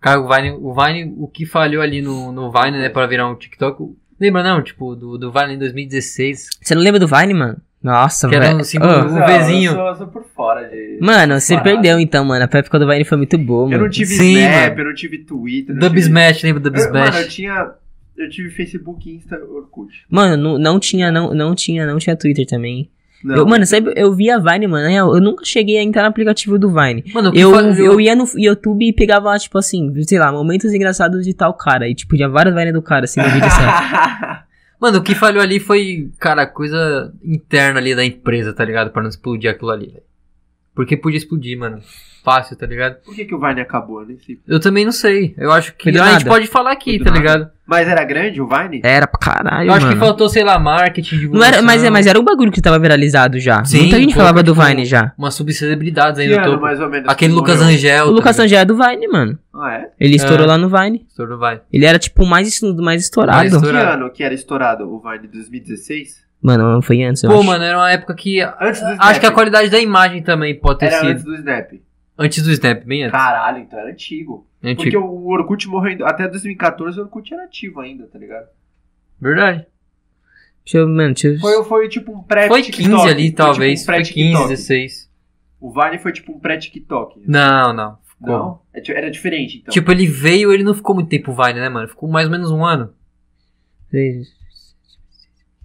[0.00, 3.28] Cara, o Vine, o Vine, o que falhou ali no, no Vine, né, pra virar
[3.28, 3.82] um TikTok.
[4.18, 6.46] Lembra não, tipo, do, do Vine em 2016?
[6.62, 7.56] Você não lembra do Vine, mano?
[7.82, 9.70] Nossa, Que um símbolo- Ô, Mas, um ó, Vzinho.
[9.70, 10.98] Eu sou, eu sou por fora de.
[11.00, 11.70] Mano, você Parado.
[11.70, 12.44] perdeu então, mano.
[12.50, 13.82] A época do Vine foi muito boa, Eu mano.
[13.84, 14.80] não tive Sim, Snap, mano.
[14.80, 15.74] eu não tive Twitter.
[15.74, 16.00] não Dub tive...
[16.06, 17.34] Smash, lembra do Dub Eu- Mano, eu Smash?
[17.34, 17.70] tinha.
[18.16, 19.92] Eu tive Facebook, Insta, Orkut.
[20.08, 22.90] Mano, não, não tinha, não, não tinha, não tinha Twitter também.
[23.24, 24.90] Eu, mano, sabe, eu via Vine, mano.
[24.90, 27.04] Eu nunca cheguei a entrar no aplicativo do Vine.
[27.12, 27.52] Mano, Eu,
[27.84, 31.88] eu ia no YouTube e pegava, tipo assim, sei lá, momentos engraçados de tal cara.
[31.88, 33.62] E, tipo, tinha várias Vine do cara, assim, no vídeo assim.
[34.78, 38.90] Mano, o que falhou ali foi, cara, coisa interna ali da empresa, tá ligado?
[38.90, 40.02] Pra não explodir aquilo ali, velho.
[40.76, 41.80] Porque podia explodir, mano.
[42.22, 42.96] Fácil, tá ligado?
[43.04, 44.04] Por que, que o Vine acabou?
[44.04, 44.38] Sei.
[44.48, 45.32] Eu também não sei.
[45.38, 46.28] Eu acho que Foi do a gente nada.
[46.28, 47.20] pode falar aqui, Foi do tá nada.
[47.22, 47.50] ligado?
[47.64, 48.80] Mas era grande o Vine?
[48.84, 50.06] Era pra caralho, Eu acho que mano.
[50.06, 51.54] faltou, sei lá, marketing, Não divulgação.
[51.54, 53.64] era, mas, é, mas era um bagulho que tava viralizado já.
[53.64, 55.12] Sim, Muita gente pô, falava do tipo, Vine já.
[55.16, 56.62] Umas subcelebridades aí Que no ano, topo.
[56.62, 57.08] mais ou menos?
[57.08, 57.74] Aquele que Lucas morreu?
[57.74, 58.06] Angel.
[58.08, 59.38] O Lucas tá Angel é do Vine, mano.
[59.54, 59.90] Ah, é?
[59.98, 60.48] Ele estourou É.
[60.48, 61.06] lá no Vine.
[61.38, 61.60] vai.
[61.72, 63.38] Ele era, tipo, o mais, mais estourado.
[63.38, 64.02] Mais Que Estourado.
[64.02, 65.28] ano que era estourado o Vine?
[65.28, 66.25] 2016?
[66.42, 67.46] Mano, foi antes, eu Pô, acho.
[67.46, 68.40] mano, era uma época que.
[68.40, 69.00] Antes do Snap.
[69.00, 71.08] Acho que a qualidade da imagem também pode ter Era sido.
[71.10, 71.72] antes do Snap.
[72.18, 73.12] Antes do Snap, bem antes.
[73.12, 74.46] Caralho, então era antigo.
[74.60, 74.98] Porque Antigo.
[75.04, 78.46] o Orkut morreu em- até 2014, o Orkut era ativo ainda, tá ligado?
[79.20, 79.66] Verdade.
[80.64, 81.38] Deixa eu, mano, deixa eu...
[81.38, 83.80] Foi, foi tipo um pré Foi 15 ali, talvez.
[83.80, 84.48] Tipo um Foi 15, pré-TikTok.
[84.48, 85.10] 16.
[85.60, 87.22] O Vine foi tipo um pré-TikTok.
[87.26, 87.98] Não, não.
[88.04, 88.28] Ficou.
[88.28, 88.60] Não?
[88.74, 89.72] É Era diferente, então.
[89.72, 91.86] Tipo, ele veio, ele não ficou muito tempo Vine, né, mano?
[91.86, 92.92] Ficou mais ou menos um ano.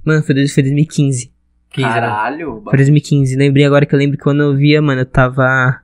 [0.06, 1.32] Mano, foi, dois- foi 2015.
[1.72, 1.93] 15, né?
[1.93, 2.62] Caralho.
[2.64, 3.36] Foi 2015.
[3.36, 5.82] Lembrei agora que eu lembro que quando eu via, mano, eu tava...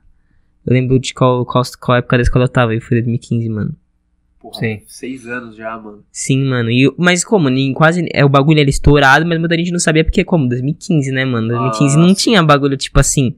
[0.66, 2.74] Eu lembro de qual, qual, qual época da escola eu tava.
[2.74, 3.74] E foi 2015, mano.
[4.38, 4.82] Porra, Sim.
[4.86, 6.04] Seis anos já, mano.
[6.12, 6.70] Sim, mano.
[6.70, 7.48] E, mas como?
[7.48, 8.06] Nem, quase...
[8.12, 10.46] É, o bagulho era estourado, mas muita gente não sabia porque como?
[10.48, 11.48] 2015, né, mano?
[11.48, 12.14] 2015 não Nossa.
[12.22, 13.34] tinha bagulho, tipo assim...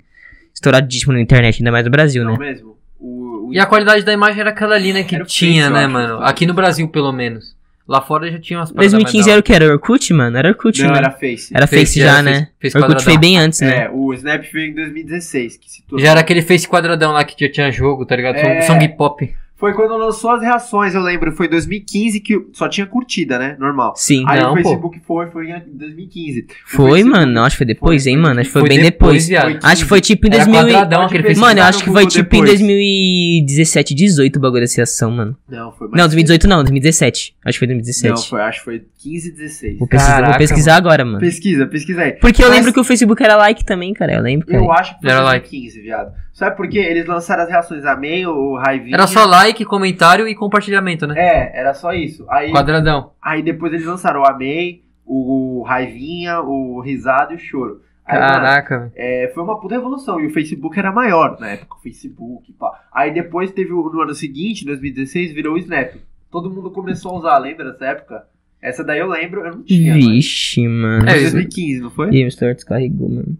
[0.52, 2.38] Estouradíssimo na internet, ainda mais no Brasil, Não né?
[2.38, 2.76] mesmo?
[2.98, 5.86] O, o- E a qualidade da imagem era aquela ali, né, que Era tinha, né,
[5.86, 6.18] mano?
[6.22, 7.56] Aqui no Brasil, pelo menos.
[7.90, 9.52] Lá fora já tinha umas paradas 2015 mais era o que?
[9.52, 10.38] Era Orkut, mano?
[10.38, 10.98] Era Orkut, Não, né?
[10.98, 11.52] era Face.
[11.52, 12.48] Era Face, Face, era já, Face- né?
[12.62, 13.04] Face Orkut quadradão.
[13.04, 13.84] foi bem antes, né?
[13.86, 17.24] É, o Snap veio em 2016, que se tornou- Já era aquele Face quadradão lá
[17.24, 18.36] que já tinha jogo, tá ligado?
[18.36, 18.60] É.
[18.62, 19.34] Song pop.
[19.60, 21.32] Foi quando lançou as reações, eu lembro.
[21.32, 23.56] Foi 2015 que só tinha curtida, né?
[23.58, 23.92] Normal.
[23.94, 24.24] Sim.
[24.26, 24.62] Aí Não, o pô.
[24.62, 26.40] Facebook foi, foi em 2015.
[26.40, 27.40] O Foi, Facebook- mano.
[27.42, 28.40] Acho que foi depois, Foi, hein, mano.
[28.40, 29.58] Acho que foi, Foi bem depois, depois.
[29.62, 30.72] Acho que foi tipo em Era 2000 e...
[30.72, 32.58] quadradão Mano, eu acho que foi tipo em depois.
[32.60, 35.36] 2017, 18 o bagulho dessa ação, mano.
[35.48, 35.98] Não, foi mais.
[36.00, 37.34] Não, 2018 não, 2017.
[37.44, 38.14] Acho que foi 2017.
[38.14, 39.78] Não, foi, acho que foi 15, 16.
[39.78, 41.18] Vou pesquisar, vou Caraca, pesquisar agora, mano.
[41.20, 42.12] Pesquisa, pesquisa aí.
[42.12, 44.14] Porque eu Mas- lembro que o Facebook era like também, cara.
[44.14, 44.58] Eu lembro, cara.
[44.62, 45.48] Eu acho que foi Era like.
[45.50, 46.12] 2015, viado.
[46.32, 46.78] Sabe por quê?
[46.78, 48.94] Eles lançaram as reações Amém, o Raivinha.
[48.94, 51.14] Era só like, comentário e compartilhamento, né?
[51.16, 52.24] É, era só isso.
[52.28, 53.12] Aí, Quadradão.
[53.22, 57.82] aí depois eles lançaram o Amém, o Raivinha, o Risado e o Choro.
[58.04, 58.92] Aí, mano, Caraca, velho.
[58.96, 60.20] é, foi uma puta revolução.
[60.20, 62.72] E o Facebook era maior na época, o Facebook, pá.
[62.92, 65.94] Aí depois teve o, no ano seguinte, 2016, virou o Snap.
[66.30, 68.24] Todo mundo começou a usar, lembra dessa época?
[68.62, 69.94] Essa daí eu lembro, eu não tinha.
[69.94, 71.08] mas- Vixe, mano.
[71.08, 72.10] É, Foi isso- 2015, não foi?
[72.10, 73.36] E o Store descarregou, mano.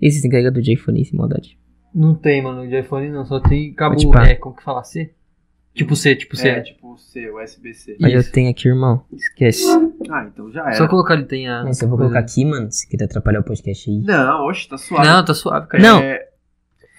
[0.00, 1.58] Esse tem carregador de iPhone sem maldade.
[1.94, 3.94] Não tem, mano, de iPhone não, só tem cabo.
[4.26, 4.82] É, como que fala?
[4.82, 5.12] C?
[5.74, 6.48] Tipo C, tipo C.
[6.48, 7.96] É, tipo C, USB-C.
[7.98, 8.28] Mas Isso.
[8.28, 9.02] eu tenho aqui, irmão.
[9.12, 9.64] Esquece.
[10.10, 10.74] Ah, então já era.
[10.74, 11.64] Só colocar ali tem a.
[11.64, 13.98] Mas eu vou colocar aqui, mano, se quiser atrapalhar o podcast aí.
[14.00, 15.06] Não, oxe, tá suave.
[15.06, 15.82] Não, tá suave, cara.
[15.82, 16.00] Não.
[16.00, 16.28] É,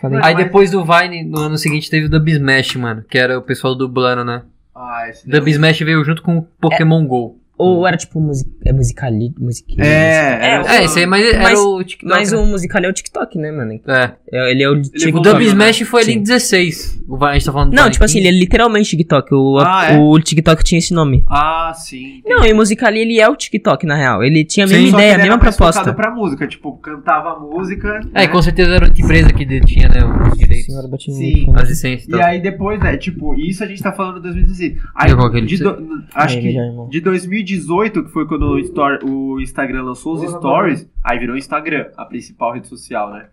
[0.02, 0.18] Falei.
[0.20, 3.04] Mas- Aí depois do Vine, no ano seguinte, teve o Dub Smash, mano.
[3.08, 4.42] Que era o pessoal dublando, né?
[4.76, 7.40] Ah, esse Dub Smash veio junto com o Pokémon GO.
[7.58, 7.88] Ou hum.
[7.88, 9.86] era tipo music, é musicali, musiquinha?
[9.86, 10.46] É, music...
[10.46, 12.10] é, tipo, é, isso aí, mas era mas, o TikTok.
[12.10, 12.38] Mas né?
[12.38, 13.80] o musical é o TikTok, né, mano?
[13.88, 14.12] É.
[14.32, 15.16] é ele é o TikTok.
[15.16, 17.04] É o Dub Smash foi ali em 16.
[17.08, 19.34] O, a gente tá falando Não, tipo assim, ele é literalmente TikTok.
[19.36, 20.00] O, ah, a, é?
[20.00, 21.24] o TikTok tinha esse nome.
[21.30, 22.18] Ah, sim.
[22.18, 22.36] Entendi.
[22.36, 24.24] Não, e o musicali ele é o TikTok, na real.
[24.24, 25.82] Ele tinha a mesma sim, ideia, a mesma proposta.
[25.82, 27.88] Ele pra música, tipo, cantava música.
[27.88, 28.24] É, né?
[28.24, 30.04] É, com certeza era a empresa que tinha, né?
[30.04, 31.46] O senhor Senhora sim.
[31.56, 32.08] As licenças.
[32.08, 34.82] E aí depois, né, tipo, isso a gente tá falando em 2016.
[34.96, 35.10] Aí,
[35.46, 36.54] de, do, acho que
[36.90, 37.43] de 2016.
[37.44, 42.06] 2018, que foi quando o, Stor- o Instagram lançou os stories, aí virou Instagram, a
[42.06, 43.28] principal rede social, né?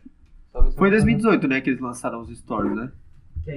[0.77, 2.91] Foi em 2018, né, que eles lançaram os stories, né?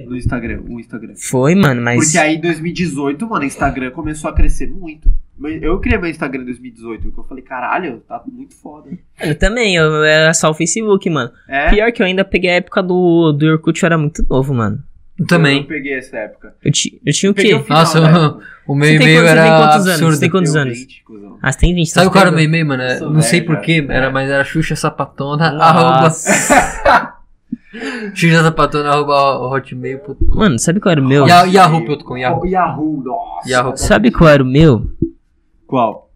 [0.06, 1.14] No Instagram, o Instagram.
[1.28, 2.02] Foi, mano, mas.
[2.04, 5.12] Porque aí em 2018, mano, o Instagram começou a crescer muito.
[5.60, 8.88] Eu criei meu Instagram em 2018, porque eu falei, caralho, tá muito foda.
[9.20, 11.30] Eu também, eu era só o Facebook, mano.
[11.48, 14.54] É, Pior que eu ainda peguei a época do, do Orkut, eu era muito novo,
[14.54, 14.82] mano.
[15.16, 15.62] Eu eu também.
[15.64, 16.54] peguei essa época.
[16.64, 17.54] Eu, ti, eu tinha o quê?
[17.54, 18.00] o final Nossa,
[18.66, 19.88] o- meu Você e-mail você tem era quantos anos?
[19.90, 20.14] absurdo.
[20.14, 20.78] Você tem quantos anos?
[20.78, 21.38] 20, cuzão.
[21.40, 22.82] Ah, você tem 20, Sabe tá qual era o meu e-mail, mano?
[22.82, 26.10] É, Não sei porquê, era, mas era Xuxa Sapatona, arroba.
[28.14, 30.16] Xuxa Sapatona, arroba hotmail.com.
[30.36, 31.26] Mano, sabe qual era o meu?
[31.28, 32.40] Ya- Yahoo.com, Yahoo.
[32.42, 33.48] Oh, Yahoo, nossa.
[33.50, 33.76] Yahoo.
[33.76, 34.86] Sabe qual era o meu?
[35.66, 36.10] Qual?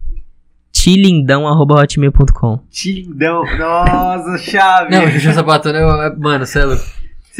[0.71, 3.43] tilindão.hotmail.com Tilindão.
[3.57, 4.91] Nossa, chave.
[4.95, 6.83] Não, Xuxa Sapatona, é- mano, cê é louco.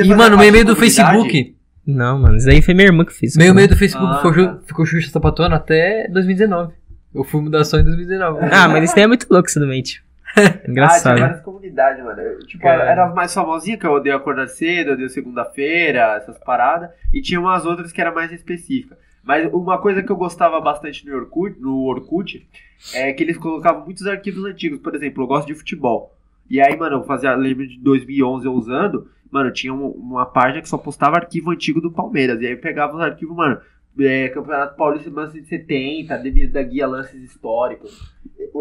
[0.04, 0.80] Você E, mano, o meu parte e-mail da do?
[0.80, 1.56] Facebook.
[1.86, 3.36] Não, mano, isso aí foi minha irmã que fez.
[3.36, 3.50] Mano.
[3.50, 4.60] e-mail do Facebook Ah, ficou, tá.
[4.68, 6.74] ficou Xuxa Sapatona até 2019.
[7.16, 8.39] Eu fui mudar só em 2019.
[8.52, 9.82] Ah, mas isso daí é muito louco, isso também.
[10.38, 11.16] Ah, Engraçado.
[11.16, 12.22] tinha várias comunidades, mano.
[12.22, 16.38] Eu, Tipo, era as mais famosinhas, que eu odeio acordar cedo, eu odeio segunda-feira, essas
[16.38, 16.91] paradas.
[17.12, 18.95] E tinha umas outras que era mais específicas.
[19.24, 22.47] Mas uma coisa que eu gostava bastante no Orkut, no Orkut
[22.93, 24.80] é que eles colocavam muitos arquivos antigos.
[24.80, 26.16] Por exemplo, eu gosto de futebol.
[26.47, 30.61] E aí, mano, eu fazia, lembro de 2011 eu usando, mano, tinha um- uma página
[30.61, 32.41] que só postava arquivo antigo do Palmeiras.
[32.41, 33.57] E aí eu pegava os arquivos, mano,
[33.99, 38.13] é, Campeonato Paulista 1970, Demir da Guia Lances Históricos.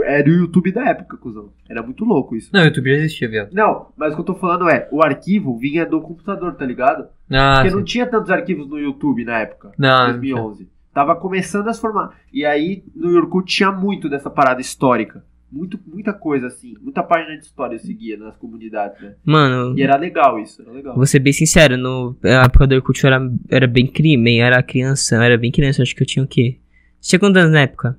[0.04, 1.50] Era o YouTube da época, cuzão.
[1.68, 2.50] Era muito louco isso.
[2.52, 3.52] Não, o YouTube já existia, viado.
[3.52, 7.08] Não, mas o que eu tô falando é, o arquivo vinha do computador, tá ligado?
[7.30, 7.76] Ah, Porque sim.
[7.76, 10.68] não tinha tantos arquivos no YouTube na época, Não, 2011.
[10.92, 12.10] Tava começando a se formar.
[12.32, 15.24] E aí, no Orkut tinha muito dessa parada histórica.
[15.51, 16.74] Muito, muita coisa assim.
[16.80, 19.14] Muita página de história eu seguia nas comunidades, né?
[19.24, 20.94] Mano, E era legal isso, era legal.
[20.94, 24.44] vou ser bem sincero, no, na época do Orkut eu era, era bem crime, eu
[24.44, 26.59] era criança, eu era bem criança, eu acho que eu tinha o quê?
[27.01, 27.99] Você tinha quantos anos na época?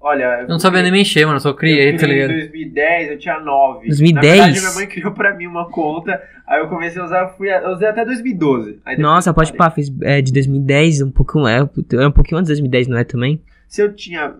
[0.00, 1.40] Olha, Eu não sabia nem mexer, mano.
[1.40, 2.38] Só criei, eu tá criei em ligado?
[2.38, 3.86] 2010, eu tinha 9.
[3.88, 4.24] 2010?
[4.38, 7.28] Na verdade, minha mãe criou pra mim uma conta, aí eu comecei a usar, eu,
[7.36, 8.78] fui, eu usei até 2012.
[8.84, 9.58] Aí depois Nossa, pode parei.
[9.58, 12.96] pá, fez é, de 2010, um pouco, é, é um pouquinho antes de 2010, não
[12.98, 13.42] é também?
[13.66, 14.34] Se eu tinha.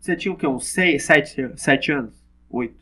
[0.00, 0.46] Você tinha o quê?
[0.46, 2.14] Uns 6, 7, 7 anos?
[2.50, 2.74] 8.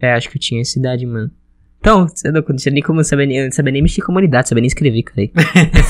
[0.00, 1.30] É, acho que eu tinha essa idade, mano.
[1.78, 4.48] Então, você não tinha nem como saber, nem- eu não sabia nem mexer em comunidade,
[4.48, 5.28] sabia nem escrever, cara.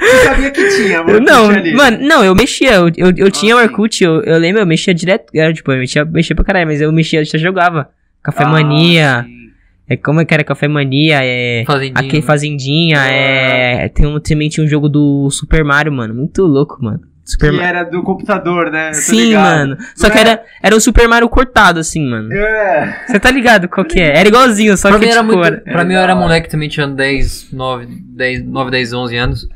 [0.00, 1.20] Você sabia que tinha, Eu mano?
[1.20, 1.74] não, ali.
[1.74, 3.58] mano, não, eu mexia, eu, eu, eu tinha o.
[3.58, 6.80] Orkut, eu, eu lembro, eu mexia direto, era, tipo, eu mexia, mexia pra caralho, mas
[6.80, 7.90] eu mexia, eu já jogava.
[8.22, 9.50] Café Ah, Mania, sim.
[9.88, 11.64] é como é que era Café Mania, é...
[11.66, 11.94] Fazendinha.
[12.08, 13.10] Aqui Fazendinha, Ah.
[13.10, 13.88] é...
[13.88, 17.00] Tem um, também tinha um jogo do Super Mario, mano, muito louco, mano.
[17.30, 18.92] Super Que era do computador, né?
[18.94, 19.76] Sim, mano.
[19.94, 20.20] Só Não que é?
[20.22, 22.32] era, era o Super Mario cortado, assim, mano.
[22.32, 23.04] É.
[23.06, 24.16] Você tá ligado qual que é?
[24.18, 25.46] Era igualzinho, só pra que mim era tipo, muito.
[25.46, 29.46] era- Pra mim eu era moleque também, tinha 10, 9, 10, 9, 10, 11 anos.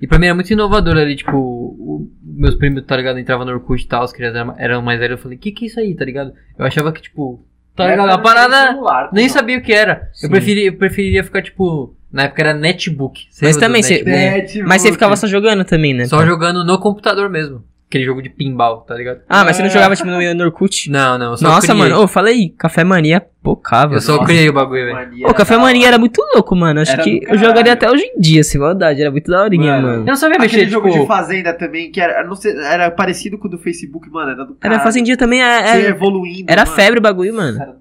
[0.00, 3.52] E pra mim era muito inovador ali, tipo, o- meus primos, tá ligado, entravam no
[3.52, 5.80] Orkut e tal, as crianças eram, eram mais velhas, eu falei, que que é isso
[5.80, 6.32] aí, tá ligado?
[6.58, 7.44] Eu achava que, tipo,
[7.76, 9.32] tá ligado, a parada, celular, nem não.
[9.32, 10.08] sabia o que era.
[10.12, 10.26] Sim.
[10.26, 13.26] Eu preferiria, eu preferiria ficar, tipo, na época era netbook.
[13.42, 14.10] Mas também, você- netbook?
[14.16, 14.68] Netbook.
[14.68, 16.06] Mas você ficava só jogando também, né?
[16.06, 17.62] Só jogando no computador mesmo.
[17.88, 19.20] Aquele jogo de pinball, tá ligado?
[19.28, 19.72] Ah, mas você não É.
[19.72, 20.90] jogava, tipo, no, Orkut?
[20.90, 21.78] Não, não, eu só Nossa, criei.
[21.78, 23.94] mano, ô, fala aí, Café Mania pocava.
[23.94, 25.28] Eu só Nossa, criei o bagulho, velho.
[25.28, 25.88] Ô, Café Mania hora.
[25.90, 26.80] era muito louco, mano.
[26.80, 29.00] Acho Era que eu jogaria até hoje em dia, sem maldade.
[29.00, 29.86] Era muito daorinha, Mano.
[29.86, 30.00] mano.
[30.02, 31.00] Eu não sabia Aquele mexer, jogo tipo...
[31.02, 34.30] de fazenda também, que era, não sei, era parecido com o do Facebook, mano.
[34.32, 34.80] Era do Era cara.
[34.80, 36.46] Fazendinha também, é, Você é- evoluindo.
[36.50, 36.74] era mano.
[36.76, 37.62] febre o bagulho, mano.
[37.62, 37.76] Era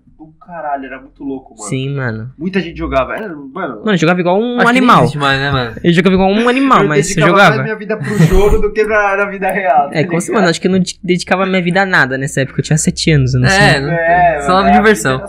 [0.46, 1.70] caralho, era muito louco, mano.
[1.70, 2.32] Sim, mano.
[2.38, 3.16] Muita gente jogava.
[3.16, 5.00] Era, mano, Mano, eu jogava igual um Acho que animal.
[5.04, 5.76] existe mais, né, mano?
[5.84, 7.64] Eu jogava igual um animal, eu mas você dedicava mais jogava.
[7.64, 9.90] minha vida pro jogo do que pra, na vida real.
[9.90, 12.18] tá É, como se, mano, acho que eu não de- dedicava minha vida a nada
[12.18, 12.60] nessa época.
[12.60, 13.58] Eu tinha 7 anos, eu não sei.
[13.60, 15.26] É, não- É, só mano, uma a diversão.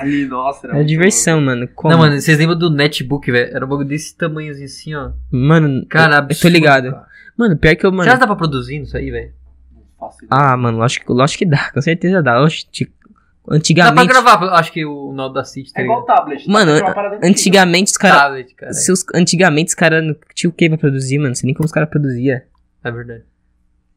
[0.00, 1.68] Ali, nossa, era Era muito diversão, mano.
[1.74, 1.92] Como?
[1.92, 3.54] Não, mano, vocês lembram do netbook, velho?
[3.54, 5.10] Era um bagulho desse tamanhozinho assim, ó.
[5.30, 6.90] Mano, Cara, eu, eu tô absurdo, ligado.
[6.92, 7.06] cara.
[7.36, 8.04] Mano, pior que eu, mano.
[8.10, 9.30] Já dá pra produzir isso aí, velho?
[9.72, 9.88] louco.
[10.00, 10.28] Não faço ideia.
[10.52, 12.42] Ah, mano, lógico, lógico que dá, com certeza dá.
[12.42, 12.66] Oxe,
[13.60, 14.08] tipo, Dá pra antigamente.
[14.08, 16.48] gravar, acho que o nó da City, tá É igual tablet.
[16.48, 16.72] Mano.
[17.22, 18.18] Antigamente os caras.
[18.22, 18.72] Tablet, cara.
[18.72, 21.28] Seus, antigamente os caras não tinham o que pra produzir, mano.
[21.28, 22.40] Não sei nem como os caras produziam.
[22.84, 23.22] É verdade.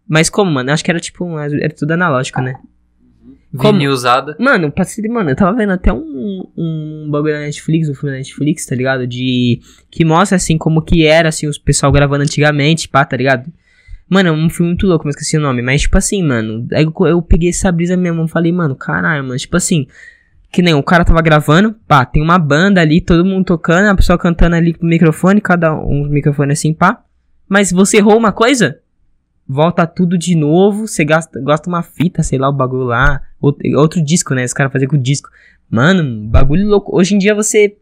[0.08, 0.72] Mas como, mano?
[0.72, 1.24] Acho que era tipo.
[1.26, 2.54] um- Era tudo analógico, né?
[2.54, 3.60] Uhum.
[3.60, 3.74] Como?
[3.74, 4.36] Vinil usada.
[4.40, 8.12] Mano, pra ser, mano, eu tava vendo até um, um bagulho na Netflix, um filme
[8.12, 9.06] na Netflix, tá ligado?
[9.06, 9.60] De.
[9.90, 13.52] Que mostra assim como que era, assim, os pessoal gravando antigamente, pá, tá ligado?
[14.12, 15.62] Mano, é um filme muito louco, mas esqueci o nome.
[15.62, 19.38] Mas, tipo assim, mano, aí eu, eu peguei essa brisa mesmo, falei, mano, caralho, mano,
[19.38, 19.88] tipo assim.
[20.52, 23.96] Que nem o cara tava gravando, pá, tem uma banda ali, todo mundo tocando, a
[23.96, 27.06] pessoa cantando ali com o microfone, cada um microfone assim, pá.
[27.48, 28.82] Mas você errou uma coisa,
[29.48, 33.66] volta tudo de novo, você gasta, gosta uma fita, sei lá, o bagulho lá, outro,
[33.78, 34.44] outro disco, né?
[34.44, 35.30] Os caras faziam com disco.
[35.70, 36.94] Mano, bagulho louco.
[36.94, 37.78] Hoje em dia você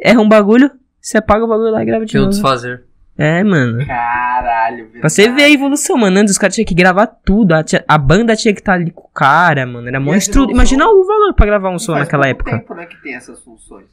[0.00, 2.32] erra um bagulho, você apaga o bagulho lá e grava de um novo.
[2.32, 2.84] desfazer.
[3.16, 3.86] É, mano.
[3.86, 6.18] Caralho, Pra você ver a evolução, mano.
[6.18, 7.52] Antes os caras tinham que gravar tudo.
[7.52, 9.86] A, tia- a banda tinha que estar ali com o cara, mano.
[9.86, 12.50] Era essa Imagina o valor pra gravar um som naquela época.
[12.50, 13.86] tempo, né, que tem essas funções.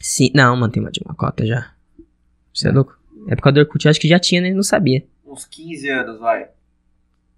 [0.00, 1.70] Sim, não, mano, tem uma de uma cota já.
[2.52, 2.98] Você é louco?
[3.28, 4.50] Época do Orkut, eu acho que já tinha, né?
[4.52, 5.04] Não sabia.
[5.24, 6.48] Uns 15 anos, vai.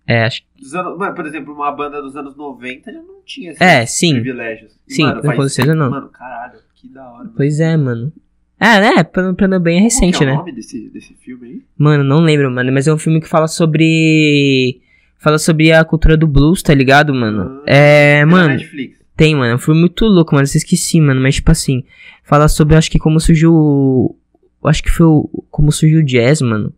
[0.08, 3.50] É, acho Dos anos, mano, por exemplo, uma banda dos anos 90 já não tinha
[3.50, 4.14] esses É, sim.
[4.14, 4.72] privilégios.
[4.88, 5.90] E, Sim, mano, com faz- certeza não.
[5.90, 7.18] Mano, caralho, que da hora.
[7.18, 7.32] mano.
[7.36, 8.12] Pois é, mano.
[8.58, 9.04] É, né?
[9.04, 10.32] Plano, plano bem é recente, Qual é né?
[10.34, 11.62] o nome desse, desse filme aí?
[11.76, 12.72] Mano, não lembro, mano.
[12.72, 14.80] Mas é um filme que fala sobre.
[15.18, 17.60] Fala sobre a cultura do blues, tá ligado, mano?
[17.66, 18.48] Ah, É, na mano.
[18.54, 18.98] Netflix.
[19.16, 19.52] Tem, mano.
[19.52, 20.46] É um filme muito louco, mano.
[20.46, 21.20] Eu esqueci, mano.
[21.20, 21.84] Mas, tipo assim.
[22.22, 23.52] Fala sobre, acho que como surgiu.
[23.54, 24.16] o-
[24.64, 26.72] Acho que foi o, como surgiu o jazz, mano.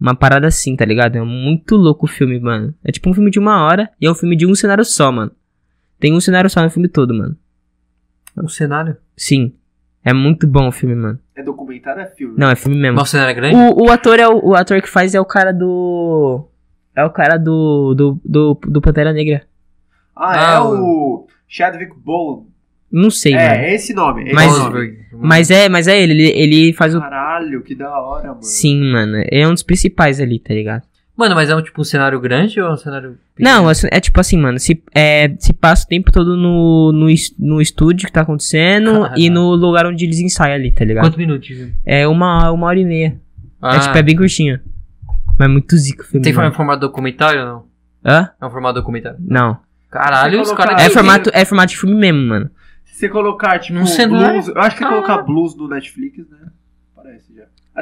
[0.00, 1.16] Uma parada assim, tá ligado?
[1.16, 2.74] É muito louco o filme, mano.
[2.82, 5.12] É tipo um filme de uma hora e é um filme de um cenário só,
[5.12, 5.30] mano.
[6.00, 7.36] Tem um cenário só no filme todo, mano.
[8.36, 8.96] Um cenário.
[9.16, 9.52] Sim.
[10.04, 11.18] É muito bom o filme, mano.
[11.36, 12.34] É documentário ou é filme?
[12.38, 12.96] Não, é filme mesmo.
[12.96, 13.56] Nossa, é grande?
[13.56, 16.46] O, o ator é o, o ator que faz é o cara do.
[16.96, 17.94] É o cara do.
[17.94, 19.42] do, do, do Pantera Negra.
[20.16, 22.48] Ah, é Ah, o Chadwick Boseman.
[22.90, 23.60] Não sei, É, mano.
[23.64, 24.22] é esse nome.
[24.22, 24.98] é esse Mas- nome.
[25.12, 27.00] Mas é, mas é ele, ele, ele faz o.
[27.00, 28.42] Caralho, que da hora, mano.
[28.42, 29.22] Sim, mano.
[29.30, 30.82] É um dos principais ali, tá ligado?
[31.18, 33.18] Mano, mas é um tipo um cenário grande ou é um cenário.
[33.34, 33.56] pequeno?
[33.56, 34.56] Não, assim, é tipo assim, mano.
[34.60, 37.06] Se, é, se passa o tempo todo no, no,
[37.38, 39.20] no estúdio que tá acontecendo Caralho.
[39.20, 41.06] e no lugar onde eles ensaiam ali, tá ligado?
[41.06, 41.48] Quantos minutos?
[41.48, 41.72] viu?
[41.84, 43.20] É uma, uma hora e meia.
[43.60, 44.60] Ah, É tipo, é bem curtinho.
[45.36, 46.22] Mas é muito zico o filme.
[46.22, 46.52] Tem mano.
[46.52, 47.64] formato documentário ou não?
[48.04, 48.30] Hã?
[48.40, 49.18] É um formato documentário.
[49.20, 49.58] Não.
[49.90, 50.80] Caralho, os caras.
[50.80, 52.48] É formato, é formato de filme mesmo, mano.
[52.84, 54.34] Se você colocar, tipo, Num cenário?
[54.40, 54.48] blues.
[54.48, 56.48] Eu acho que você colocar blues no Netflix, né?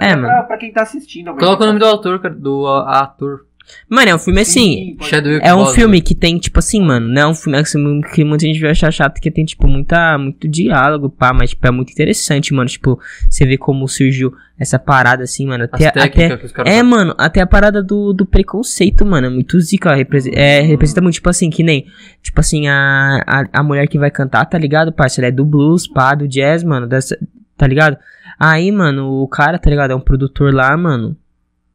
[0.00, 0.06] Já.
[0.06, 0.46] Até É, pra, mano.
[0.46, 1.34] pra quem tá assistindo.
[1.34, 3.46] Coloca o nome do autor, cara, do ator.
[3.88, 4.96] Mano, é um filme assim.
[4.96, 8.00] Sim, Chadwick É um filme que tem, tipo assim, mano, não é um filme assim,
[8.14, 11.66] que muita gente vai achar chato, que tem, tipo, muita, muito diálogo, pá, mas, tipo,
[11.66, 16.38] é muito interessante, mano, tipo, você vê como surgiu essa parada, assim, mano, até, até,
[16.64, 19.90] é, mano, até a parada do, do preconceito, mano, é muito zica,
[20.32, 21.86] é, representa muito, tipo assim, que nem,
[22.22, 25.44] tipo assim, a, a, a mulher que vai cantar, tá ligado, parceiro, ela é do
[25.44, 27.18] blues, pá, do jazz, mano, dessa,
[27.56, 27.96] tá ligado?
[28.38, 31.16] Aí, mano, o cara, tá ligado, é um produtor lá, mano,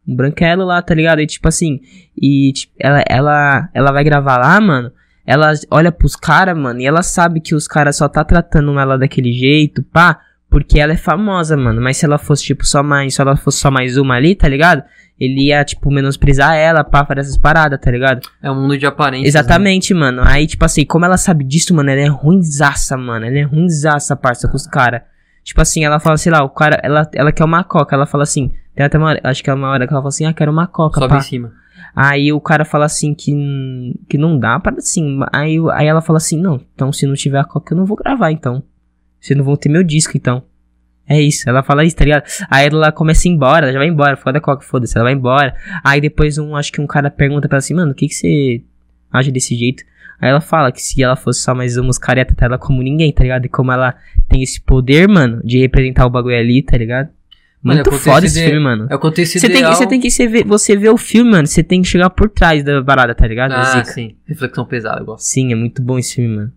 [0.07, 1.22] um branquelo lá, tá ligado?
[1.22, 1.80] E tipo assim,
[2.16, 4.91] e tipo, ela, ela, ela vai gravar lá, mano.
[5.26, 8.97] Ela olha pros caras, mano, e ela sabe que os caras só tá tratando ela
[8.97, 10.20] daquele jeito, pá,
[10.51, 11.82] porque ela é famosa, mano.
[11.82, 13.16] Mas se ela fosse, tipo, só mais.
[13.16, 14.84] Se ela fosse só mais uma ali, tá ligado?
[15.18, 18.28] Ele ia, tipo, menosprezar ela, pá, fazer essas paradas, tá ligado?
[18.43, 19.34] É um mundo de aparências.
[19.34, 20.22] Exatamente, mano.
[20.26, 23.26] Aí, tipo assim, como ela sabe disso, mano, ela é ruinzaça, mano.
[23.26, 25.03] Ela é ruinzaça, parça, com os caras.
[25.43, 27.95] Tipo assim, ela fala, sei lá, o cara, ela, ela quer uma coca.
[27.95, 30.09] Ela fala assim, tem até uma hora, acho que é uma hora que ela fala
[30.09, 31.17] assim, ah, quero uma coca, Sobe pá.
[31.17, 31.51] em cima.
[31.95, 33.33] Aí o cara fala assim que,
[34.07, 35.19] que não dá para assim.
[35.33, 37.97] Aí, aí ela fala assim, não, então se não tiver a coca eu não vou
[37.97, 38.63] gravar, então.
[39.19, 40.43] Vocês não vão ter meu disco, então.
[41.07, 42.23] É isso, ela fala isso, tá ligado?
[42.49, 45.03] Aí ela começa a ir embora, ela já vai embora, foda a coca, foda-se, ela
[45.03, 45.53] vai embora.
[45.83, 48.13] Aí depois um, acho que um cara pergunta pra ela assim, mano, o que que
[48.13, 48.63] você
[49.11, 49.83] age desse jeito?
[50.22, 52.82] Aí ela fala que se ela fosse só mais uma, os caras iam ela como
[52.84, 53.45] ninguém, tá ligado?
[53.45, 53.95] E como ela
[54.30, 57.09] tem esse poder, mano, de representar o bagulho ali, tá ligado?
[57.63, 58.87] Mano, Muito acontece foda esse de- filme, mano.
[58.89, 59.71] É o contexto Você tem, ideal.
[59.71, 62.09] que, você tem que se ver, você vê o filme, mano, você tem que chegar
[62.09, 63.51] por trás da parada, tá ligado?
[63.54, 63.86] Ah, Zica.
[63.86, 64.16] sim.
[64.28, 65.25] Reflexão pesada, gosto.
[65.25, 66.51] Sim, é muito bom esse filme, mano.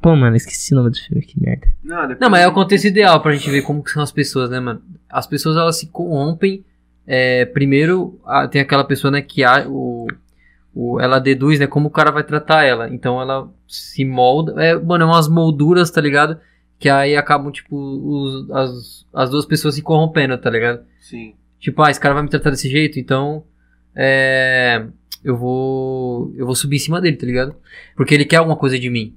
[0.00, 1.68] Pô, mano, esqueci o nome do filme, que merda.
[1.84, 4.10] Não, depois- Não, mas é o contexto ideal pra gente ver como que são as
[4.10, 4.82] pessoas, né, mano?
[5.08, 6.64] As pessoas, elas se corrompem.
[7.06, 10.06] é, primeiro, a- tem aquela pessoa, né, que a, o,
[10.74, 12.88] o, ela deduz, né, como o cara vai tratar ela.
[12.88, 14.54] Então ela se molda.
[14.62, 16.38] É, mano, é umas molduras, tá ligado?
[16.78, 20.80] Que aí acabam, tipo, os- as, as duas pessoas se corrompendo, tá ligado?
[21.00, 21.34] Sim.
[21.60, 23.44] Tipo, ah, esse cara vai me tratar desse jeito, então.
[23.94, 24.84] É.
[25.22, 26.32] Eu vou.
[26.36, 27.54] Eu vou subir em cima dele, tá ligado?
[27.96, 29.14] Porque ele quer alguma coisa de mim.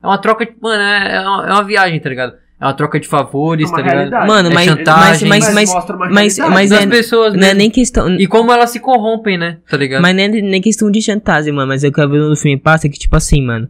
[0.00, 0.54] É uma troca de.
[0.60, 2.36] Mano, é, é uma, é uma viagem, tá ligado?
[2.60, 3.94] É uma troca de favores, É tá ligado?
[3.96, 4.26] realidade.
[4.28, 7.40] Mano, É mas, chantagem, mas, mas, mas, mostra uma mas, mas Das é, pessoas não
[7.40, 7.58] é mesmo.
[7.58, 8.08] nem questão.
[8.16, 9.58] E como elas se corrompem, né?
[9.68, 10.00] Tá ligado?
[10.02, 11.68] Mas não é nem questão de chantagem, mano.
[11.68, 13.68] Mas é o que eu vi no filme passa que, tipo assim, mano.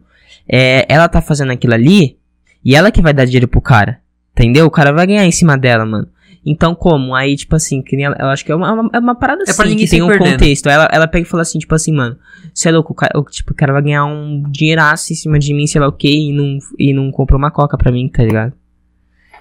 [0.49, 2.19] É, ela tá fazendo aquilo ali
[2.65, 3.99] e ela que vai dar dinheiro pro cara.
[4.37, 4.67] Entendeu?
[4.67, 6.09] O cara vai ganhar em cima dela, mano.
[6.47, 7.15] Então, como?
[7.15, 9.45] Aí, tipo assim, que nem ela, eu acho que é uma, uma- é uma parada
[9.49, 10.33] É pra assim, que tem um perdendo.
[10.33, 10.69] contexto.
[10.69, 12.19] Ela, ela pega e fala assim, tipo assim, mano,
[12.53, 15.39] você é louco, o cara, o- tipo, o cara vai ganhar um dinheiraço em cima
[15.39, 18.11] de mim, sei lá o que, e não, e não comprou uma coca pra mim,
[18.11, 18.53] tá ligado?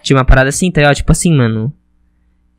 [0.03, 0.95] Tinha uma parada assim, tá ligado?
[0.95, 1.73] Tipo assim, mano.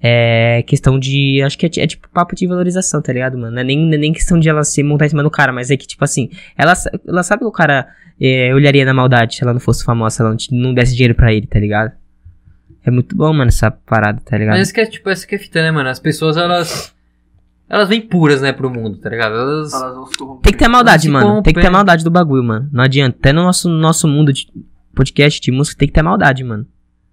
[0.06, 1.40] É questão de.
[1.42, 3.52] Acho que é, é tipo papo de valorização, tá ligado, mano?
[3.52, 5.52] Não é nem, não é nem questão de ela se montar em cima do cara,
[5.52, 6.74] mas é que, tipo assim, ela,
[7.06, 7.86] ela sabe que o cara
[8.20, 11.14] é, olharia na maldade se ela não fosse famosa, se ela não, não desse dinheiro
[11.14, 11.92] pra ele, tá ligado?
[12.84, 14.56] É muito bom, mano, essa parada, tá ligado?
[14.56, 15.88] Mas esse que é, tipo, essa que é fita, né, mano?
[15.88, 16.92] As pessoas, elas.
[17.66, 19.34] Elas vêm puras, né, pro mundo, tá ligado?
[19.34, 19.72] Elas.
[19.72, 20.42] Elas vão se corromper.
[20.42, 21.42] Tem que ter a maldade, mano.
[21.42, 22.68] Tem que ter maldade do bagulho, mano.
[22.70, 23.16] Não adianta.
[23.18, 24.48] Até no nosso, nosso mundo de
[24.94, 26.66] podcast de música tem que ter maldade, mano.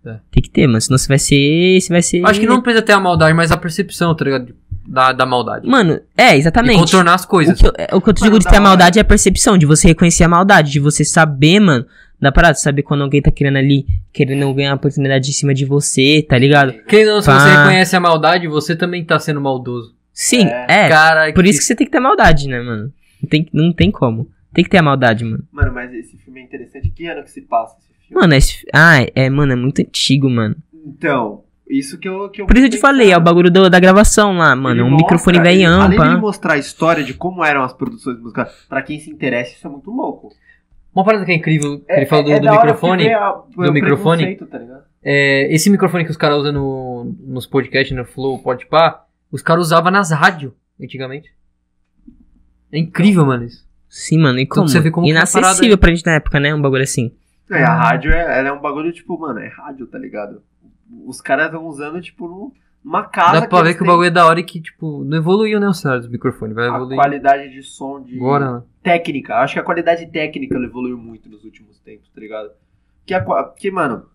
[0.06, 0.16] É.
[0.32, 0.82] Tem que ter, mano.
[0.82, 1.80] Senão você vai ser.
[1.80, 2.26] Você vai ser.
[2.26, 4.56] Acho que não precisa ter a maldade, mas a percepção, tá ligado?
[4.88, 5.68] Da, da maldade.
[5.68, 6.80] Mano, é, E exatamente.
[6.80, 7.60] contornar as O coisas.
[7.60, 9.58] que, eu, é, o que eu te digo de ter a maldade é a percepção,
[9.58, 11.86] de você reconhecer a maldade, de você saber, mano,
[12.20, 15.66] da parada, saber quando alguém tá querendo ali, querendo ganhar uma oportunidade em cima de
[15.66, 16.74] você, tá ligado?
[16.88, 17.40] Quem não, se Pá.
[17.40, 19.96] você reconhece a maldade, você também tá sendo maldoso.
[20.12, 20.66] Sim, É.
[20.68, 20.90] é.
[20.90, 22.92] Cara, por isso que você tem que ter maldade, né, mano?
[23.22, 24.28] Não tem, não tem como.
[24.54, 25.44] Tem que ter a maldade, mano.
[25.52, 26.90] Mano, mas esse filme é interessante.
[26.90, 28.22] Que ano que se passa esse filme?
[28.22, 28.66] Mano, esse.
[28.74, 30.56] Ah, é, mano, é muito antigo, mano.
[30.86, 32.30] Então, isso que eu.
[32.30, 34.76] Que eu Por isso eu te falei, é o bagulho do- da gravação lá, mano.
[34.76, 38.20] Ele um mostra- microfone velhão, Além de mostrar a história de como eram as produções
[38.20, 40.30] musicais, pra quem se interessa, isso é muito louco.
[40.94, 43.04] Uma parada que é incrível, que ele falou do, é do da hora microfone.
[43.06, 44.36] vê a- do microfone.
[44.36, 44.84] Tá ligado?
[45.04, 49.68] É, esse microfone que os caras usam no, nos podcasts, no Flow, Podpah, os caras
[49.68, 50.52] usavam nas rádios,
[50.82, 51.30] antigamente.
[52.72, 53.66] É incrível, mano, isso.
[53.90, 54.68] Sim, mano, e como?
[54.68, 56.54] você vê como é Inacessível parada- pra gente na época, né?
[56.54, 57.12] Um bagulho assim.
[57.52, 60.42] É, a rádio é, é um bagulho, tipo, mano, é rádio, tá ligado?
[61.06, 62.54] Os caras estão usando, tipo,
[62.84, 63.42] numa casa.
[63.42, 65.68] Dá pra ver que o bagulho é da hora e que, tipo, não evoluiu, né,
[65.68, 66.54] o cenário do microfone.
[66.54, 68.64] Vai A evoluir qualidade de som, de agora, né?
[68.84, 69.36] técnica.
[69.36, 72.52] Acho que a qualidade técnica evoluiu muito nos últimos tempos, tá ligado?
[73.06, 74.06] Que, a, que, mano,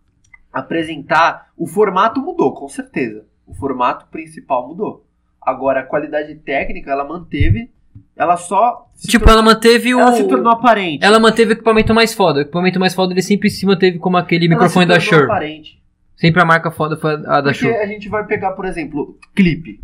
[0.53, 1.51] apresentar.
[1.57, 3.25] O formato mudou, com certeza.
[3.47, 5.07] O formato principal mudou.
[5.41, 7.71] Agora, a qualidade técnica, ela manteve.
[8.16, 8.88] Ela só.
[8.94, 10.01] se Tipo, tor- ela manteve o.
[10.01, 11.05] ela se tornou aparente.
[11.05, 12.38] Ela manteve o equipamento mais foda.
[12.38, 15.10] O equipamento mais foda ele sempre se manteve como aquele Ela microfone se da tornou
[15.20, 15.24] Shure.
[15.24, 15.82] aparente.
[16.16, 17.74] Sempre a marca foda foi a da Porque Shure.
[17.76, 19.80] a gente vai pegar, por exemplo, clipe.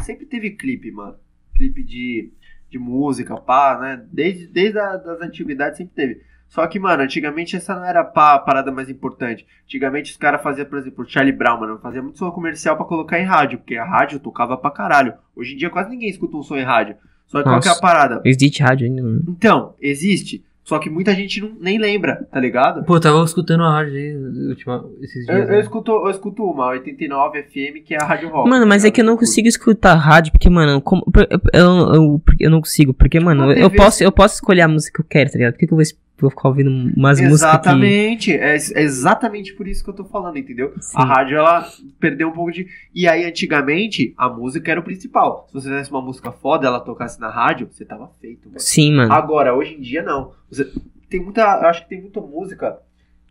[0.00, 1.16] Sempre teve clipe, mano.
[1.54, 2.30] Clipe de,
[2.70, 4.02] de música, pá, né?
[4.10, 6.20] Desde, desde a, das antiguidades sempre teve.
[6.48, 9.44] Só que, mano, antigamente essa não era pá, a parada mais importante.
[9.64, 13.18] Antigamente os caras faziam, por exemplo, Charlie Brown, mano, fazia muito som comercial pra colocar
[13.20, 15.12] em rádio, porque a rádio tocava pra caralho.
[15.34, 16.96] Hoje em dia quase ninguém escuta um som em rádio.
[17.26, 17.80] Só que qual que é a Nossa.
[17.80, 18.22] parada?
[18.24, 19.24] Existe rádio ainda, mano.
[19.28, 20.44] Então, existe.
[20.66, 22.84] Só que muita gente não, nem lembra, tá ligado?
[22.84, 24.16] Pô, eu tava escutando a rádio aí
[24.48, 25.48] última, esses Eu, dias.
[25.48, 25.60] eu né?
[25.60, 28.50] escuto, eu escuto uma, 89 FM, que é a Rádio Rock.
[28.50, 31.94] Mano, mas tá é que eu não consigo escutar rádio, porque, mano, como, eu, eu,
[31.94, 35.00] eu, eu não consigo, porque, mano, Uma eu posso, eu posso escolher a música que
[35.02, 35.52] eu quero, tá ligado?
[35.52, 35.84] Por que, que eu vou,
[36.18, 37.46] vou ficar ouvindo umas músicas que...
[37.46, 40.72] Exatamente, é, é exatamente por isso que eu tô falando, entendeu?
[40.80, 40.96] Sim.
[40.96, 41.68] A rádio, ela
[42.00, 42.66] perdeu um pouco de.
[42.94, 45.46] E aí, antigamente, a música era o principal.
[45.48, 48.60] Se você tivesse uma música foda, ela tocasse na rádio, você tava feito, velho.
[48.60, 49.12] Sim, mano.
[49.12, 50.32] Agora, hoje em dia, não.
[50.50, 50.72] Você-
[51.08, 51.42] tem muita.
[51.42, 52.78] Eu acho que tem muita música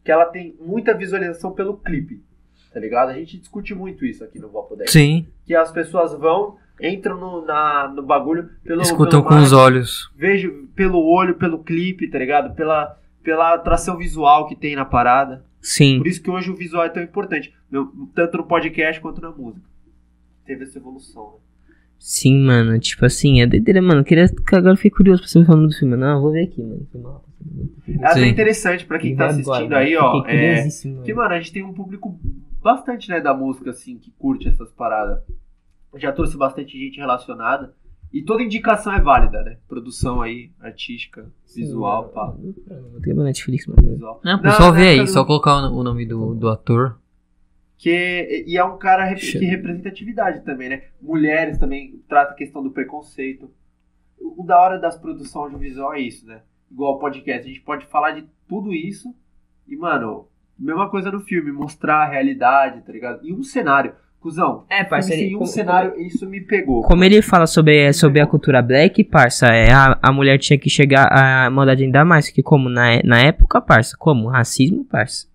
[0.03, 2.23] que ela tem muita visualização pelo clipe.
[2.73, 3.09] Tá ligado?
[3.09, 4.91] A gente discute muito isso aqui no Vapo 10.
[4.91, 8.81] Sim, Que as pessoas vão, entram no, na, no bagulho pelo.
[8.81, 10.11] escutam pelo com os olhos.
[10.15, 12.53] Vejo pelo olho, pelo clipe, tá ligado?
[12.55, 15.45] Pela, pela atração visual que tem na parada.
[15.61, 15.97] Sim.
[15.97, 17.53] Por isso que hoje o visual é tão importante.
[18.13, 19.65] Tanto no podcast quanto na música.
[20.45, 21.39] Teve essa evolução, né?
[21.97, 22.77] Sim, mano.
[22.79, 24.01] Tipo assim, é doideira, mano.
[24.01, 25.95] Eu queria, agora eu fiquei curioso pra você me falando do filme.
[25.95, 26.87] Não, eu vou ver aqui, mano.
[27.87, 28.27] É até Sim.
[28.27, 29.75] interessante pra quem tá Agora, assistindo mano.
[29.75, 30.25] aí, ó.
[30.27, 30.67] É,
[31.03, 32.19] que, mano, a gente tem um público
[32.61, 35.19] bastante, né, da música, assim, que curte essas paradas.
[35.95, 37.73] Já trouxe bastante gente relacionada.
[38.13, 39.57] E toda indicação é válida, né?
[39.67, 42.27] Produção aí, artística, visual, pá.
[42.91, 43.81] Vou ter meu Netflix, mano.
[43.91, 44.21] Visual.
[44.23, 46.97] Não, Não, na vê aí, época só do- colocar o nome do, do ator.
[47.77, 50.83] Que, e é um cara rep- que representatividade também, né?
[51.01, 53.51] Mulheres também trata a questão do preconceito.
[54.17, 56.41] O, o da hora das produções audiovisual é isso, né?
[56.71, 59.13] Igual o podcast, a gente pode falar de tudo isso
[59.67, 60.27] e, mano,
[60.57, 63.27] mesma coisa no filme, mostrar a realidade, tá ligado?
[63.27, 63.93] E um cenário.
[64.25, 66.81] Cusão, É, parça, ele- um como- cenário, isso me pegou.
[66.81, 70.67] Como ele fala sobre, sobre a cultura black, parça, é, a, a mulher tinha que
[70.67, 75.27] chegar a maldade ainda mais, que como na, na época, parça, como racismo, parça.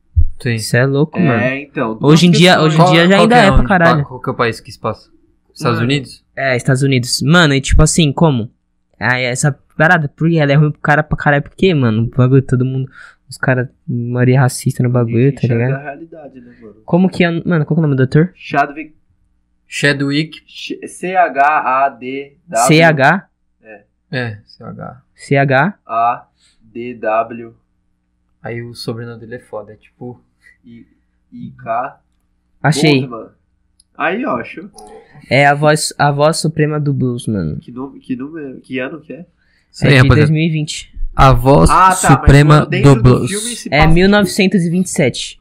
[0.42, 0.54] Sim.
[0.54, 1.40] Isso é louco, mano.
[1.40, 1.94] É, então.
[1.94, 4.04] duas Hoje em dia- hoje em dia já ainda que é pra caralho.
[4.04, 5.08] Qual que é o país que se passa?
[5.54, 5.92] Estados Mano.
[5.92, 6.24] Unidos?
[6.34, 7.22] É, Estados Unidos.
[7.22, 8.50] Mano, e tipo assim, como?
[8.98, 12.64] Essa parada, porque ela é ruim pro cara pra caralho, porque, mano, o bagulho, todo
[12.64, 12.90] mundo,
[13.30, 15.74] os caras, maioria racista no bagulho, tá ligado?
[15.74, 16.82] a realidade, né, mano?
[16.84, 18.32] Como que é, mano, qual que é o nome do doutor?
[18.34, 18.94] Chadwick,
[19.66, 20.42] Chadwick.
[20.46, 22.66] Ch- C-H-A-D-W.
[22.66, 23.28] C-H,
[24.12, 25.02] É, CH.
[25.14, 27.54] C-H, A-D-W
[28.42, 30.20] Aí o sobrenome dele é foda, é tipo.
[30.64, 30.86] I
[31.30, 32.00] I K
[32.62, 33.06] achei.
[33.06, 33.30] Boseman.
[33.96, 34.70] Aí, ó, achou?
[35.30, 37.58] É a voz, a voz suprema do blues, mano.
[37.60, 39.26] Que, nome, que número, que ano que é?
[39.70, 40.20] Isso É aí, de rapaziada.
[40.32, 40.98] 2020.
[41.20, 43.30] A voz Ah, tá, suprema do do blues.
[43.30, 45.38] filme se É passa- 1927.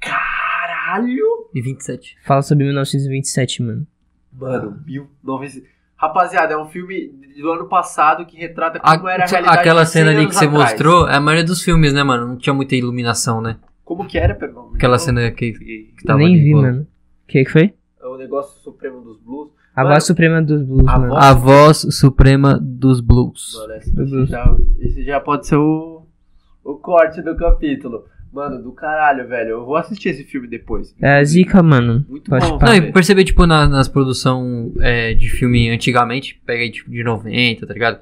[0.00, 1.48] Caralho!
[1.54, 2.16] E 27.
[2.24, 3.86] Fala sobre 1927, mano.
[4.32, 5.68] Mano, 1900.
[5.96, 7.08] Rapaziada, é um filme
[7.40, 10.26] do ano passado que retrata A- como era a realidade aquela de 100 cena ali
[10.26, 10.70] que você atrás.
[10.70, 12.26] mostrou, é a maioria dos filmes, né, mano?
[12.26, 13.56] Não tinha muita iluminação, né?
[13.84, 14.72] Como que era, perdão?
[14.74, 16.62] Aquela cena que, que tava Nem ali, vi, pô.
[16.62, 16.82] mano.
[16.82, 17.74] O que que foi?
[18.02, 19.50] É o negócio supremo dos blues.
[19.74, 21.08] A Mano, voz suprema dos blues, a mano.
[21.14, 23.52] voz- A voz suprema dos blues.
[23.58, 24.28] Mano, esse, esse blues.
[24.28, 26.06] já, esse já pode ser o,
[26.64, 28.04] o corte do capítulo.
[28.32, 29.50] Mano, do caralho, velho.
[29.50, 30.94] Eu vou assistir esse filme depois.
[31.00, 32.04] É a zica, mano.
[32.08, 32.58] Muito Pode bom.
[32.60, 37.02] Não, e perceber, tipo, na- nas produções é, de filme antigamente, pega aí, tipo, de
[37.04, 38.00] 90, tá ligado?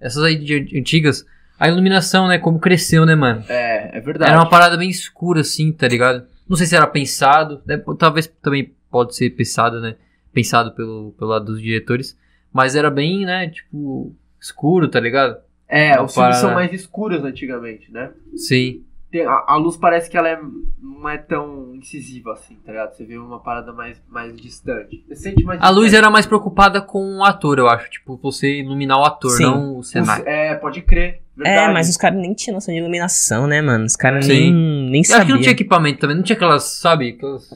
[0.00, 1.24] Essas aí de antigas,
[1.58, 3.42] a iluminação, né, como cresceu, né, mano?
[3.48, 4.30] É, é verdade.
[4.30, 6.24] Era uma parada bem escura, assim, tá ligado?
[6.48, 9.96] Não sei se era pensado, né, talvez também pode ser pensado, né?
[10.34, 12.18] Pensado pelo, pelo lado dos diretores,
[12.52, 15.36] mas era bem, né, tipo, escuro, tá ligado?
[15.68, 18.10] É, Uma os filmes são mais escuros antigamente, né?
[18.36, 18.82] Sim.
[19.10, 20.38] Tem- a, a luz parece que ela é,
[20.82, 22.94] não é tão incisiva assim, tá ligado?
[22.94, 25.04] Você vê uma parada mais, mais distante.
[25.08, 25.98] Você sente mais A luz distante.
[25.98, 27.88] era mais preocupada com o ator, eu acho.
[27.90, 29.44] Tipo, você iluminar o ator, Sim.
[29.44, 30.26] não o cenário.
[30.28, 31.22] É, pode crer.
[31.36, 31.70] Verdade.
[31.70, 33.84] É, mas os caras nem tinham noção de iluminação, né, mano?
[33.84, 35.36] Os caras nem, nem Eu acho que sabiam.
[35.36, 37.48] não tinha equipamento também, não tinha aquelas, sabe, aquelas,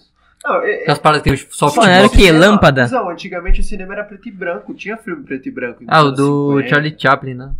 [0.48, 2.32] Não, é- é- aquelas paradas que tem o soft Mano, era o quê?
[2.32, 2.88] Lâmpada?
[2.88, 4.72] Não, antigamente o cinema era preto e branco.
[4.74, 5.82] Tinha filme preto e branco.
[5.82, 6.68] nos Ah, o do 50.
[6.68, 7.52] Charlie Chaplin, né?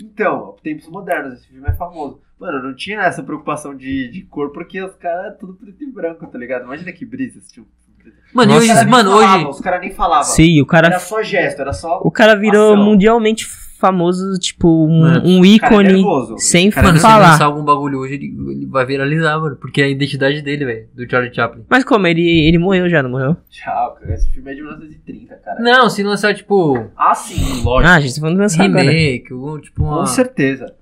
[0.00, 2.20] Então, tempos modernos, esse filme é famoso.
[2.38, 5.90] Mano, não tinha essa preocupação de, de cor, porque os caras é tudo preto e
[5.90, 6.64] branco, tá ligado?
[6.64, 7.68] Imagina que brisa esse filme.
[8.32, 9.50] Mano, Nossa, e hoje, mano, falavam, hoje.
[9.50, 10.24] Os caras nem falavam.
[10.24, 12.00] Sim, o cara, Era só gesto, era só.
[12.02, 12.84] o cara virou ação.
[12.84, 13.46] mundialmente
[13.78, 16.38] famoso, tipo, um, Mano, um é ícone nervoso.
[16.38, 17.30] sem Cara, Mano, se ele falar.
[17.32, 19.56] lançar algum bagulho hoje, ele, ele vai viralizar, mano.
[19.56, 21.64] Porque é a identidade dele, velho, do Charlie Chaplin.
[21.68, 22.06] Mas como?
[22.06, 23.36] Ele, ele morreu já, não morreu?
[23.50, 24.14] Tchau, cara.
[24.14, 25.60] Esse filme é de 1930, cara.
[25.60, 27.88] Não, se lançar, tipo, Ah, sim, lógico.
[27.90, 28.82] Ah, a gente tá falando lançar agora.
[28.82, 29.98] remake, ou, tipo, uma...
[30.00, 30.74] Com certeza.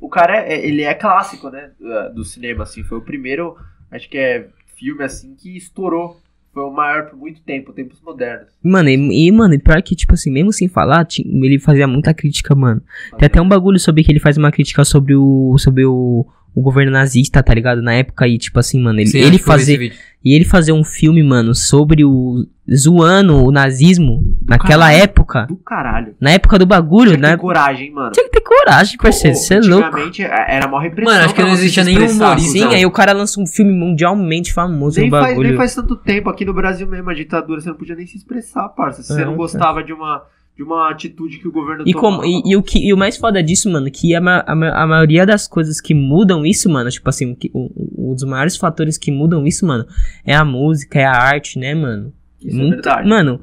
[0.00, 1.70] O cara, é, ele é clássico, né?
[2.14, 2.82] Do cinema, assim.
[2.82, 3.56] Foi o primeiro,
[3.90, 4.46] acho que é
[4.76, 6.20] filme, assim, que estourou.
[6.52, 8.48] Foi o maior por muito tempo, tempos modernos.
[8.62, 12.12] Mano, e, e, mano, e pior que, tipo assim, mesmo sem falar, ele fazia muita
[12.12, 12.82] crítica, mano.
[13.18, 15.56] Tem até um bagulho sobre que ele faz uma crítica sobre o.
[15.58, 17.80] sobre o, o governo nazista, tá ligado?
[17.82, 19.92] Na época aí, tipo assim, mano, ele, Sim, ele fazer.
[20.24, 22.46] E ele fazer um filme, mano, sobre o.
[22.72, 25.02] zoando o nazismo naquela caralho.
[25.02, 25.46] época.
[25.46, 26.14] Do caralho.
[26.20, 27.30] Na época do bagulho, Tinha que né?
[27.32, 28.12] ter coragem, mano.
[28.12, 29.36] Tinha que ter coragem, parceiro.
[29.36, 29.84] Você é louco.
[29.86, 31.12] Antigamente é, era mó repressão.
[31.12, 32.50] Mano, acho que não existia nenhum humorista.
[32.52, 35.48] Sim, aí o cara lança um filme mundialmente famoso Nem no faz, bagulho.
[35.48, 38.16] nem faz tanto tempo aqui no Brasil mesmo, a ditadura, você não podia nem se
[38.16, 39.02] expressar, parça.
[39.02, 39.36] Se É, você não tá.
[39.38, 40.22] gostava de uma,
[40.56, 43.16] de uma atitude que o governo E, como, e, e o que, e o mais
[43.16, 47.08] foda disso, mano, que a, a, a maioria das coisas que mudam isso, mano, tipo
[47.08, 47.70] assim, que, um,
[48.14, 49.86] dos maiores fatores que mudam isso, mano,
[50.24, 52.12] é a música, é a arte, né, mano?
[52.40, 53.08] Isso é verdade.
[53.08, 53.40] Mano,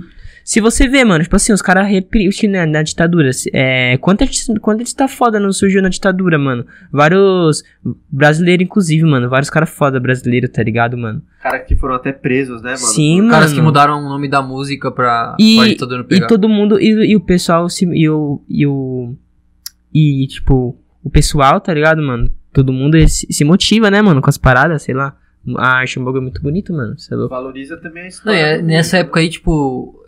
[0.52, 3.32] se você vê, mano, tipo assim, os caras reprimiram na, na ditadura.
[3.32, 6.66] se- É, quanta, gente- quanta gente tá foda não surgiu na ditadura, mano?
[6.92, 7.64] Vários
[8.12, 9.30] brasileiros, inclusive, mano.
[9.30, 11.22] Vários caras foda brasileiros, tá ligado, mano?
[11.44, 12.78] Caras que foram até presos, né, mano?
[12.80, 13.30] Sim, mano.
[13.32, 16.26] Caras que mudaram o nome da música pra, E- pra ditadura não E pegar.
[16.28, 19.16] todo mundo, e, e o pessoal, se, e o, e o,
[19.94, 22.28] e tipo, o pessoal, tá ligado, mano?
[22.52, 25.16] Todo mundo se, se motiva, né, mano, com as paradas, sei lá.
[25.58, 27.34] A arte é um bagulho muito bonito, mano, você é louco.
[27.34, 28.38] Valoriza também a Não, história.
[28.38, 29.52] e é- do nessa mundo, época aí, tipo,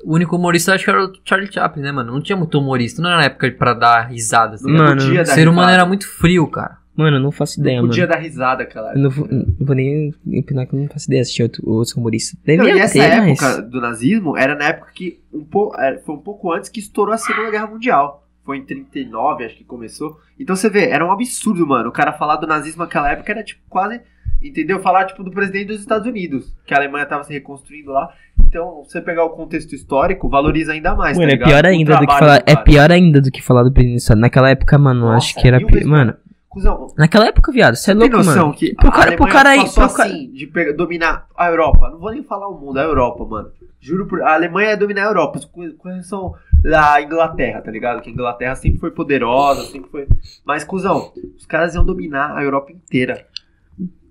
[0.03, 2.11] o único humorista acho que era o Charlie Chaplin, né, mano?
[2.11, 4.55] Não tinha muito humorista, não era na época pra dar risada.
[4.55, 4.69] Assim.
[4.69, 5.73] Não Mano, podia O dar ser humano risada.
[5.73, 6.77] era muito frio, cara.
[6.93, 7.91] Mano, eu não faço ideia, Não mano.
[7.93, 8.93] podia dar risada, cara.
[8.93, 11.63] Eu não vou, não vou nem opinar que eu não faço ideia de assistir outro,
[11.67, 12.37] outros humoristas.
[12.45, 13.69] Não, e essa ter, época mas...
[13.71, 17.17] do nazismo era na época que um pouco, foi um pouco antes que estourou a
[17.17, 18.27] Segunda Guerra Mundial.
[18.43, 20.19] Foi em 39, acho que começou.
[20.37, 21.87] Então você vê, era um absurdo, mano.
[21.89, 24.01] O cara falar do nazismo naquela época era tipo quase,
[24.41, 24.79] entendeu?
[24.79, 28.09] Falar tipo do presidente dos Estados Unidos, que a Alemanha tava se reconstruindo lá.
[28.47, 32.07] Então, você pegar o contexto histórico, valoriza ainda mais, Mano, tá é pior ainda do
[32.07, 32.37] que falar.
[32.39, 34.15] do É pior ainda do que falar do presidente.
[34.15, 35.57] Naquela época, mano, Nossa, acho que era.
[35.59, 36.13] vezes Mano,
[36.49, 38.53] Cusão, Naquela época, viado, você é louco, mano.
[38.53, 41.89] que Pro a cara- pro cara aí- pro cara- assim, de pegar- dominar a Europa.
[41.89, 43.49] Não vou nem falar o mundo, a Europa, mano.
[43.79, 44.21] Juro por...
[44.21, 48.01] A Alemanha é dominar a Europa, com exceção da Inglaterra, tá ligado?
[48.01, 50.07] Que a Inglaterra sempre foi poderosa, sempre foi...
[50.45, 53.25] Mas, cuzão, os caras iam dominar a Europa inteira.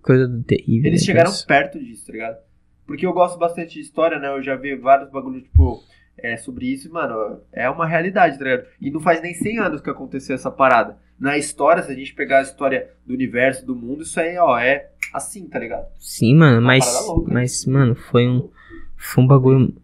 [0.03, 0.89] Coisa terrível.
[0.89, 2.39] Eles né, chegaram perto disso, tá ligado?
[2.87, 4.29] Porque eu gosto bastante de história, né?
[4.29, 5.83] Eu já vi vários bagulhos, tipo,
[6.19, 8.67] é, sobre isso, e, mano, é uma realidade, tá ligado?
[8.81, 10.99] E não faz nem 100 anos que aconteceu essa parada.
[11.19, 14.59] Na história, se a gente pegar a história do universo, do mundo, isso aí, ó,
[14.59, 15.87] é assim, tá ligado?
[15.99, 16.85] Sim, mano, mas.
[16.85, 17.33] parada louca.
[17.33, 18.49] Mas, mano, foi um.
[18.97, 19.75] Foi um bagulho.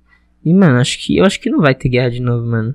[0.44, 1.16] E, mano, acho que.
[1.16, 2.74] Eu acho que não vai ter guerra de novo, mano.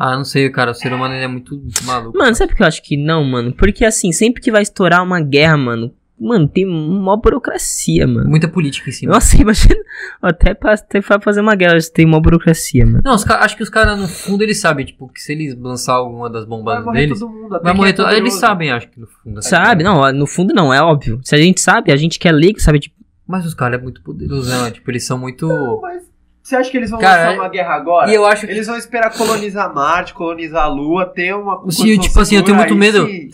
[0.00, 0.70] Ah, não sei, cara.
[0.70, 2.16] O ser humano ele é muito maluco.
[2.16, 3.52] Mano, sabe por que eu acho que não, mano?
[3.52, 5.92] Porque assim, sempre que vai estourar uma guerra, mano.
[6.20, 8.30] Mano, tem uma burocracia, mano.
[8.30, 9.12] Muita política em cima.
[9.14, 9.80] Nossa, imagina.
[10.22, 13.00] Até pra, até pra fazer uma guerra, tem uma burocracia, mano.
[13.04, 16.30] Não, acho que os caras, no fundo, eles sabem, tipo, que se eles lançar alguma
[16.30, 18.88] das Vai bombas morrer deles, todo mundo, até vai morrer é todo Eles sabem, acho
[18.88, 19.42] que no fundo.
[19.42, 19.82] Sabe?
[19.82, 21.20] Não, no fundo não, é óbvio.
[21.24, 22.78] Se a gente sabe, a gente que é leigo, sabe?
[22.78, 22.94] Tipo,
[23.26, 24.70] Mas os caras é muito poderosos, né?
[24.70, 25.46] Tipo, eles são muito.
[25.48, 26.02] Não, mas
[26.48, 28.10] você acha que eles vão Cara, lançar uma guerra agora?
[28.10, 28.52] E eu acho que.
[28.52, 32.56] Eles vão esperar colonizar Marte, colonizar a Lua, ter uma Sim, tipo assim, eu tenho
[32.58, 33.06] muito medo.
[33.06, 33.28] sim,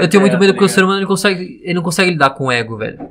[0.00, 0.84] Eu tenho muito medo tá porque o ser ligado?
[0.86, 3.10] humano ele, consegue, ele não consegue lidar com o ego, velho.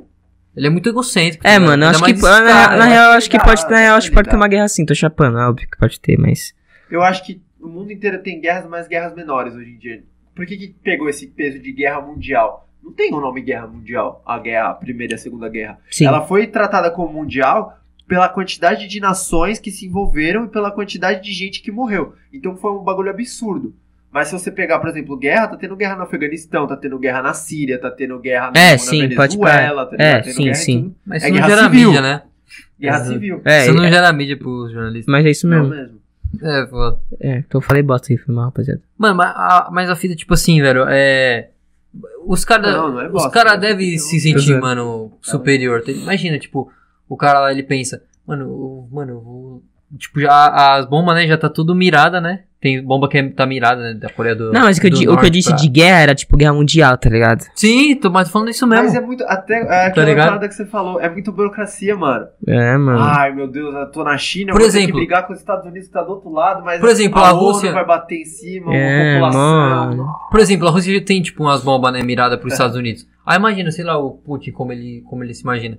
[0.56, 1.46] Ele é muito egocêntrico.
[1.46, 1.70] é, tá ligado?
[1.70, 2.12] mano, acho que.
[2.12, 2.92] mais Na, na né?
[2.92, 3.70] real, eu acho que Dá, pode.
[3.70, 5.38] Na real, acho que pode ter uma guerra assim, tô chapando.
[5.38, 6.52] É óbvio que pode ter, mas.
[6.90, 10.02] Eu acho que o mundo inteiro tem guerras, mas guerras menores hoje em dia.
[10.34, 12.68] Por que, que pegou esse peso de guerra mundial?
[12.82, 15.78] Não tem o nome guerra mundial, a guerra, a primeira e a segunda guerra.
[15.90, 16.06] Sim.
[16.06, 21.22] Ela foi tratada como mundial pela quantidade de nações que se envolveram e pela quantidade
[21.22, 22.14] de gente que morreu.
[22.32, 23.74] Então foi um bagulho absurdo.
[24.12, 27.20] Mas se você pegar, por exemplo, guerra, tá tendo guerra no Afeganistão, tá tendo guerra
[27.22, 30.22] na Síria, tá tendo guerra no- É, na sim, Venezuela, tá É, ligado?
[30.24, 30.82] Tendo sim, guerra sim.
[30.82, 30.94] tudo.
[31.04, 31.88] Mas É isso não guerra gera civil.
[31.88, 32.22] mídia, né?
[32.80, 33.12] Guerra Exato.
[33.12, 33.42] civil.
[33.44, 35.06] É, Isso não é, gera mídia pros jornalistas.
[35.10, 35.74] mas é isso Não mesmo.
[35.74, 35.98] mesmo.
[36.42, 36.98] É, foda.
[37.20, 38.82] É, então eu falei bosta aí, foi mal, rapaziada.
[38.98, 41.48] Mano, mas a, mas a fita, tipo assim, velho, é.
[42.26, 45.82] Os caras Não, não é os bosta, cara é devem se sentir, mano, superior.
[45.82, 46.70] Tem- Imagina, tipo,
[47.08, 49.62] o cara lá, ele pensa, mano, eu- mano, eu vou.
[49.98, 52.40] Tipo, já as bombas, né, já tá tudo mirada, né?
[52.60, 54.90] Tem bomba que é- tá mirada, né, da Coreia do Não, mas o que eu,
[54.90, 57.44] do o que eu disse pra- de guerra era tipo guerra mundial, tá ligado?
[57.54, 58.84] Sim, tô mais falando isso mesmo.
[58.86, 59.22] Mas é muito.
[59.24, 60.26] Até é aquela ligado?
[60.28, 62.26] parada que você falou, é muito burocracia, mano.
[62.48, 62.98] É, mano.
[63.00, 65.34] Ai, meu Deus, eu tô na China, Por eu vou ter exemplo- que brigar com
[65.34, 67.84] os Estados Unidos que tá do outro lado, mas Por exemplo, a, a Rússia- vai
[67.84, 69.86] bater em cima, É, uma população.
[69.90, 70.06] mano.
[70.30, 72.56] Por exemplo, a Rússia já tem, tipo, umas bombas, né, miradas pros É.
[72.56, 73.06] Estados Unidos.
[73.26, 75.78] Aí imagina, sei lá, o Putin, como ele, como ele se imagina.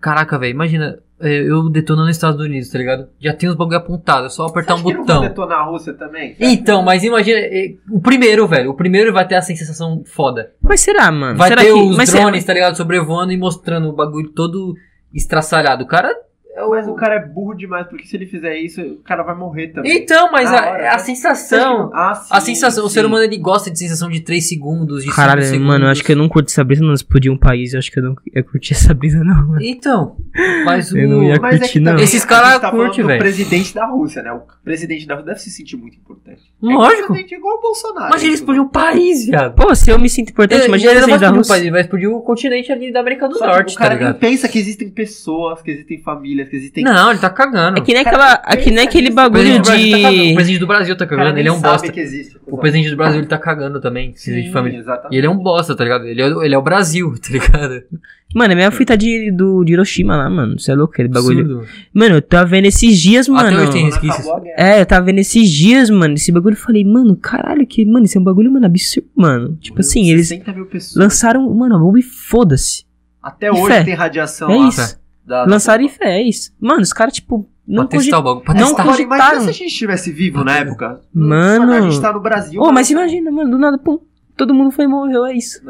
[0.00, 3.08] Caraca, velho, imagina é, eu detonando nos Estados Unidos, tá ligado?
[3.18, 5.20] Já tem os bagulho apontado, é só apertar um Você acha que botão.
[5.20, 6.36] vão detonar a Rússia também?
[6.38, 10.52] Então, mas imagina, é, o primeiro, velho, o primeiro vai ter a sensação foda.
[10.62, 11.36] Mas será, mano?
[11.36, 11.80] Vai será ter que...
[11.80, 14.74] os mas drones, tá ligado, sobrevoando e mostrando o bagulho todo
[15.12, 15.82] estraçalhado.
[15.82, 16.14] O cara
[16.58, 16.70] é o...
[16.70, 19.68] Mas o cara é burro demais, porque se ele fizer isso, o cara vai morrer
[19.68, 19.96] também.
[19.96, 20.98] Então, mas a, hora, a né?
[20.98, 21.90] sensação...
[21.94, 22.94] Ah, sim, A sensação, o sim.
[22.94, 25.66] ser humano ele gosta de sensação de 3 segundos, de 5 Caralho, segundos.
[25.66, 27.90] mano, eu acho que eu não curto essa brisa, não explodir um país, eu acho
[27.90, 29.62] que eu não ia curtir essa brisa, não, mano.
[29.62, 30.16] Então,
[30.64, 30.98] mas o...
[30.98, 31.96] Eu não ia- Mas é curti, que não.
[31.98, 33.18] Esses a cara gente tá curte, falando do velho.
[33.20, 34.32] presidente da Rússia, né?
[34.32, 36.42] O presidente da Rússia deve se sentir muito importante.
[36.60, 36.82] Lógico.
[37.02, 38.06] É um presidente igual o Bolsonaro.
[38.08, 38.42] Imagina ele isso.
[38.42, 39.54] explodir um país, viado.
[39.54, 41.52] Pô, se eu me sinto importante, Ele, imagina ele não vai explodir um Rússia.
[41.54, 43.94] país, ele vai explodir o continente ali da América do Só Norte, o cara tá
[43.96, 44.12] ligado?
[44.12, 46.82] nem pensa que existem pessoas, que existem famílias, que existem...
[46.84, 47.78] Não, ele tá cagando.
[47.78, 50.34] É que nem, Cara, aquela, é que nem aquele bagulho do Brasil tá o de...
[50.34, 51.92] presidente do Brasil tá cara cagando, nem ele é um bosta.
[51.92, 52.36] que existe.
[52.46, 54.78] O presidente do Brasil ele tá cagando também, esse de Sim, família.
[54.78, 55.14] exatamente.
[55.14, 56.04] E ele é um bosta, tá ligado?
[56.06, 57.82] Ele é, ele é o Brasil, tá ligado?
[58.34, 60.58] Mano, é a mesma fita de, do, de Hiroshima lá, mano.
[60.58, 61.40] Você é louco, aquele bagulho.
[61.40, 61.66] Absurdo.
[61.94, 63.62] Mano, eu tava vendo esses dias, Até mano.
[63.62, 64.26] hoje tem resquícios.
[64.56, 66.52] É, eu tava vendo esses dias, mano, esse bagulho.
[66.52, 69.56] Eu falei, mano, caralho, que, mano, isso é um bagulho, mano, absurdo, mano.
[69.60, 70.96] Tipo assim, eles 60 mil pessoas.
[71.02, 72.84] lançaram, mano, a bomba e foda-se.
[73.22, 73.84] Até E hoje fé.
[73.84, 74.68] tem radiação É lá.
[74.68, 74.98] isso.
[75.28, 76.50] Da- da- Lançaram e fé, é isso.
[76.58, 78.44] Mano, os caras, tipo, não pra testar o bagulho.
[78.44, 78.82] Pra não testar.
[78.82, 81.00] Agora, imagina se a gente estivesse vivo na época.
[81.12, 81.72] Mano.
[81.72, 82.60] A gente tá no Brasil.
[82.62, 83.98] Ô, mas imagina, mano, do nada, pum,
[84.36, 85.60] todo mundo foi e morreu, é isso.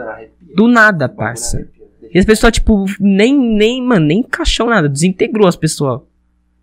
[0.54, 1.66] Do nada, Bagulho parça.
[2.14, 6.00] E as pessoas, tipo, nem, nem, mano, nem caixão nada, desintegrou as pessoas.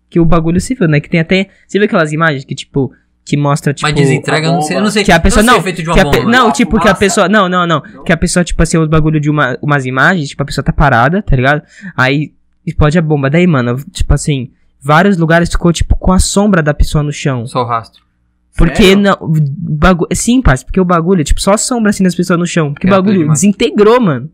[0.08, 0.98] Que o bagulho se viu, né?
[1.00, 1.48] Que tem até.
[1.68, 2.92] Você viu aquelas imagens que, tipo,
[3.24, 3.86] que mostra, tipo.
[3.90, 5.04] Mas desentrega, eu não sei, eu não sei.
[5.04, 6.30] Que a pessoa não sei não, o efeito de que uma a pe- bomba.
[6.30, 7.28] não, tipo, que a pessoa.
[7.28, 7.80] Não, não, não.
[8.04, 10.72] Que a pessoa, tipo assim, os bagulho de uma, umas imagens, tipo, a pessoa tá
[10.72, 11.62] parada, tá ligado?
[11.96, 12.32] Aí
[12.66, 13.30] explode a bomba.
[13.30, 17.46] Daí, mano, tipo assim, vários lugares ficou, tipo, com a sombra da pessoa no chão.
[17.46, 18.04] Só o rastro.
[18.56, 19.02] Porque Sério?
[19.02, 19.16] não.
[19.22, 20.06] Bagu...
[20.14, 22.72] Sim, parça, porque o bagulho, tipo, só a sombra assim das pessoas no chão.
[22.72, 24.30] Porque o bagulho desintegrou, mano.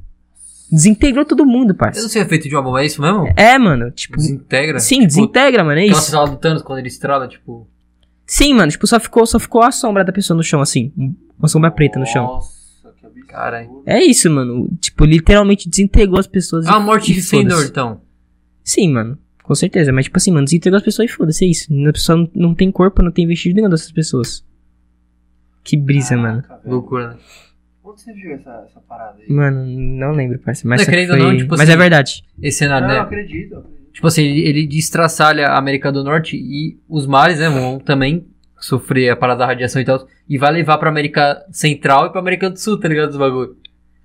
[0.71, 2.01] Desintegrou todo mundo, Eu parça.
[2.01, 3.29] não sei o efeito de uma bomba, é isso mesmo?
[3.37, 4.17] É, mano, tipo.
[4.17, 4.79] Desintegra?
[4.79, 6.11] Sim, Tipo, desintegra, mano, é Aquela isso.
[6.11, 7.69] sala do Thanos, quando ele estrala, tipo...
[8.27, 10.91] Sim, mano, tipo, só ficou, só ficou a sombra da pessoa no chão, assim.
[11.39, 12.25] Uma sombra preta no chão.
[12.25, 12.51] Nossa,
[12.99, 13.27] que absurdo.
[13.27, 13.83] Caralho.
[13.85, 14.71] É isso, mano.
[14.81, 16.65] Tipo, literalmente desintegrou as pessoas.
[16.67, 17.71] E- morte e sem dor, foda-se.
[17.71, 18.01] então.
[18.65, 19.19] Sim, mano.
[19.43, 19.93] Com certeza.
[19.93, 21.73] Mas, tipo assim, mano, desintegrou as pessoas e foda-se, é isso.
[21.89, 24.45] A pessoa não, tem corpo, não tem vestido nenhum dessas pessoas.
[25.65, 26.43] Que brisa, mano.
[26.43, 26.75] Caraca, velho.
[26.75, 27.17] Loucura, né?
[27.85, 29.29] Onde você viu essa, essa parada aí?
[29.29, 30.69] Mano, não lembro, parceiro.
[30.69, 31.19] Mas, Não, foi...
[31.19, 32.25] não, tipo mas assim, é verdade.
[32.41, 33.01] Esse cenário, não, né?
[33.01, 33.53] eu acredito.
[33.53, 33.93] eu acredito.
[33.93, 38.27] Tipo assim, ele, ele destraçalha a América do Norte e os mares, né, vão também
[38.59, 40.07] sofrer a parada da radiação e tal.
[40.29, 43.11] E vai levar pra América Central e pra América do Sul, tá ligado?
[43.11, 43.57] Os bagulho.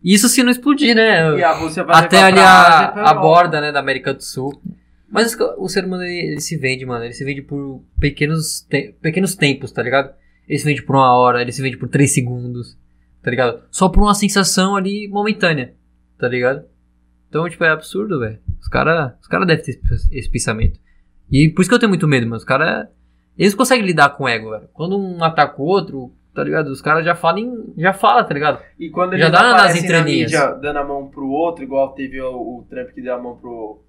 [0.03, 1.38] Isso se não explodir, né?
[1.38, 4.61] E a Rússia vai Até ali a, a borda, né, da América do Sul.
[5.10, 7.03] Mas o ser humano, ele, ele se vende, mano.
[7.06, 10.14] Ele se vende por pequenos, te- pequenos tempos, tá ligado?
[10.48, 12.78] Ele se vende por uma hora, ele se vende por três segundos,
[13.22, 13.61] tá ligado?
[13.72, 15.74] Só por uma sensação ali momentânea,
[16.18, 16.64] tá ligado?
[17.30, 18.40] Então, tipo, é absurdo, velho.
[18.61, 20.80] Os caras os cara devem ter esse- esse pensamento.
[21.32, 22.38] E por isso que eu tenho muito medo, mano.
[22.38, 22.88] Os caras.
[23.38, 24.68] Eles conseguem lidar com o ego, velho.
[24.74, 26.68] Quando um ataca o outro, tá ligado?
[26.68, 28.59] Os caras já falam, já fala, tá ligado?
[28.80, 30.31] E quando Já eles dá nas aparecem na entrelinhas.
[30.31, 33.35] mídia dando a mão pro outro, igual teve o, o Trump que deu a mão
[33.35, 33.80] pro,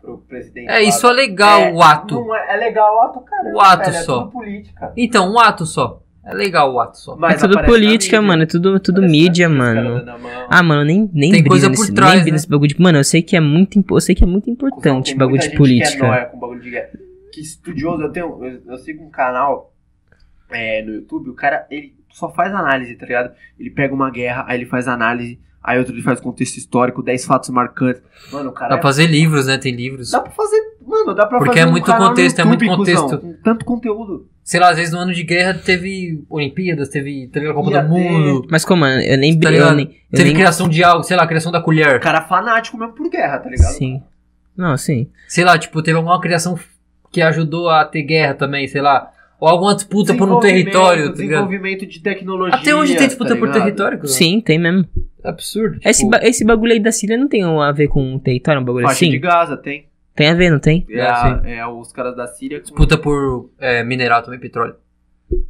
[0.00, 0.70] pro presidente.
[0.70, 2.14] É, isso é legal, É, o ato.
[2.14, 3.52] Não é, é legal o ato, cara.
[3.54, 4.16] O ato velho, só.
[4.16, 4.92] É tudo política.
[4.96, 6.02] Então, um ato só.
[6.24, 7.16] É legal o ato só.
[7.16, 8.42] Mas é tudo política, mano.
[8.42, 10.04] É tudo, tudo Aparece mídia, mano.
[10.48, 12.30] Ah, mano, nem, nem Tem coisa nesse, por trás, nem né?
[12.32, 12.80] nesse bagulho de.
[12.80, 15.38] Mano, eu sei que é muito, impo- eu sei que é muito importante tem bagulho
[15.38, 15.98] de gente política.
[15.98, 16.90] Que é nóia com bagulho de guerra.
[17.32, 18.44] Que estudioso, eu tenho.
[18.44, 19.72] Eu, eu sigo um canal
[20.50, 23.32] é, no YouTube, o cara, ele só faz análise, tá ligado?
[23.58, 27.24] Ele pega uma guerra, aí ele faz análise, aí outro ele faz contexto histórico, 10
[27.24, 28.02] fatos marcantes.
[28.32, 28.70] Mano, o cara.
[28.70, 29.58] Dá é pra fazer livros, né?
[29.58, 30.10] Tem livros.
[30.10, 30.60] Dá pra fazer.
[30.86, 31.66] Mano, dá pra Porque fazer.
[31.66, 33.26] é um muito canal no contexto, é muito YouTube, cuzão, contexto.
[33.26, 34.28] com tanto conteúdo.
[34.42, 37.88] Sei lá, às vezes no ano de guerra teve Olimpíadas, teve tá ligado, Copa do
[37.88, 39.38] Mundo, Mas como, mano, eu nem.
[39.38, 42.00] Tá eu nem, eu teve nem criação de algo, sei lá, criação da O colher.
[42.00, 43.72] cara é fanático mesmo por guerra, tá ligado?
[43.72, 44.02] Sim.
[44.56, 45.08] Não, sim.
[45.28, 46.58] Sei lá, tipo, teve alguma criação
[47.12, 49.10] que ajudou a ter guerra também, sei lá.
[49.40, 51.46] Ou alguma disputa por um território, tá ligado?
[51.48, 52.58] Desenvolvimento de tecnologia.
[52.60, 54.08] Até hoje tem disputa tá por território, cara.
[54.08, 54.86] Sim, tem mesmo.
[55.24, 55.78] É absurdo.
[55.84, 58.64] Esse, tipo, ba- esse bagulho aí da Síria não tem a ver com território, um
[58.64, 59.20] bagulho Faixa de assim?
[59.20, 59.86] Gaza tem.
[60.14, 60.86] Tem a ver, não tem?
[60.90, 62.60] É, É, a- é os caras da Síria.
[62.60, 64.74] Disputa por é, mineral também, petróleo.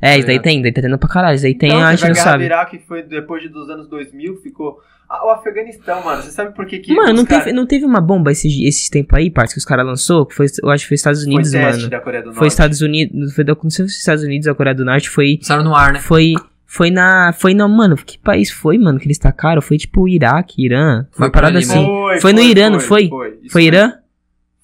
[0.00, 0.42] É, isso daí ligado?
[0.44, 1.34] tem, daí tá tendo pra caralho.
[1.34, 2.44] Isso daí tem, então, a gente não guerra do sabe.
[2.44, 4.78] Iraque foi depois de, dos anos 2000, ficou...
[5.12, 7.84] Ah, o Afeganistão, mano, você sabe por que que Mano, não cara- teve, não teve
[7.84, 10.24] uma bomba esses, esses tempos aí, parça, que os caras lançou?
[10.24, 11.90] Que foi, eu acho que foi Estados foi Unidos, teste mano.
[11.90, 12.38] da Coreia do Norte?
[12.38, 13.34] Foi Estados Unidos.
[13.34, 15.10] Foi da, não sei se foi Estados Unidos ou Coreia do Norte.
[15.10, 15.36] Foi.
[15.38, 15.98] Passaram no ar, né?
[15.98, 16.34] Foi.
[16.64, 17.32] Foi na.
[17.32, 17.66] Foi na.
[17.66, 19.60] Mano, que país foi, mano, que eles tacaram?
[19.60, 21.04] Foi tipo Iraque, Irã.
[21.10, 21.80] Foi uma parada ali assim.
[21.80, 22.20] mesmo.
[22.20, 23.08] Foi no Irã, não foi?
[23.08, 23.92] Foi, Isso Foi Irã?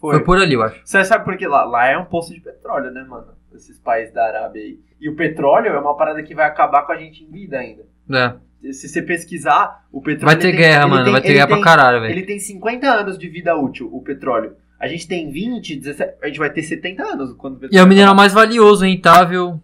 [0.00, 0.14] Foi.
[0.14, 0.80] Foi por ali, eu acho.
[0.84, 1.64] Você sabe por que lá?
[1.64, 3.26] Lá é um poço de petróleo, né, mano?
[3.52, 4.78] Esses países da Arábia aí.
[5.00, 7.82] E o petróleo é uma parada que vai acabar com a gente em vida ainda.
[8.12, 8.34] É.
[8.72, 10.26] Se você pesquisar, o petróleo...
[10.34, 11.04] Vai ter tem- guerra, mano.
[11.04, 12.12] tem- Vai ter guerra pra tem- caralho, velho.
[12.12, 14.56] Ele tem 50 anos de vida útil, o petróleo.
[14.78, 17.66] A gente tem 20, 17, a gente vai ter 70 anos quando o E é
[17.66, 19.60] o petróleo mineral mais valioso, rentável.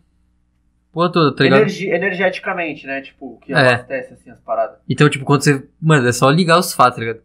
[0.92, 1.60] Porra toda, tá ligado?
[1.60, 3.00] Energi- energeticamente, né?
[3.00, 3.56] Tipo, que É.
[3.56, 4.76] abastece assim as paradas.
[4.88, 5.66] Então, tipo, quando você.
[5.80, 7.20] Mano, é só ligar os fatos, tá ligado?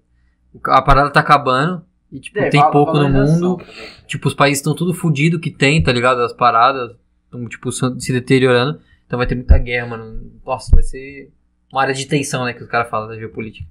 [0.67, 1.85] A parada tá acabando.
[2.11, 3.57] E, tipo, É, tem pouco no mundo.
[3.57, 3.75] também.
[4.07, 6.21] Tipo, os países estão tudo fudido que tem, tá ligado?
[6.21, 6.95] As paradas.
[7.25, 8.79] Estão, tipo, se deteriorando.
[9.05, 10.31] Então vai ter muita guerra, mano.
[10.45, 11.29] Nossa, vai ser
[11.71, 12.53] uma área de tensão, né?
[12.53, 13.67] Que os caras falam da geopolítica.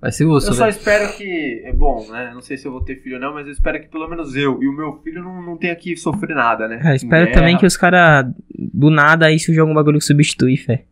[0.00, 0.76] Vai ser osso, Eu só velho.
[0.76, 1.62] espero que.
[1.64, 2.30] É bom, né?
[2.32, 4.34] Não sei se eu vou ter filho ou não, mas eu espero que pelo menos
[4.34, 6.80] eu e o meu filho não, não tenha que sofrer nada, né?
[6.82, 7.38] É, espero Guerra.
[7.38, 8.26] também que os caras.
[8.58, 10.84] Do nada aí surja algum bagulho que substitui, fé.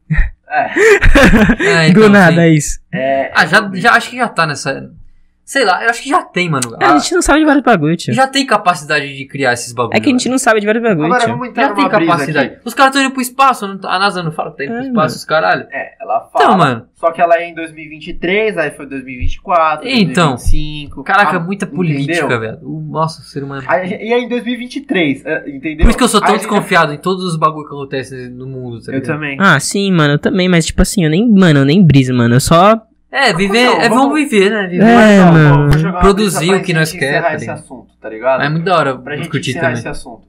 [0.50, 0.68] É,
[1.84, 2.40] É, então, do nada, sim.
[2.40, 2.80] é isso.
[2.92, 4.92] é, Ah, já, já acho que já tá nessa.
[5.48, 6.76] Sei lá, eu acho que já tem, mano.
[6.78, 8.12] É, a Ah, gente não sabe de vários bagulhos, tio.
[8.12, 9.96] já tem capacidade de criar esses bagulhos.
[9.96, 12.06] É que a gente não sabe de vários bagulhos, Agora vamos entrar Já tem brisa
[12.10, 12.46] capacidade.
[12.48, 12.60] aqui.
[12.66, 14.74] Os caras estão indo pro espaço, não tá- a NASA não fala que tá indo
[14.74, 15.66] pro É, espaço, os caralho.
[15.72, 16.44] É, ela fala.
[16.44, 16.86] Então, mano.
[16.96, 20.32] Só que ela é em 2023, aí foi 2024, Então.
[20.34, 21.02] 2025.
[21.02, 22.40] Caraca, Ah, muita política, entendeu?
[22.40, 22.58] velho.
[22.62, 23.62] O- Nossa, o ser humano.
[23.66, 25.84] E aí em 2023, é, entendeu?
[25.84, 28.28] Por isso que eu sou tão a gente- desconfiado em todos os bagulhos que acontecem
[28.28, 29.38] no mundo, tá Eu também.
[29.40, 32.34] Ah, sim, mano, eu também, mas tipo assim, eu nem, mano, eu nem briso, mano.
[32.34, 32.82] Eu só.
[33.10, 33.64] É, viver.
[33.64, 34.66] Não, é, vamos vamos- viver, né?
[34.66, 34.84] Viver.
[34.84, 35.98] É, mano.
[36.00, 38.42] Produzir o que nós gente quer, encerrar tá esse assunto, tá ligado?
[38.42, 39.78] É muito da hora Pra gente discutir encerrar também.
[39.78, 40.28] esse assunto.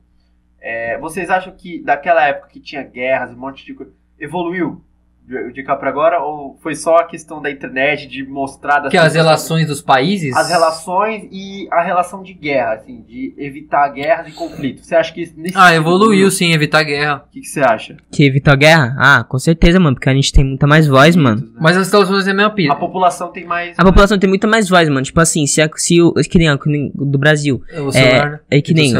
[0.61, 4.81] É, vocês acham que daquela época que tinha guerras, um monte de coisa, evoluiu
[5.29, 6.19] de, de cá pra agora?
[6.19, 10.35] Ou foi só a questão da internet, de mostrar das Que as relações dos países.
[10.35, 14.87] As relações e a relação de guerra, assim, de evitar guerras e conflitos.
[14.87, 17.23] Você acha que nesse Ah, evoluiu sim, evitar guerra.
[17.27, 17.97] O que, que você acha?
[18.11, 18.95] Que evitou a guerra?
[18.97, 21.47] Ah, com certeza, mano, porque a gente tem muita mais voz, mano.
[21.61, 22.73] Mas as relações é a mesma pira.
[22.73, 23.77] A população tem mais.
[23.77, 25.03] A população tem muita mais voz, mano.
[25.03, 26.13] Tipo assim, se, a, se o.
[26.13, 27.61] Que nem, que nem do Brasil.
[27.85, 28.39] O celular, né?
[28.49, 28.93] É que nem.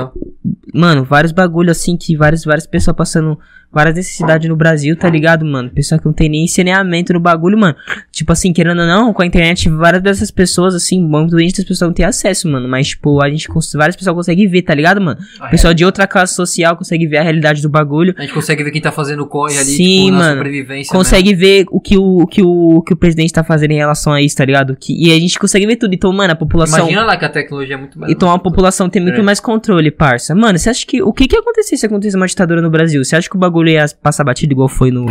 [0.71, 3.39] Mano, vários bagulho assim que várias, várias pessoas passando
[3.71, 5.69] várias necessidades no Brasil, tá ligado, mano?
[5.69, 7.75] Pessoa que não tem nem saneamento no bagulho, mano.
[8.11, 11.93] Tipo assim, querendo ou não, com a internet, várias dessas pessoas, assim, muitas pessoas não
[11.93, 12.67] têm acesso, mano.
[12.67, 15.19] Mas, tipo, a gente, várias pessoas conseguem ver, tá ligado, mano?
[15.39, 18.15] a Pessoal de outra classe social consegue ver a realidade do bagulho.
[18.17, 20.35] A gente consegue ver quem tá fazendo corre ali, Sim, tipo, mano.
[20.37, 20.91] sobrevivência.
[20.93, 20.97] né?
[20.97, 23.77] Consegue ver o que o, o que o, o que o presidente tá fazendo em
[23.77, 24.75] relação a isso, tá ligado?
[24.79, 25.93] Que, e a gente consegue ver tudo.
[25.93, 26.79] Então, mano, a população.
[26.79, 28.11] Imagina lá que a tecnologia é muito mais.
[28.11, 29.23] Então a população tem muito É.
[29.23, 30.33] mais controle, parça.
[30.33, 31.01] Mano, você acha que.
[31.03, 33.03] O que que ia acontecer se acontecesse uma ditadura no Brasil?
[33.03, 35.05] Você acha que o bagulho ia passar batido igual foi no.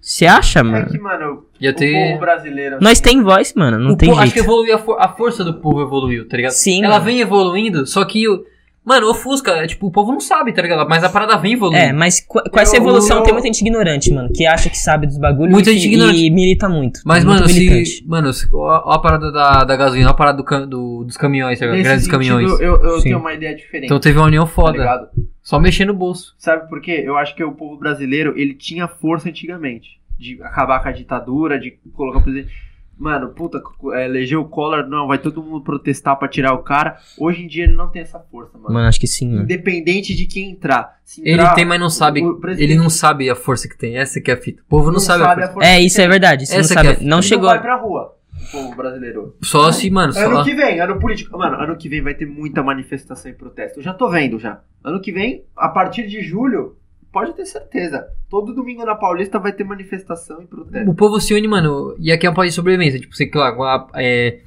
[0.00, 0.86] Você acha, É mano?
[0.88, 2.78] que, mano, Ia o ter- povo brasileiro.
[2.80, 3.78] Nós tem voz, mano.
[3.78, 4.50] Não O tem po- Acho que jeito.
[4.50, 6.52] evoluiu a, for- a força do povo evoluiu, tá ligado?
[6.52, 7.04] Sim, Ela mano.
[7.04, 8.44] vem evoluindo, só que o.
[8.84, 10.88] Mano, ofusca, é, tipo, o povo não sabe, tá ligado?
[10.88, 11.80] Mas a parada vem evoluindo.
[11.80, 14.28] É, mas com, essa evolução eu- tem muita gente ignorante, mano.
[14.34, 16.18] Que acha que sabe dos bagulhos Muita e, gente ignorante.
[16.26, 17.00] e milita muito.
[17.04, 17.60] Mas, muito mano, se.
[17.60, 18.04] militante.
[18.08, 21.16] Mano, se, ó, ó a parada da, da gasolina, ó a parada do, do- dos
[21.16, 21.76] caminhões, tá ligado?
[21.78, 22.60] Nesse Grandes sentido, caminhões.
[22.60, 23.02] Eu, eu Sim.
[23.04, 23.84] tenho uma ideia diferente.
[23.86, 24.78] Então teve uma união tá foda.
[24.78, 25.08] ligado?
[25.40, 26.34] só mexer no bolso.
[26.38, 27.02] Sabe por quê?
[27.04, 30.00] Eu acho que o povo brasileiro, ele tinha força antigamente.
[30.18, 32.52] De acabar com a ditadura, de colocar o presidente.
[32.98, 33.60] Mano, puta,
[33.94, 36.98] é, elegeu o Collor, não, vai todo mundo protestar pra tirar o cara.
[37.18, 38.72] Hoje em dia ele não tem essa força, mano.
[38.74, 39.42] Mano, acho que sim, mano.
[39.42, 41.00] Independente de quem entrar.
[41.04, 42.22] Se Ele entrar, tem, mas não sabe.
[42.58, 43.96] Ele não sabe a força que tem.
[43.96, 44.62] Essa que é a fita.
[44.62, 45.68] O povo não, sabe, a força.
[45.68, 46.44] É, isso é verdade.
[46.44, 46.88] Isso não Essa sabe.
[46.88, 47.46] que é a- Não Ele chegou.
[47.46, 48.14] Não vai pra rua,
[48.48, 49.36] o povo brasileiro.
[49.42, 50.44] Só se, mano, Ano só.
[50.44, 51.36] que vem, ano político.
[51.36, 53.80] Mano, ano que vem vai ter muita manifestação e protesto.
[53.80, 54.60] Eu já tô vendo já.
[54.84, 56.76] Ano que vem, a partir de julho,
[57.12, 58.06] pode ter certeza.
[58.30, 60.90] Todo domingo na Paulista vai ter manifestação e protesto.
[60.90, 61.94] O povo se une, mano.
[61.98, 62.98] E aqui é um país de sobrevivência.
[62.98, 64.40] Tipo, sei lá, a- é,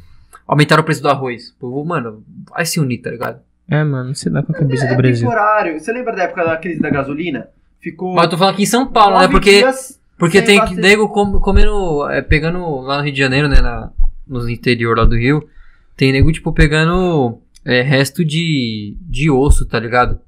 [0.47, 1.49] aumentaram o preço do arroz.
[1.51, 3.39] O povo, mano, vai se unir, tá ligado?
[3.69, 5.27] É, mano, sei lá com a cabeça é do Brasil.
[5.27, 5.79] temporário.
[5.79, 7.47] Você lembra da época da crise da gasolina?
[7.79, 8.13] Ficou.
[8.15, 9.27] Mas eu tô falando aqui em São Paulo, né?
[9.27, 9.63] Porque,
[10.17, 10.59] porque tem.
[10.75, 12.07] Nego com- comendo.
[12.09, 13.61] é, pegando lá no Rio de Janeiro, né?
[13.61, 13.91] Na,
[14.27, 15.47] no interior lá do Rio.
[15.97, 20.19] Tem nego, tipo, pegando é, resto de, de osso, tá ligado?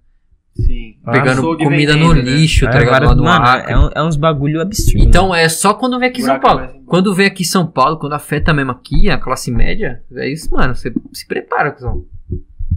[0.65, 0.95] Sim.
[1.05, 2.21] Pegando Açougue comida vendendo, no né?
[2.21, 2.91] lixo, tá É, ligado?
[2.91, 3.71] várias- Lá no mano, Acre.
[3.73, 5.03] é, um- é uns bagulho absurdo.
[5.07, 6.67] Então é só quando vem aqui em São Paulo.
[6.85, 10.53] Quando vem aqui em São Paulo, quando afeta mesmo aqui, a classe média, é isso,
[10.53, 10.75] mano.
[10.75, 12.03] Você se prepara, cuzão.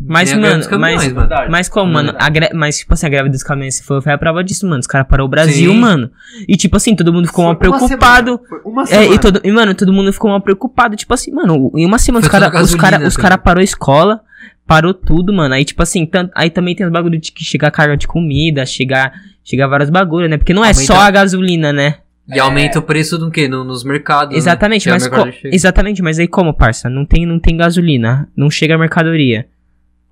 [0.06, 1.28] Mas, mano, caminhões, mas- mano.
[1.50, 2.26] Mas como, mano, Verdade.
[2.26, 2.48] a gre...
[2.54, 4.80] mas tipo assim, a greve dos caminhões se foi, foi a prova disso, mano.
[4.80, 5.78] Os caras pararam o Brasil, Sim.
[5.78, 6.10] mano.
[6.48, 8.40] E tipo assim, todo mundo ficou mal Foi uma preocupado.
[8.42, 8.62] semana.
[8.64, 9.14] Uma É, semana.
[9.14, 10.96] e, todo, e, mano, todo mundo ficou mal preocupado.
[10.96, 13.60] Tipo assim, mano, em uma semana os Foi caras toda os cara, os cara parou
[13.60, 14.20] a escola,
[14.66, 15.54] parou tudo, mano.
[15.54, 18.64] Aí, tipo assim, tanto, aí também tem os bagulho de que chegar carga de comida,
[18.64, 19.12] chegar,
[19.44, 20.36] chegar vários bagulho, né?
[20.38, 21.96] Porque não é Aumenta- só a gasolina, né?
[22.32, 23.48] E aumenta o preço do quê?
[23.48, 24.36] No- nos mercados.
[24.36, 24.92] Exatamente, né?
[24.94, 26.88] Mas é mercado exatamente, mas aí como, parça?
[26.88, 29.46] Não tem, não tem gasolina, não chega a mercadoria.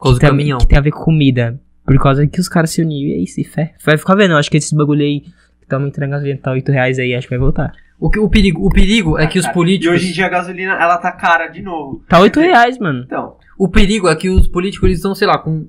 [0.01, 0.59] Do caminhão.
[0.59, 1.61] que tem a ver com comida.
[1.85, 3.17] Por causa que os caras se uniram.
[3.17, 3.75] E aí, se fé.
[3.85, 4.33] Vai ficar vendo.
[4.33, 7.15] eu Acho que esses bagulho aí que tá aumentando a gasolina, tá 8 reais aí,
[7.15, 7.73] acho que vai voltar.
[7.99, 9.93] O, que- o perigo, o perigo é que os políticos.
[9.93, 12.03] E hoje em dia a gasolina, ela tá cara de novo.
[12.09, 13.03] Tá 8 reais, mano.
[13.07, 15.67] Então, O perigo é que os políticos eles estão, sei lá, com.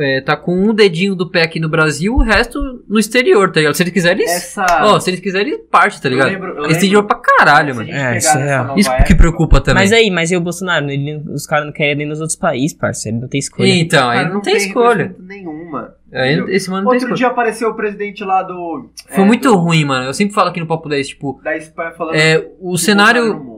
[0.00, 3.60] É, tá com um dedinho do pé aqui no Brasil, o resto no exterior, tá
[3.60, 3.74] ligado?
[3.74, 4.32] Se eles quiserem, eles.
[4.34, 4.64] essa...
[4.82, 6.28] Ó, se eles quiserem, eles partem, tá Eu ligado?
[6.30, 7.90] lembro- eu lembro- dinheiro pra caralho, mano.
[7.90, 9.82] É, isso é Isso que época- preocupa também.
[9.82, 10.90] Mas aí, mas e o Bolsonaro?
[10.90, 13.16] Ele, os caras não querem nem nos outros países, parceiro.
[13.16, 13.68] Ele não tem escolha.
[13.68, 14.96] Então, aí Cara, não, tem escolha.
[15.04, 15.94] reconhecimento Nenhuma.
[16.12, 17.16] Aí, esse mano não tem Outro escolha.
[17.16, 18.88] dia apareceu o presidente lá do...
[19.08, 20.06] Foi é, muito do- ruim, mano.
[20.06, 22.14] Eu sempre falo aqui no Papo 10, tipo, Da Espanha falando...
[22.16, 23.34] é, o que cenário.
[23.34, 23.54] um.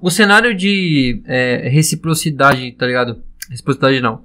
[0.00, 3.22] O cenário de é, reciprocidade, tá ligado?
[3.50, 4.22] Reciprocidade não.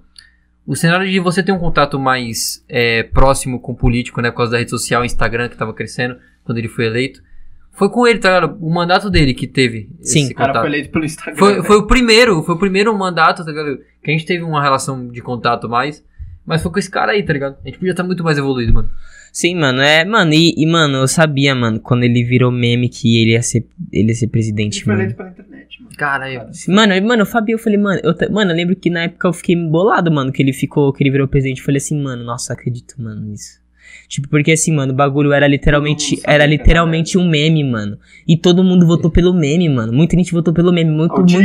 [0.69, 4.29] O cenário de você ter um contato mais é, próximo com o político, né?
[4.29, 7.23] Por causa da rede social, Instagram, que tava crescendo quando ele foi eleito.
[7.71, 8.55] Foi com ele, tá ligado?
[8.63, 10.25] O mandato dele que teve Sim.
[10.25, 10.61] esse O cara contato.
[10.61, 11.39] foi eleito pelo Instagram.
[11.39, 11.63] Foi, né?
[11.63, 13.79] foi o primeiro, foi o primeiro mandato, tá ligado?
[14.03, 16.05] Que a gente teve uma relação de contato mais.
[16.45, 17.57] Mas foi com esse cara aí, tá ligado?
[17.63, 18.89] A gente podia estar muito mais evoluído, mano.
[19.31, 20.03] Sim, mano, é.
[20.03, 23.67] Mano, e, e, mano, eu sabia, mano, quando ele virou meme que ele ia ser,
[23.91, 25.03] ele ia ser Ele presidente, foi mano.
[25.03, 25.95] eleito pela internet, mano.
[25.95, 26.49] Caralho.
[26.67, 29.27] Mano, e, mano, o Fabio, eu falei, mano, eu, mano, eu lembro que na época
[29.27, 31.59] eu fiquei bolado, mano, que ele ficou, que ele virou presidente.
[31.59, 33.59] Eu falei assim, mano, nossa, acredito, mano, nisso.
[34.07, 37.97] Tipo, porque assim, mano, o bagulho era literalmente, era era literalmente um meme, mano.
[38.27, 39.91] E todo mundo votou pelo meme, mano.
[39.91, 41.35] Muita gente votou pelo meme, muito, O muito,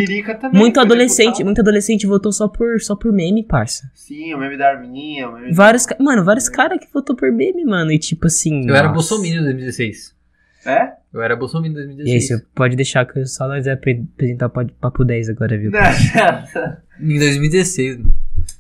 [0.41, 1.45] também muito foi adolescente, deputado.
[1.45, 3.91] muito adolescente votou só por, só por meme, parça.
[3.95, 5.97] Sim, o meme da Arminha, o meme Vários, da...
[5.99, 7.91] mano, vários caras que votou por meme, mano.
[7.91, 8.69] E tipo assim.
[8.69, 8.95] Eu era nossa.
[8.95, 10.15] Bolsonaro em 2016.
[10.67, 10.93] É?
[11.13, 12.27] Eu era Bolsonaro em E aí, 2016.
[12.41, 14.51] você pode deixar que só nós apresentar o
[14.81, 15.71] Papo 10 agora, viu?
[17.01, 18.15] Em 2016, mano.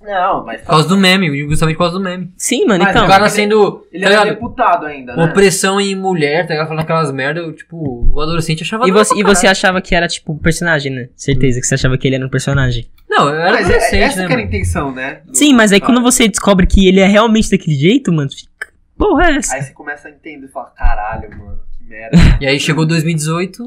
[0.04, 0.60] Não, mas...
[0.60, 2.30] Por causa do meme, justamente por causa do meme.
[2.36, 3.06] Sim, mano, Mas então.
[3.06, 3.86] o cara sendo.
[3.90, 4.34] Ele tá era ligado?
[4.34, 5.24] deputado ainda, né?
[5.24, 6.68] Opressão em mulher, tá ligado?
[6.68, 9.32] Falando aquelas merda, eu, tipo, o adolescente achava E da hora você, pra e você
[9.46, 9.50] caralho.
[9.50, 11.08] achava que era, tipo, um personagem, né?
[11.16, 12.86] Certeza que você achava que ele era um personagem.
[13.08, 14.26] Não, eu era Mas é- adolescente, essa né?
[14.26, 14.48] que era a mano?
[14.54, 15.20] intenção, né?
[15.24, 16.10] do- Sim, mas aí do quando cara.
[16.12, 18.72] você descobre que ele é realmente daquele jeito, mano, fica.
[18.98, 19.54] Porra, é essa?
[19.56, 22.16] Aí você começa a entender e fala, caralho, mano, que merda.
[22.42, 23.66] E aí chegou 2018,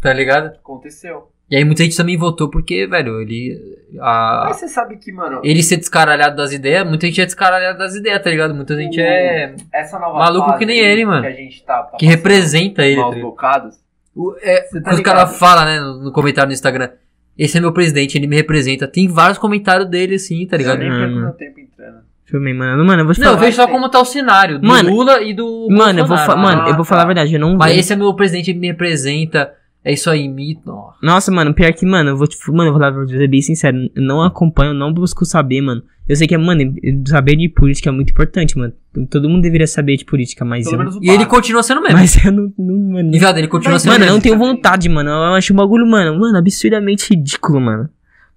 [0.00, 0.46] tá ligado?
[0.56, 1.30] Aconteceu.
[1.50, 3.58] E aí muita gente também votou porque, velho, ele.
[4.00, 7.76] A, Mas você sabe que, mano, ele ser descaralhado das ideias, muita gente é descaralhado
[7.76, 8.54] das ideias, tá ligado?
[8.54, 9.54] Muita gente é.
[9.72, 11.22] essa nova Maluco fase que nem ele, mano.
[11.22, 13.00] Que a gente tá, tá que representa ele.
[13.00, 13.20] tá ligado?
[13.22, 13.74] bocados.
[14.14, 16.90] O- É, tá que os caras falam, né, no, no comentário no Instagram.
[17.36, 18.86] Esse é meu presidente, ele me representa.
[18.86, 20.78] Tem vários comentários dele, assim, tá Eu ligado?
[20.78, 21.00] nem Mano.
[21.00, 21.98] perco meu tempo entrando.
[22.32, 22.84] Eu mano.
[22.84, 23.44] Mano, eu vou te Não, eu falar.
[23.46, 26.26] vejo só como tá o cenário do Mano, Lula e do Mano, eu vou, fa-
[26.26, 26.58] Bolsonaro.
[26.58, 27.08] mano, eu vou Ah, falar a tá.
[27.08, 27.80] verdade, eu não Mas vejo.
[27.80, 29.52] esse é meu presidente, ele me representa.
[29.84, 30.70] É isso aí, mito.
[31.02, 32.36] Nossa, mano, pior que, mano, eu vou te.
[32.48, 33.78] Mano, eu vou falar pra você bem sincero.
[33.94, 35.82] Eu não acompanho, não busco saber, mano.
[36.06, 36.74] Eu sei que, mano,
[37.06, 38.72] saber de política é muito importante, mano.
[39.08, 40.78] Todo mundo deveria saber de política, mas Pelo eu.
[40.80, 41.96] menos o E ele continua sendo mesmo.
[41.96, 42.52] Mas eu não.
[42.58, 44.16] não mano, E, viado, ele continua Mas, sendo Mano, eu mesmo.
[44.16, 45.08] não tenho vontade, mano.
[45.08, 47.88] Eu acho um bagulho, mano, mano, absurdamente ridículo, mano.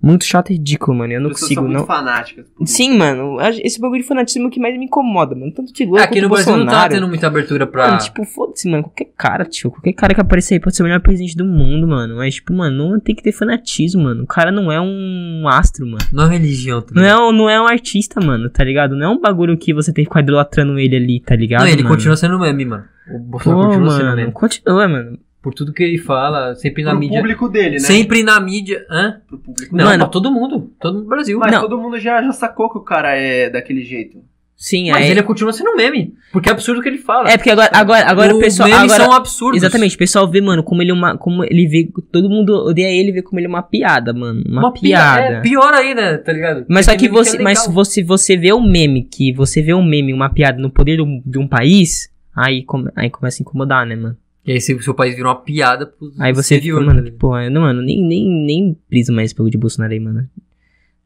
[0.06, 1.14] Muito chato e ridículo, mano.
[1.14, 1.86] Eu não consigo, são não.
[1.86, 2.46] fanáticas.
[2.66, 3.38] Sim, mano.
[3.64, 5.50] Esse bagulho de fanatismo é o que mais me incomoda, mano.
[5.54, 6.94] Tanto de louco É, aqui no Brasil não tá Bolsonaro.
[6.94, 7.88] tendo muita abertura pra.
[7.88, 8.84] Mano, tipo, foda-se, mano.
[8.84, 9.72] Qualquer cara, tio.
[9.72, 12.18] Qualquer cara que aparecer aí pode ser o melhor presidente do mundo, mano.
[12.18, 14.24] Mas, tipo, mano, não tem que ter fanatismo, mano.
[14.24, 16.04] O cara não é um astro, mano.
[16.12, 17.02] Não é religião também.
[17.02, 18.98] Não é, um- não é um artista, mano, tá ligado?
[18.98, 21.62] Não é um bagulho que você tem que ficar idolatrando ele ali, tá ligado?
[21.62, 21.96] Não, ele mano?
[21.96, 22.84] continua sendo meme, mano.
[23.16, 24.32] O Bolsonaro Pô, continua sendo mano, meme.
[24.34, 25.18] continua, mano.
[25.44, 27.20] Por tudo que ele fala, sempre na Pro mídia.
[27.20, 27.80] público dele, né?
[27.80, 28.86] Sempre na mídia.
[28.90, 29.22] Hã?
[29.28, 30.00] Pro público Não, Mano.
[30.00, 30.72] pra todo mundo.
[30.80, 31.38] Todo mundo do Brasil.
[31.38, 31.62] Mas Não.
[31.62, 34.20] todo mundo já, já sacou que o cara é daquele jeito.
[34.56, 35.12] Sim, Mas aí...
[35.12, 36.14] ele continua sendo meme.
[36.32, 37.30] Porque é absurdo o que ele fala.
[37.30, 38.70] É, porque agora, agora, agora o pessoal...
[38.70, 39.04] memes Agora...
[39.04, 39.58] são absurdos.
[39.62, 41.18] Exatamente, o pessoal vê, mano, como ele é uma...
[41.18, 41.90] Como ele vê...
[42.10, 44.42] Todo mundo odeia ele e vê como ele é uma piada, mano.
[44.48, 45.22] Uma, Uma piada.
[45.24, 45.36] piada.
[45.36, 46.66] É pior ainda, tá ligado?
[46.70, 49.74] Mas só que meme você, é mas você, você vê um meme, que você vê
[49.74, 53.42] um meme, uma piada no poder de um, de um país, aí, come- aí começa
[53.42, 54.16] a incomodar, né, mano?
[54.46, 57.38] E aí se o seu país vira uma piada pros Aí você exterior, mano, tipo,
[57.38, 60.28] eu não, mano, nem, nem, nem briso mais pelo de Bolsonaro aí, mano.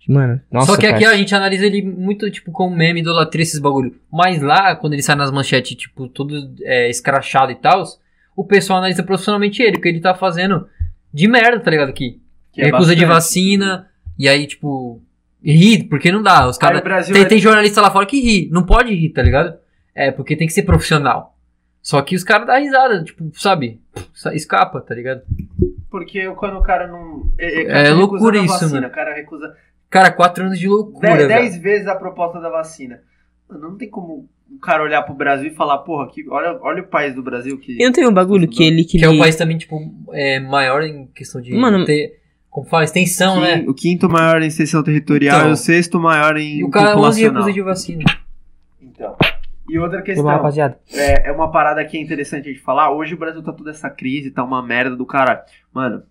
[0.07, 1.15] Mano, nossa, Só que aqui cara.
[1.15, 3.93] a gente analisa ele muito, tipo, como meme, idolatria, esses bagulho.
[4.11, 7.83] Mas lá, quando ele sai nas manchetes, tipo, todo é, escrachado e tal,
[8.33, 10.65] o pessoal analisa profissionalmente ele, porque ele tá fazendo
[11.13, 11.89] de merda, tá ligado?
[11.89, 12.21] Aqui.
[12.53, 13.07] Que é Recusa de bastante.
[13.07, 13.87] vacina,
[14.17, 15.01] e aí, tipo,
[15.43, 16.47] ri, porque não dá.
[16.47, 17.07] Os Aí caras.
[17.09, 19.57] Tem, é- tem jornalista lá fora que ri, não pode rir, tá ligado?
[19.93, 21.36] É, porque tem que ser profissional.
[21.87, 23.79] Só que os caras dão risada, tipo, sabe?
[24.33, 25.21] Escapa, tá ligado?
[25.89, 27.31] Porque quando o cara não.
[27.37, 28.87] É, É tá loucura isso, vacina, mano.
[28.87, 29.55] O cara recusa
[29.89, 32.99] Cara, quatro anos de loucura, dez, dez vezes a proposta da vacina.
[33.49, 36.83] Mano, não tem como o cara olhar pro Brasil e falar, porra, que, olha, olha
[36.83, 37.81] o país do Brasil que.
[37.81, 38.83] E não tem um bagulho que ele...
[38.83, 39.79] Que, Que é um ele- país também, tipo,
[40.11, 42.19] é, maior em questão de Mano- ter,
[42.49, 43.63] como fala, extensão, né?
[43.65, 45.49] O quinto maior em extensão territorial Então.
[45.51, 47.33] e o sexto maior em E o cara 11 populacional.
[47.43, 48.03] recusa de vacina.
[48.81, 49.15] Então.
[49.69, 50.77] E outra questão, rapaziada.
[50.93, 52.91] é, é uma parada que é interessante a gente falar.
[52.91, 55.43] Hoje o Brasil tá toda essa crise, tá uma merda do cara.
[55.73, 56.03] Mano,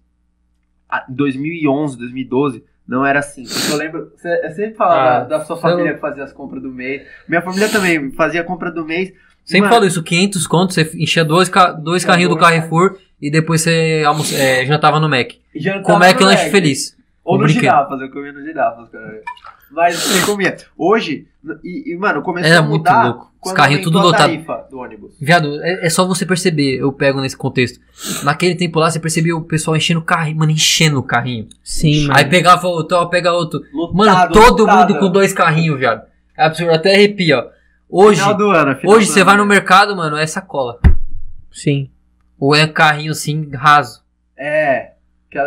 [0.88, 3.44] a- 2011, 2012, não era assim.
[3.70, 6.62] Eu lembro, você sempre fala Ah, da, da sua eu- família que fazia as compras
[6.62, 7.06] do mês.
[7.28, 9.12] Minha família também fazia a compra do mês.
[9.44, 11.48] Sempre falo isso, 500 contos, você enchia dois,
[11.80, 15.30] dois É, carrinhos do Carrefour e depois você almoço, é, jantava no Mac.
[15.54, 16.95] jantava Como é que lanche feliz?
[17.26, 17.62] Ou Um no brinquedo.
[17.62, 19.20] girafas, eu comia no girafas, cara.
[19.70, 20.56] Mas você comia.
[20.78, 21.26] Hoje,
[21.64, 23.32] e, e, mano, começou Era a muito mudar louco.
[23.44, 24.20] Os carrinhos tudo a lotado.
[24.22, 25.16] tarifa do ônibus.
[25.20, 27.80] Viado, é, é só você perceber, eu pego nesse contexto.
[28.24, 31.48] Naquele tempo lá, você percebia o pessoal enchendo o carrinho, mano, enchendo o carrinho.
[31.64, 32.18] Sim, mano.
[32.18, 33.60] Aí pegava outro, ó, pega outro.
[33.72, 34.78] Lotado, Mano, todo lotado.
[34.90, 36.02] mundo com dois carrinhos, viado.
[36.36, 37.46] É absurdo, até arrepia, ó.
[37.88, 39.26] Hoje, Final do ano, final hoje do você ano.
[39.26, 40.78] vai no mercado, mano, é sacola.
[41.52, 41.90] Sim.
[42.38, 44.02] Ou é carrinho assim, raso.
[44.36, 44.92] É,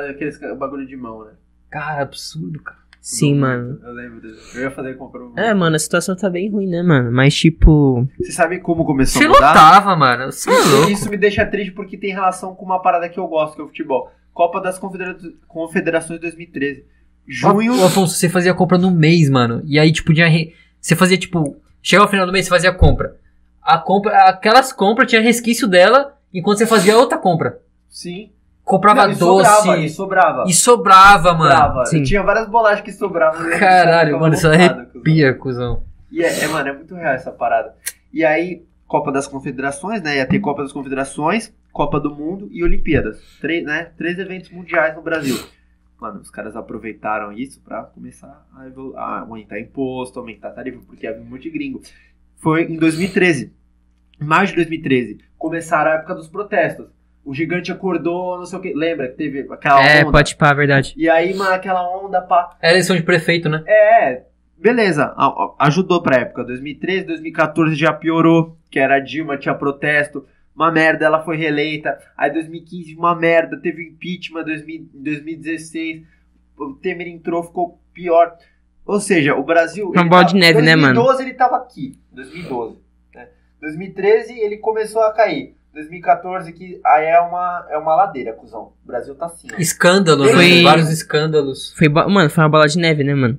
[0.09, 1.31] aqueles bagulho de mão, né?
[1.69, 2.79] Cara, absurdo, cara.
[3.01, 3.79] Sim, mano.
[3.81, 4.57] Eu lembro disso.
[4.57, 5.21] Eu ia fazer compra.
[5.21, 7.11] no- É, mano, a situação tá bem ruim, né, mano?
[7.11, 8.05] Mas, tipo...
[8.19, 9.47] Você sabe como começou Você a mudar?
[9.49, 10.31] lotava, mano.
[10.31, 10.91] Você é Isso, louco.
[10.91, 13.63] isso me deixa triste porque tem relação com uma parada que eu gosto, que é
[13.63, 14.11] o futebol.
[14.33, 15.17] Copa das Confedera-
[15.47, 16.83] Confederações 2013.
[17.27, 17.79] Junho.
[17.81, 19.61] Ô, Afonso, você fazia compra no mês, mano.
[19.65, 20.27] E aí, tipo, tinha.
[20.27, 21.55] re- Você fazia, tipo.
[21.81, 23.15] Chegava ao final do mês, você fazia compra.
[23.61, 24.17] A compra.
[24.29, 27.59] Aquelas compras tinha resquício dela enquanto você fazia outra compra.
[27.87, 28.31] Sim.
[28.69, 29.49] Comprava Não, e doce.
[29.49, 30.43] sobrava, e sobrava.
[30.47, 31.51] E sobrava, mano.
[31.51, 31.85] sobrava.
[31.87, 32.03] Sim.
[32.03, 33.41] Tinha várias bolachas que sobravam.
[33.41, 33.57] né?
[33.57, 35.81] Caralho, mano, isso arrepia, cuzão.
[36.11, 37.73] E é, é, mano, é muito real essa parada.
[38.13, 40.17] E aí, Copa das Confederações, né?
[40.17, 43.19] Ia ter Copa das Confederações, Copa do Mundo e Olimpíadas.
[43.41, 43.89] Três, né?
[43.97, 45.35] Três eventos mundiais no Brasil.
[45.99, 51.23] Mano, os caras aproveitaram isso pra começar a, a aumentar imposto, aumentar tarifa, porque havia
[51.23, 51.81] um monte de gringo.
[52.37, 53.51] Foi em 2013.
[54.21, 55.17] Em maio de 2013.
[55.39, 56.85] Começaram a época dos protestos.
[57.23, 58.73] O gigante acordou, não sei o que.
[58.73, 60.11] Lembra que teve aquela É, onda?
[60.11, 60.93] pode pá, verdade.
[60.97, 62.57] E aí, mano, aquela onda, pá.
[62.61, 63.63] Era eleição de prefeito, né?
[63.67, 64.23] É,
[64.57, 66.43] beleza, a- a- ajudou pra época.
[66.43, 70.25] 2013, 2014 já piorou, que era a Dilma, tinha protesto,
[70.55, 71.97] uma merda, ela foi reeleita.
[72.17, 76.03] Aí 2015, uma merda, teve impeachment, 2000 em 2016,
[76.57, 78.35] o Temer entrou, ficou pior.
[78.85, 79.91] Ou seja, o Brasil.
[79.93, 80.95] Ele bola de neve, né, mano?
[80.95, 82.77] 2012 ele tava aqui, 2012.
[83.13, 83.27] né?
[83.61, 85.55] 2013 ele começou a cair.
[85.73, 88.73] 2014 que aí é uma, é uma ladeira, cuzão.
[88.83, 89.57] O Brasil tá assim, ó.
[89.57, 90.33] Escândalo, né?
[90.33, 91.73] Foi- Vários escândalos.
[91.77, 93.37] Foi, mano, foi uma bola de neve, né, mano?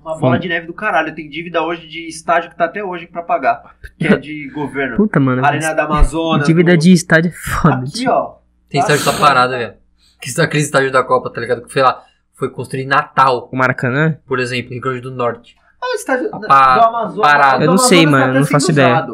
[0.00, 1.12] Uma bola de neve do caralho.
[1.14, 3.74] Tem dívida hoje de estádio que tá até hoje pra pagar.
[3.98, 4.96] Que é de governo.
[4.96, 5.44] Puta, mano.
[5.44, 6.46] Arena da Amazonas.
[6.46, 7.74] Dívida do- de estádio é foda.
[7.84, 8.36] Aqui, ó.
[8.68, 9.74] Tem estádio que tá parado, velho.
[10.20, 11.62] Que está aquele estádio da Copa, tá ligado?
[11.62, 14.16] Que, sei lá, foi construído em Natal, O Maracanã?
[14.26, 15.56] por exemplo, Rio Grande do Norte.
[15.86, 16.38] Ah, o estádio Tá
[16.78, 17.20] do Amazonas.
[17.20, 17.58] parado.
[17.58, 19.06] do Eu não sei, mano, tá não faço ideia.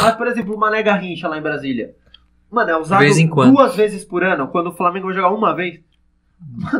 [0.00, 1.94] Mas, por exemplo, o Mané Garrincha lá em Brasília.
[2.50, 5.80] Mano, é usado vez duas vezes por ano, quando o Flamengo vai jogar uma vez.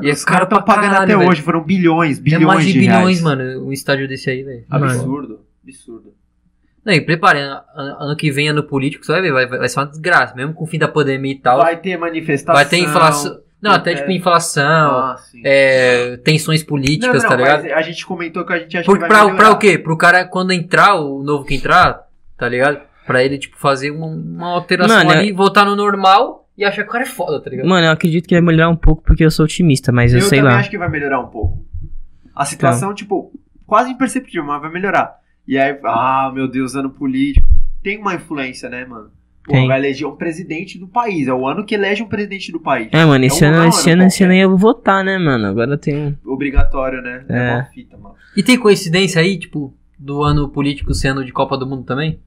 [0.03, 2.73] E Os caras estão pra pagando caralho, até hoje, foram bilhões, É bilhões mais de
[2.73, 3.23] de bilhões, reais.
[3.23, 4.65] mano, um estádio desse aí, velho.
[4.71, 6.13] Absurdo, absurdo.
[6.85, 9.81] Não, e prepare, ano, ano que vem ano político, você vai ver, vai, vai ser
[9.81, 11.59] uma desgraça, mesmo com o fim da pandemia e tal.
[11.59, 12.55] Vai ter manifestação.
[12.55, 13.41] Vai ter inflação.
[13.61, 13.95] Não, até é.
[13.97, 17.63] tipo inflação, Ah, é, tensões políticas, não, tá não, ligado?
[17.65, 19.37] mas a gente comentou que a gente acha Por, que vai pra, melhorar.
[19.39, 19.79] pra o quê?
[19.79, 22.07] Pro cara, quando entrar, o novo que entrar,
[22.37, 22.81] tá ligado?
[23.07, 26.89] Pra ele, tipo, fazer uma, uma alteração Mano, ali, voltar no normal e achar que
[26.89, 27.67] o cara é foda, tá ligado?
[27.69, 30.27] Mano, eu acredito que vai melhorar um pouco porque eu sou otimista, mas eu, Eu
[30.27, 30.59] sei também lá.
[30.61, 31.65] acho que vai melhorar um pouco.
[32.35, 33.33] A situação, tipo,
[33.67, 35.17] quase imperceptível, mas vai melhorar.
[35.49, 37.47] E aí, ah, meu Deus, ano político.
[37.83, 39.11] Tem uma influência, né, mano?
[39.47, 41.29] Pô, vai eleger um presidente do país.
[41.29, 42.89] É o ano que elege um presidente do país.
[42.93, 45.05] É, mano, esse É um- ano, não, esse é ano, esse ano eu ia votar,
[45.05, 45.47] né, mano?
[45.47, 46.17] Agora tem um.
[46.33, 47.25] Obrigatório, né?
[47.29, 47.55] É, É.
[47.55, 48.15] uma fita, mano.
[48.37, 52.19] E tem coincidência aí, tipo, do ano político sendo de Copa do Mundo também?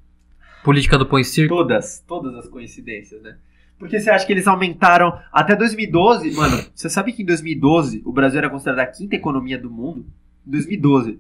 [0.64, 1.54] Política do Põe Circo?
[1.56, 3.36] Todas, todas as coincidências, né?
[3.78, 6.32] Porque você acha que eles aumentaram até 2012?
[6.32, 10.06] Mano, você sabe que em 2012 o Brasil era considerado a quinta economia do mundo?
[10.46, 11.20] Em 2012.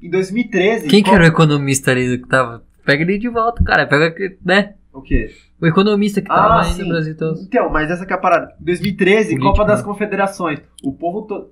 [0.00, 0.86] Em 2013.
[0.88, 2.62] Quem que era o economista ali que tava?
[2.84, 3.86] Pega ele de volta, cara.
[3.86, 4.14] Pega,
[4.44, 4.74] né?
[4.96, 5.28] O quê?
[5.60, 6.82] O economista que tava Ah, aí sim.
[6.82, 7.12] no Brasil.
[7.12, 7.34] Então...
[7.46, 8.54] Então, mas essa que é a parada.
[8.60, 9.84] 2013, Política, Copa das né?
[9.84, 10.60] Confederações.
[10.82, 11.50] O povo todo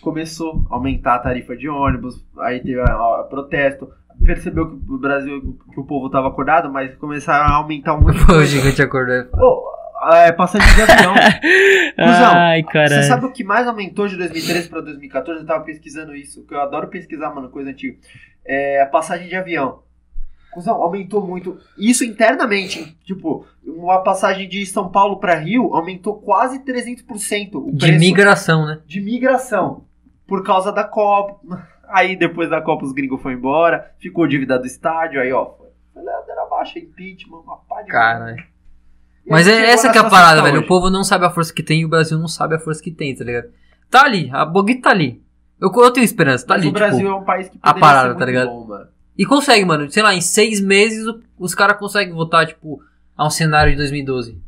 [0.00, 3.88] começou a aumentar a tarifa de ônibus, aí teve a, a- protesto.
[4.24, 8.18] Percebeu que o Brasil, que o povo tava acordado, mas começaram a aumentar um monte
[8.18, 8.46] de Pô, o coisa.
[8.46, 9.24] gigante acordou.
[10.12, 11.14] É, passagem de avião.
[11.94, 13.02] Cusão, Ai, Você cara.
[13.04, 15.40] sabe o que mais aumentou de 2013 pra 2014?
[15.42, 17.96] Eu tava pesquisando isso, que eu adoro pesquisar, mano, coisa antiga.
[18.44, 19.80] É a passagem de avião.
[20.52, 21.58] Cusão, aumentou muito.
[21.78, 22.96] Isso internamente.
[23.04, 28.66] Tipo, uma passagem de São Paulo pra Rio aumentou quase 300% o De preço migração,
[28.66, 28.80] né?
[28.86, 29.84] de migração.
[30.26, 31.40] Por causa da Copa.
[31.88, 33.92] Aí depois da Copa os gringos foram embora.
[33.98, 35.20] Ficou dívida do estádio.
[35.20, 35.54] Aí, ó.
[35.94, 37.88] Ladeira baixa, impeachment, uma pá de.
[37.90, 38.42] Caralho.
[39.26, 40.56] Mas é essa que é a parada, velho.
[40.56, 40.64] hoje.
[40.64, 42.82] O povo não sabe a força que tem e o Brasil não sabe a força
[42.82, 43.48] que tem, tá ligado?
[43.90, 45.22] Tá ali, a Bogui tá ali.
[45.60, 47.10] Eu, eu tenho esperança, tá Mas ali, o Brasil tipo.
[47.10, 48.48] é um país que a parada, tá ligado?
[48.48, 48.66] bom.
[49.20, 49.90] E consegue, mano.
[49.90, 52.82] Sei lá, em seis meses o- os caras conseguem voltar, tipo,
[53.16, 54.38] a um cenário de 2012.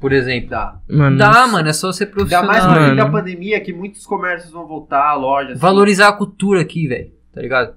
[0.00, 0.50] Por exemplo.
[0.50, 0.76] Dá.
[0.88, 2.46] Mano, Dá, mano, é só ser Ainda profissional.
[2.46, 5.58] mais no da pandemia que muitos comércios vão voltar, lojas.
[5.60, 7.10] Valorizar a cultura aqui, velho.
[7.32, 7.74] Tá ligado?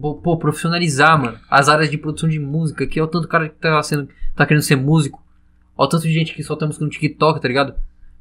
[0.00, 1.38] Pô, profissionalizar, mano.
[1.48, 4.44] As áreas de produção de música, que é o tanto cara que tá, sendo, tá
[4.44, 5.22] querendo ser músico.
[5.76, 7.74] Olha o tanto de gente que solta música no TikTok, tá ligado?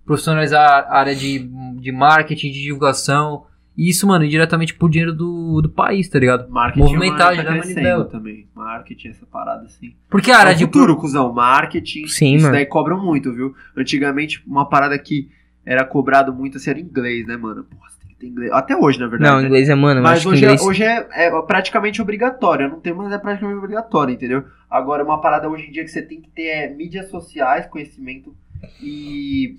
[0.06, 1.40] Profissionalizar a área de,
[1.80, 3.46] de marketing, de divulgação.
[3.76, 6.50] E isso, mano, diretamente pro dinheiro do, do país, tá ligado?
[6.50, 7.74] Marketing Movimentar, é gerar tá manivela.
[7.84, 8.48] crescendo também.
[8.54, 9.96] Marketing, essa parada assim.
[10.10, 11.34] Porque a área é o de futuro, cuzão.
[11.34, 12.06] Marketing.
[12.08, 12.56] Sim, isso mano.
[12.56, 13.56] daí cobram muito, viu?
[13.76, 15.28] Antigamente, uma parada que
[15.66, 17.64] era cobrado muito assim era inglês, né, mano?
[17.64, 18.52] Porra, você tem que ter inglês.
[18.52, 19.32] Até hoje, na verdade.
[19.32, 19.48] Não, né?
[19.48, 20.62] inglês é, mano, Mas acho que hoje, inglês.
[20.62, 22.66] é, hoje é, é praticamente obrigatório.
[22.66, 24.44] Eu não tenho, mas é praticamente obrigatório, entendeu?
[24.70, 28.36] Agora, uma parada hoje em dia que você tem que ter é mídias sociais, conhecimento
[28.80, 29.58] e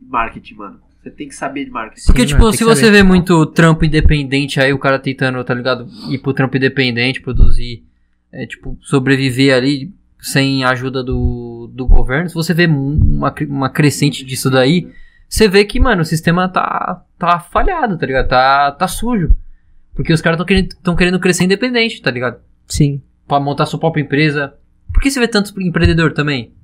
[0.00, 0.80] marketing, mano.
[1.04, 2.06] Você tem que saber de marketing.
[2.06, 2.92] Porque, Sim, tipo, se você saber.
[2.92, 5.86] vê muito trampo independente, aí o cara tentando, tá ligado?
[6.08, 7.84] Ir pro trampo independente, produzir,
[8.32, 12.30] é, tipo, sobreviver ali sem a ajuda do, do governo.
[12.30, 14.90] Se você vê uma, uma crescente disso daí,
[15.28, 18.28] você vê que, mano, o sistema tá, tá falhado, tá ligado?
[18.28, 19.30] Tá, tá sujo.
[19.94, 22.40] Porque os caras tão querendo, tão querendo crescer independente, tá ligado?
[22.66, 23.02] Sim.
[23.28, 24.54] Pra montar sua própria empresa.
[24.90, 26.54] Por que você vê tantos empreendedor também?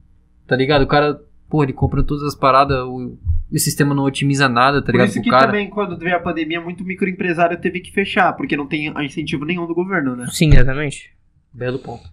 [0.46, 0.82] Tá ligado?
[0.82, 1.20] O cara,
[1.50, 3.18] pô, ele compra todas as paradas, o,
[3.50, 5.08] o sistema não otimiza nada, tá Por ligado?
[5.08, 5.46] isso pro que cara.
[5.46, 9.66] também, quando veio a pandemia, muito microempresário teve que fechar, porque não tem incentivo nenhum
[9.66, 10.28] do governo, né?
[10.30, 11.10] Sim, exatamente.
[11.52, 12.08] Belo ponto.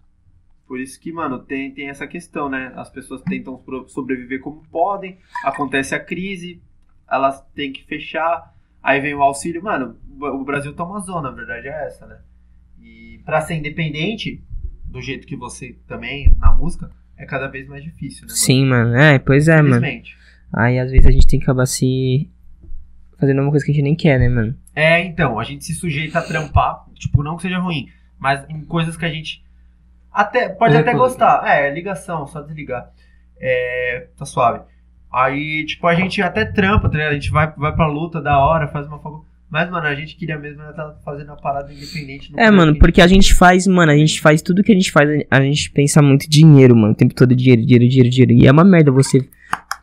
[0.67, 2.73] Por isso que, mano, tem, tem essa questão, né?
[2.75, 6.61] As pessoas tentam sobreviver como podem, acontece a crise,
[7.09, 8.53] elas têm que fechar,
[8.83, 9.63] aí vem o auxílio.
[9.63, 12.17] Mano, o Brasil tá uma zona, a verdade é essa, né?
[12.81, 14.43] E pra ser independente,
[14.83, 18.27] do jeito que você também, na música, é cada vez mais difícil, né?
[18.27, 18.37] mano?
[18.37, 18.95] Sim, mano.
[18.95, 19.85] É, pois é, mano.
[20.53, 22.29] Aí às vezes a gente tem que acabar se.
[23.19, 24.55] fazendo uma coisa que a gente nem quer, né, mano?
[24.75, 27.89] É, então, a gente se sujeita a trampar, tipo, não que seja ruim,
[28.19, 29.43] mas em coisas que a gente
[30.11, 30.99] até pode É, até pô.
[30.99, 31.43] gostar.
[31.47, 32.89] É, ligação, só desligar.
[33.39, 34.61] É, tá suave.
[35.11, 37.11] Aí, tipo, a gente até trampa, tá ligado?
[37.11, 39.25] A gente vai, vai pra luta da hora, faz uma fogo.
[39.49, 42.31] Mas, mano, a gente queria mesmo estar tá fazendo a parada independente.
[42.33, 44.75] no É, mano, que porque a gente faz, mano, a gente faz tudo que a
[44.75, 46.91] gente faz, a gente pensa muito em dinheiro, mano.
[46.91, 48.33] O tempo todo dinheiro, dinheiro, dinheiro, dinheiro.
[48.33, 49.25] E é uma merda você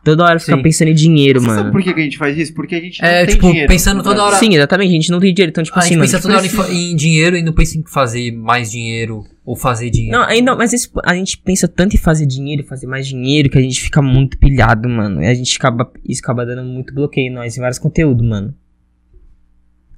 [0.03, 0.61] toda hora ficar Sim.
[0.61, 1.71] pensando em dinheiro, Você sabe mano.
[1.71, 2.53] por que, a gente faz isso?
[2.53, 3.67] Porque a gente não É, tem tipo, dinheiro.
[3.67, 5.97] pensando toda hora- Sim, exatamente, a gente não tem dinheiro, então, tipo a assim, gente
[5.97, 6.11] mano.
[6.11, 9.23] pensa toda hora em, precisa- fa- em dinheiro e não pensa em fazer mais dinheiro
[9.43, 10.15] ou fazer dinheiro.
[10.15, 13.57] Não, ainda, mas esse- a gente pensa tanto em fazer dinheiro, fazer mais dinheiro, que
[13.57, 15.23] a gente fica muito pilhado, mano.
[15.23, 18.53] E a gente acaba, isso acaba dando muito bloqueio em nós, em vários conteúdos, mano.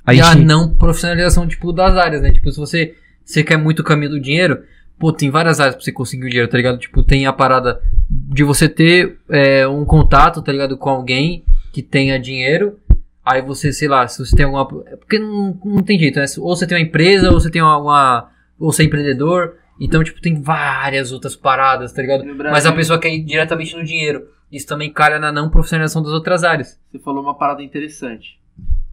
[0.08, 2.32] A e a não profissionalização, tipo, das áreas, né?
[2.32, 4.64] Tipo, se você, você quer muito o caminho do dinheiro,
[4.98, 6.80] pô, tem várias áreas pra você conseguir o dinheiro, tá ligado?
[6.80, 7.80] Tipo, tem a parada
[8.10, 11.44] de você ter é, um contato, tá ligado, com alguém
[11.74, 12.80] que tenha dinheiro.
[13.26, 14.84] Aí você, sei lá, se você tem alguma.
[14.88, 16.26] é Porque não, não tem jeito, né?
[16.40, 17.78] Ou você tem uma empresa, ou você tem uma.
[17.78, 19.56] uma- ou você é empreendedor.
[19.80, 22.24] Então, tipo, tem várias outras paradas, tá ligado?
[22.52, 24.24] Mas a pessoa quer ir diretamente no dinheiro.
[24.52, 26.80] Isso também calha na não profissionalização das outras áreas.
[26.90, 28.37] Você falou uma parada interessante.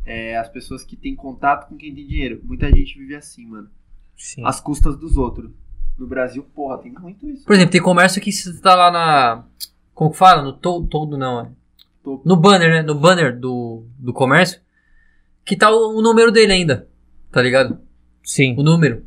[0.05, 2.41] É, as pessoas que têm contato com quem tem dinheiro.
[2.45, 3.69] Muita gente vive assim, mano.
[4.17, 4.45] Sim.
[4.47, 5.51] Às custas dos outros.
[5.99, 7.45] No Brasil, porra, tem muito isso.
[7.45, 9.45] Por exemplo, tem comércio que você tá lá na.
[9.95, 10.43] Como que fala?
[10.43, 11.51] No to- todo, não, é.
[12.03, 12.29] Topo.
[12.29, 12.83] No banner, né?
[12.83, 14.61] No banner do, do comércio.
[15.45, 16.89] Que tá o, o número dele ainda.
[17.31, 17.79] Tá ligado?
[18.23, 18.55] Sim.
[18.59, 19.05] O número.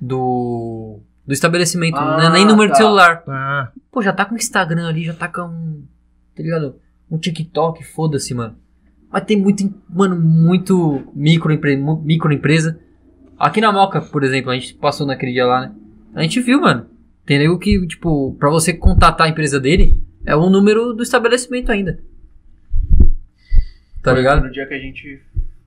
[0.00, 1.00] Do.
[1.26, 1.96] Do estabelecimento.
[1.96, 2.84] Ah, não é nem número de tá.
[2.84, 3.24] celular.
[3.26, 5.84] Ah, Pô, já tá com Instagram ali, já tá com um.
[6.36, 6.78] Tá ligado?
[7.10, 8.56] Um TikTok, foda-se, mano.
[9.14, 12.80] Mas tem muito, mano, muito microempre, mu- microempresa.
[13.38, 15.74] Aqui na Moca, por exemplo, a gente passou naquele dia lá, né?
[16.16, 16.86] A gente viu, mano.
[17.24, 19.94] Tem nego que, tipo, pra você contatar a empresa dele,
[20.26, 22.00] é o número do estabelecimento ainda.
[24.02, 24.42] Tá Foi ligado?
[24.42, 25.22] No dia que a gente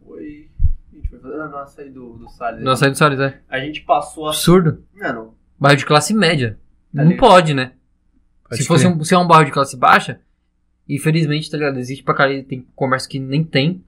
[0.06, 0.50] foi.
[0.92, 2.62] A gente foi fazer a nossa aí do, do Salles.
[2.62, 3.40] Nossa, aí do Salles, é.
[3.50, 4.32] A gente passou a.
[4.32, 4.84] Absurdo.
[4.94, 6.60] Mano, Bairro de classe média.
[6.94, 7.20] Tá não ligado?
[7.30, 7.72] pode, né?
[8.50, 10.20] Pode se fosse um, se é um bairro de classe baixa,
[10.88, 11.78] infelizmente, tá ligado?
[11.80, 13.84] Existe pra caralho, tem comércio que nem tem,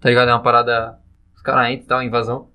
[0.00, 0.28] tá ligado?
[0.28, 0.98] É uma parada,
[1.34, 2.48] os caras entram e tal, invasão.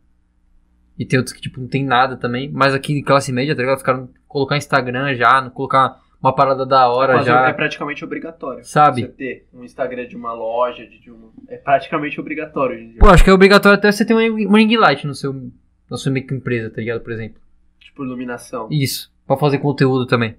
[0.98, 2.50] E tem outros que, tipo, não tem nada também.
[2.52, 3.78] Mas aqui em classe média, tá ligado?
[3.78, 8.04] Os caras colocar Instagram já, não colocar uma parada da hora quase- já, é praticamente
[8.04, 8.64] obrigatório.
[8.66, 9.02] sabe?
[9.02, 11.30] Você ter um Instagram de uma loja, de, de uma.
[11.48, 13.00] É praticamente obrigatório hoje em dia.
[13.00, 14.20] Pô, acho que é obrigatório até você ter um,
[14.50, 15.52] um ring light no seu,
[15.90, 17.02] na sua microempresa, tá ligado?
[17.02, 17.40] Por exemplo.
[17.80, 18.68] Tipo, iluminação.
[18.72, 20.36] Isso, pra fazer conteúdo também.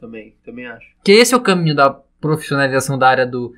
[0.00, 0.86] Também, também acho.
[1.04, 3.52] Que esse é o caminho da profissionalização da área do...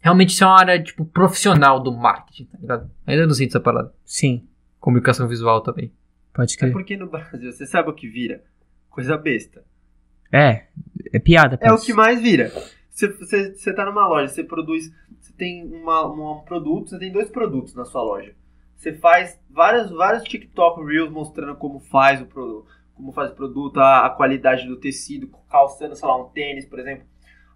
[0.00, 2.90] Realmente isso é uma área, tipo, profissional do marketing, tá ligado?
[3.06, 3.92] Ainda não sinto essa parada.
[4.04, 4.46] Sim.
[4.78, 5.92] Comunicação visual também.
[6.34, 6.72] Pode É crer.
[6.72, 8.44] porque no Brasil, você sabe o que vira?
[8.90, 9.64] Coisa besta.
[10.32, 10.66] É,
[11.12, 11.58] é piada.
[11.60, 12.52] É o que mais vira.
[12.90, 14.92] Você, você, você tá numa loja, você produz.
[15.20, 18.34] Você tem uma, uma- um produto, você tem dois produtos na sua loja.
[18.76, 23.80] Você faz vários, vários TikTok Reels mostrando como faz o produto, como faz o produto,
[23.80, 27.04] a, a qualidade do tecido, calçando, sei lá, um tênis, por exemplo.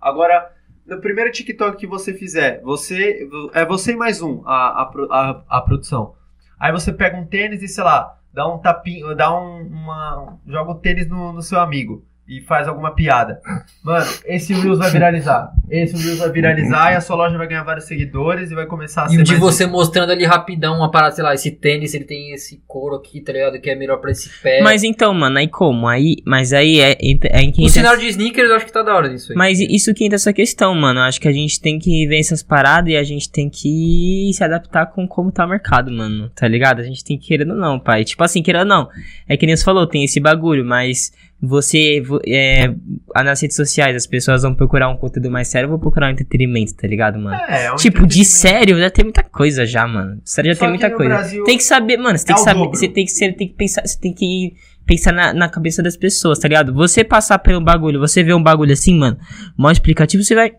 [0.03, 0.53] Agora,
[0.85, 6.17] no primeiro TikTok que você fizer, você é você mais um a, a, a, produção.
[6.59, 10.39] Aí você pega um tênis e, sei lá, dá um tapinho, dá um, uma.
[10.45, 12.05] joga o tênis no, no seu amigo
[12.39, 13.41] e faz alguma piada.
[13.83, 15.53] Mano, esse Reels vai viralizar.
[15.71, 19.05] Esse Reels vai viralizar e a sua loja vai ganhar vários seguidores e vai começar
[19.05, 21.51] a E ser o de mais- você mostrando ali rapidão uma parada, sei lá, esse
[21.51, 23.61] tênis, ele tem esse couro aqui, tá ligado?
[23.61, 24.61] Que é melhor pra esse pé.
[24.63, 25.89] Mas então, mano, aí como?
[25.89, 26.97] Aí, mas aí é, é,
[27.45, 29.37] é o cenário de sneakers eu acho que tá da hora disso aí.
[29.39, 31.01] Mas isso que entra essa questão, mano.
[31.01, 34.31] Eu acho que a gente tem que ver essas paradas e a gente tem que
[34.33, 36.31] se adaptar com como tá o mercado, mano.
[36.35, 36.81] Tá ligado?
[36.81, 38.05] A gente tem que querer ou não, pai.
[38.05, 38.89] Tipo assim, querer ou não.
[39.29, 42.01] É que nem você falou, tem esse bagulho, mas você.
[42.01, 42.73] vo- É,
[43.25, 46.11] nas redes sociais, as pessoas vão procurar um conteúdo mais sério ou vão procurar um
[46.11, 47.37] entretenimento, tá ligado, mano?
[47.49, 50.21] É, é um tipo, de sério, já tem muita coisa já, mano.
[50.25, 51.15] Sério, já Só tem muita coisa.
[51.15, 52.61] Brasil Tem que saber, mano, você tem é que saber.
[52.61, 52.79] dobro.
[52.79, 53.87] Você tem que, você tem que pensar.
[53.87, 54.55] Você tem que
[54.87, 56.73] pensar na, na cabeça das pessoas, tá ligado?
[56.75, 59.19] Você passar pelo bagulho, você vê um bagulho assim, mano,
[59.57, 60.53] mó explicativo, você vai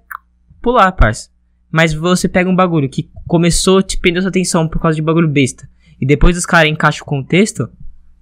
[0.61, 1.29] pular, parça.
[1.71, 5.27] Mas você pega um bagulho que começou, te prendeu sua atenção por causa de bagulho
[5.27, 5.67] besta.
[5.99, 7.67] E depois os caras encaixam o contexto,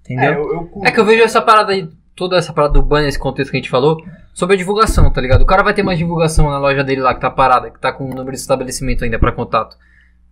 [0.02, 0.32] entendeu?
[0.32, 0.82] É, eu, eu.
[0.86, 3.58] É que eu vejo essa parada aí, toda essa parada do banner, esse contexto que
[3.58, 3.98] a gente falou,
[4.34, 5.42] sobre a divulgação, tá ligado?
[5.42, 7.92] O cara vai ter mais divulgação na loja dele lá, que tá parada, que tá
[7.92, 9.78] com o número de estabelecimento ainda pra contato.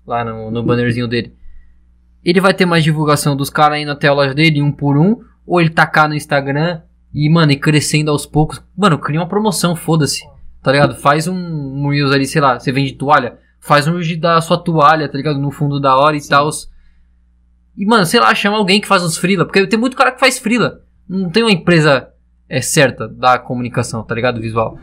[0.06, 1.34] Lá no, no bannerzinho dele.
[2.24, 5.22] Ele vai ter mais divulgação dos caras indo até a loja dele, um por um,
[5.46, 6.82] ou ele tacar no Instagram
[7.14, 8.62] e, mano, e crescendo aos poucos.
[8.78, 10.24] Mano, cria uma promoção, foda-se.
[10.62, 10.96] Tá ligado?
[10.96, 14.58] Faz um, um Reels ali, sei lá, você vende toalha, faz um Reels da sua
[14.58, 15.40] toalha, tá ligado?
[15.40, 16.50] No fundo da hora e tal.
[17.78, 20.20] E, mano, sei lá, chama alguém que faz uns freela, porque tem muito cara que
[20.20, 20.82] faz freela.
[21.10, 22.10] Não tem uma empresa
[22.48, 24.40] é, certa da comunicação, tá ligado?
[24.40, 24.78] Visual.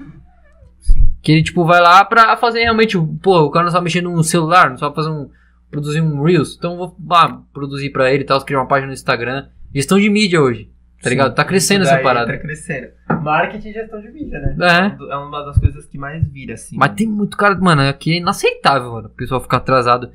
[1.22, 4.22] Que ele, tipo, vai lá pra fazer realmente, pô, o cara não sabe mexer no
[4.22, 5.28] celular, não sabe fazer um,
[5.70, 8.88] produzir um Reels, então eu vou lá, produzir pra ele e tal, criar uma página
[8.88, 9.46] no Instagram.
[9.74, 10.70] Gestão de mídia hoje,
[11.02, 11.34] tá ligado?
[11.34, 12.32] Tá crescendo essa daí parada.
[12.32, 12.88] Tá crescendo.
[13.22, 14.56] Marketing e gestão de mídia, né?
[14.60, 15.12] É.
[15.12, 16.76] É uma das coisas que mais vira, assim.
[16.76, 19.08] Mas tem muito cara, mano, aqui é inaceitável, mano.
[19.08, 20.12] O pessoal ficar atrasado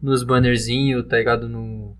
[0.00, 1.48] nos bannerzinhos, tá ligado?
[1.48, 1.96] No,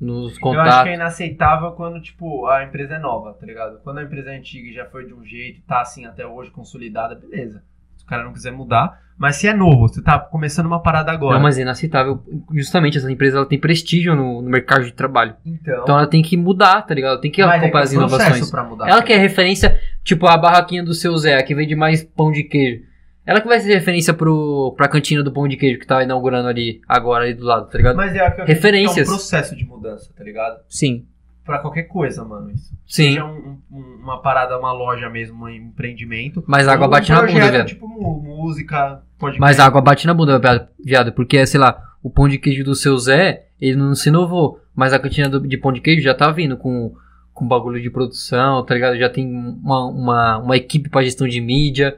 [0.00, 0.82] nos Eu acho contatos.
[0.82, 3.78] que é inaceitável quando, tipo, a empresa é nova, tá ligado?
[3.84, 6.50] Quando a empresa é antiga e já foi de um jeito, tá assim até hoje
[6.50, 7.62] consolidada, beleza.
[7.96, 8.98] Se o cara não quiser mudar.
[9.18, 11.34] Mas se é novo, você tá começando uma parada agora.
[11.34, 12.22] Não, mas é inaceitável.
[12.54, 15.36] Justamente, essa empresa ela tem prestígio no, no mercado de trabalho.
[15.44, 17.20] Então, Então ela tem que mudar, tá ligado?
[17.20, 18.50] Tem que mas é acompanhar as que é processo inovações.
[18.50, 22.02] Pra mudar, Ela que é referência, tipo a barraquinha do seu Zé, que vende mais
[22.02, 22.88] pão de queijo.
[23.30, 26.48] Ela que vai ser referência pro, pra cantina do pão de queijo que tá inaugurando
[26.48, 27.94] ali agora, ali do lado, tá ligado?
[27.96, 29.08] Mas é, que eu acredito que Referências.
[29.08, 30.60] é um processo de mudança, tá ligado?
[30.68, 31.04] Sim.
[31.44, 32.50] pra qualquer coisa, mano.
[32.50, 32.72] Isso.
[32.86, 33.08] Sim.
[33.08, 36.44] Seja um- um- uma parada, uma loja mesmo, um empreendimento.
[36.46, 37.66] Mas a água Ou bate um na bunda, projeto, velho.
[37.66, 39.40] Tipo música, podcast.
[39.40, 42.64] Mas a água bate na bunda, viado- viado, porque, sei lá, o pão de queijo
[42.64, 46.02] do seu Zé, ele não se inovou, mas a cantina do- de pão de queijo
[46.02, 46.94] já tá vindo com,
[47.34, 48.96] com bagulho de produção, tá ligado?
[48.98, 51.96] Já tem uma, uma, uma equipe pra gestão de mídia,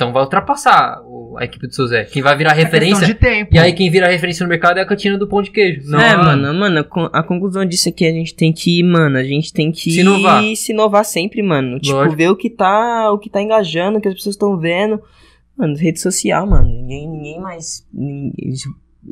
[0.00, 2.04] então vai ultrapassar o- a equipe do seu Zé.
[2.04, 3.54] Quem vai virar É referência, de tempo.
[3.54, 5.88] e aí quem vira referência no mercado é a cantina do pão de queijo.
[5.90, 9.22] Não, é, mano, mano, a conclusão disso é que a gente tem que, mano, a
[9.24, 10.42] gente tem que Se inovar.
[10.56, 11.78] se inovar sempre, mano.
[11.78, 12.16] Tipo, Lógico.
[12.16, 15.00] ver o que tá, o que tá engajando, o que as pessoas estão vendo.
[15.56, 16.66] Mano, rede social, mano.
[16.66, 17.86] Ninguém, ninguém mais.
[17.92, 18.32] ninguém-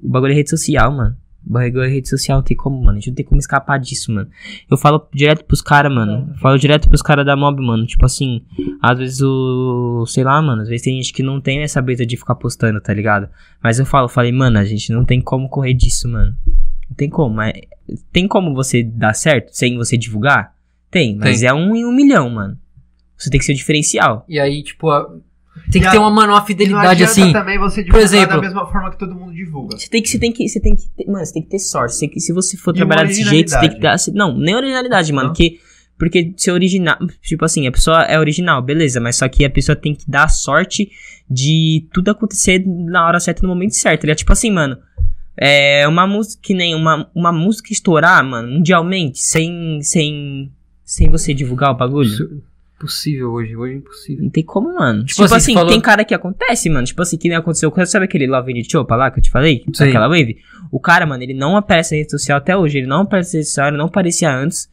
[0.03, 1.15] o bagulho é rede social, mano.
[1.41, 2.93] Bagulho é rede social, não tem como, mano.
[2.93, 4.29] A gente não tem como escapar disso, mano.
[4.71, 6.35] Eu falo direto pros caras, mano.
[6.41, 7.87] Falo direto pros caras da mob, mano.
[7.87, 8.43] Tipo assim,
[8.83, 10.05] às vezes o.
[10.07, 10.63] Sei lá, mano.
[10.63, 13.29] Às vezes tem gente que não tem essa brisa de ficar postando, tá ligado?
[13.63, 16.37] Mas eu falo, falei, mano, a gente não tem como correr disso, mano.
[16.91, 17.53] Não tem como, mas.
[18.13, 20.55] Tem como você dar certo sem você divulgar?
[20.91, 21.49] Tem, mas Tem.
[21.49, 22.59] é um em um milhão, mano.
[23.17, 24.25] Você tem que ser o diferencial.
[24.29, 25.09] E aí, tipo, a-
[25.71, 27.33] tem que E ter a- uma, uma fidelidade assim.
[27.33, 29.77] também você divulgar exemplo- da mesma forma que todo mundo divulga.
[29.77, 31.59] Você tem que, você tem que, você tem que ter, mano, você tem que ter
[31.59, 31.95] sorte.
[31.95, 34.37] Você tem que, se você for E trabalhar desse jeito, você tem que dar, não,
[34.37, 35.35] nem originalidade, mano, Não?
[35.35, 35.59] porque,
[35.99, 39.75] porque ser original, tipo assim, a pessoa é original, beleza, mas só que a pessoa
[39.77, 40.91] tem que dar sorte
[41.31, 44.15] de tudo acontecer na hora certa, no momento certo, tá?
[44.15, 44.79] Tipo assim, mano,
[45.37, 50.51] é uma música, que nem uma, uma música estourar, mano, mundialmente, sem, sem,
[50.85, 52.43] sem você divulgar o bagulho.
[52.79, 54.23] Impossível hoje, hoje é impossível.
[54.25, 55.01] Não tem como, mano.
[55.05, 56.87] Tipo Tipo, assim, assim, falou- tem cara que acontece, mano.
[56.87, 57.73] Tipo assim, que nem aconteceu.
[57.87, 59.65] Sabe aquele Love de Chopa lá que eu te falei?
[59.75, 59.89] Sim.
[59.89, 60.39] Aquela wave?
[60.71, 62.79] O cara, mano, ele não aparece na rede social até hoje.
[62.79, 64.71] Ele não aparece na rede social, ele não aparecia antes.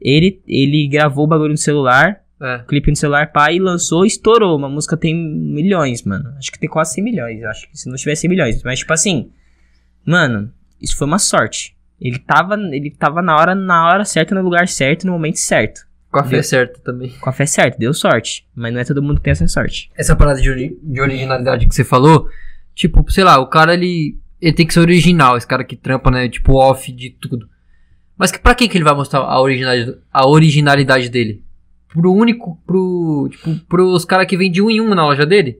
[0.00, 2.58] Ele, ele gravou o bagulho no celular, É.
[2.68, 4.56] clipe no celular, pá, e lançou e estourou.
[4.56, 6.28] Uma música tem milhões, mano.
[6.36, 7.42] Acho que tem quase 100 milhões.
[7.44, 8.62] Acho que se não tivesse 100 milhões.
[8.62, 9.30] Mas, tipo assim,
[10.04, 11.74] mano, isso foi uma sorte.
[12.00, 15.87] Ele tava, ele tava na hora, na hora certa, no lugar certo, no momento certo.
[16.10, 16.42] Com a fé Deu.
[16.42, 17.10] certa também.
[17.20, 18.46] Com a fé certa, deu sorte.
[18.54, 19.90] Mas não é todo mundo que tem essa sorte.
[19.96, 22.28] essa parada de, ori- de originalidade que você falou,
[22.74, 26.10] tipo, sei lá, o cara ele, ele tem que ser original, esse cara que trampa,
[26.10, 27.46] né, tipo, off de tudo.
[28.16, 31.44] Mas que, pra quem que ele vai mostrar a originalidade, a originalidade dele?
[31.88, 35.58] Pro único, pro, tipo, pros caras que vêm de um em um na loja dele?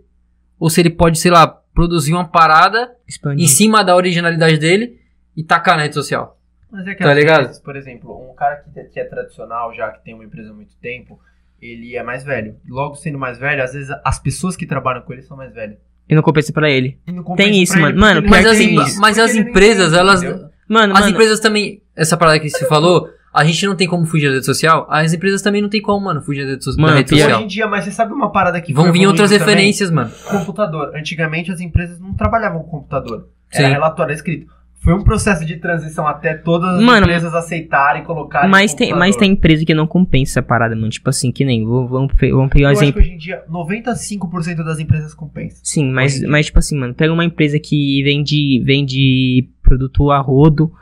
[0.59, 3.45] Ou se ele pode, sei lá, produzir uma parada Expandir.
[3.45, 4.99] em cima da originalidade dele
[5.37, 6.38] e tacar na rede social?
[6.70, 7.47] Mas é que Tá às ligado?
[7.47, 10.55] vezes, por exemplo, um cara que, que é tradicional, já que tem uma empresa há
[10.55, 11.19] muito tempo,
[11.61, 12.57] ele é mais velho.
[12.69, 15.78] Logo sendo mais velho, às vezes as pessoas que trabalham com ele são mais velhas.
[16.09, 16.99] E não compensa pra ele.
[17.24, 17.89] Compensa Tem isso, mano.
[17.93, 19.01] ele, Mano, Mas as, isso.
[19.01, 20.23] mas as empresas, entende, elas.
[20.23, 20.49] entendeu?
[20.69, 21.12] Mano, As mano.
[21.12, 21.82] empresas também.
[21.97, 24.86] Essa parada que você falou, a gente não tem como fugir da rede social.
[24.90, 27.20] As empresas também não tem como, mano, fugir da rede, so- da Mano, rede pior-
[27.20, 27.36] social.
[27.39, 29.55] Hoje em dia, mas você sabe uma parada que Vão vir outras evoluindo também?
[29.57, 30.11] referências, mano.
[30.31, 30.95] Computador.
[30.97, 33.28] Antigamente as empresas não trabalhavam com computador.
[33.53, 33.73] Era Sim.
[33.73, 34.47] relatório escrito.
[34.81, 38.95] Foi um processo de transição até todas as Mano, empresas aceitarem e colocarem Mas tem,
[38.95, 40.89] mas tem empresa que não compensa a parada, mano.
[40.89, 41.65] Tipo assim, que nem.
[41.67, 43.01] Vamos, vamos pegar um Eu acho que exemplo.
[43.01, 45.61] hoje em dia 95% das empresas compensam.
[45.65, 50.73] Sim, mas, mas tipo assim, mano, pega uma empresa que vende, vende produto a rodo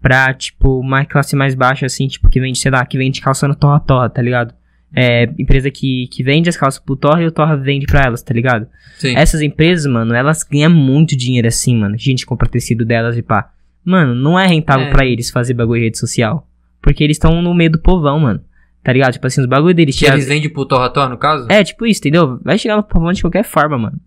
[0.00, 3.48] pra, tipo, uma classe mais baixa, assim, tipo, que vende, sei lá, que vende calça
[3.48, 4.54] no torra-torra, tá ligado?
[4.94, 8.22] É, empresa que, que vende as calças pro torra e o torra vende pra elas,
[8.22, 8.66] tá ligado?
[8.98, 9.14] Sim.
[9.16, 11.94] Essas empresas, mano, elas ganham muito dinheiro assim, mano.
[11.94, 13.50] A gente compra tecido delas e pá.
[13.84, 14.90] Mano, não é rentável É.
[14.90, 16.46] pra eles fazer bagulho em rede social.
[16.80, 18.40] Porque eles estão no meio do povão, mano.
[18.82, 19.12] Tá ligado?
[19.12, 21.46] Tipo assim, os bagulho deles Que eles vendem pro Torra Torra, no caso?
[21.50, 22.40] É, tipo isso, entendeu?
[22.42, 24.00] Vai chegar no povão de qualquer forma, mano.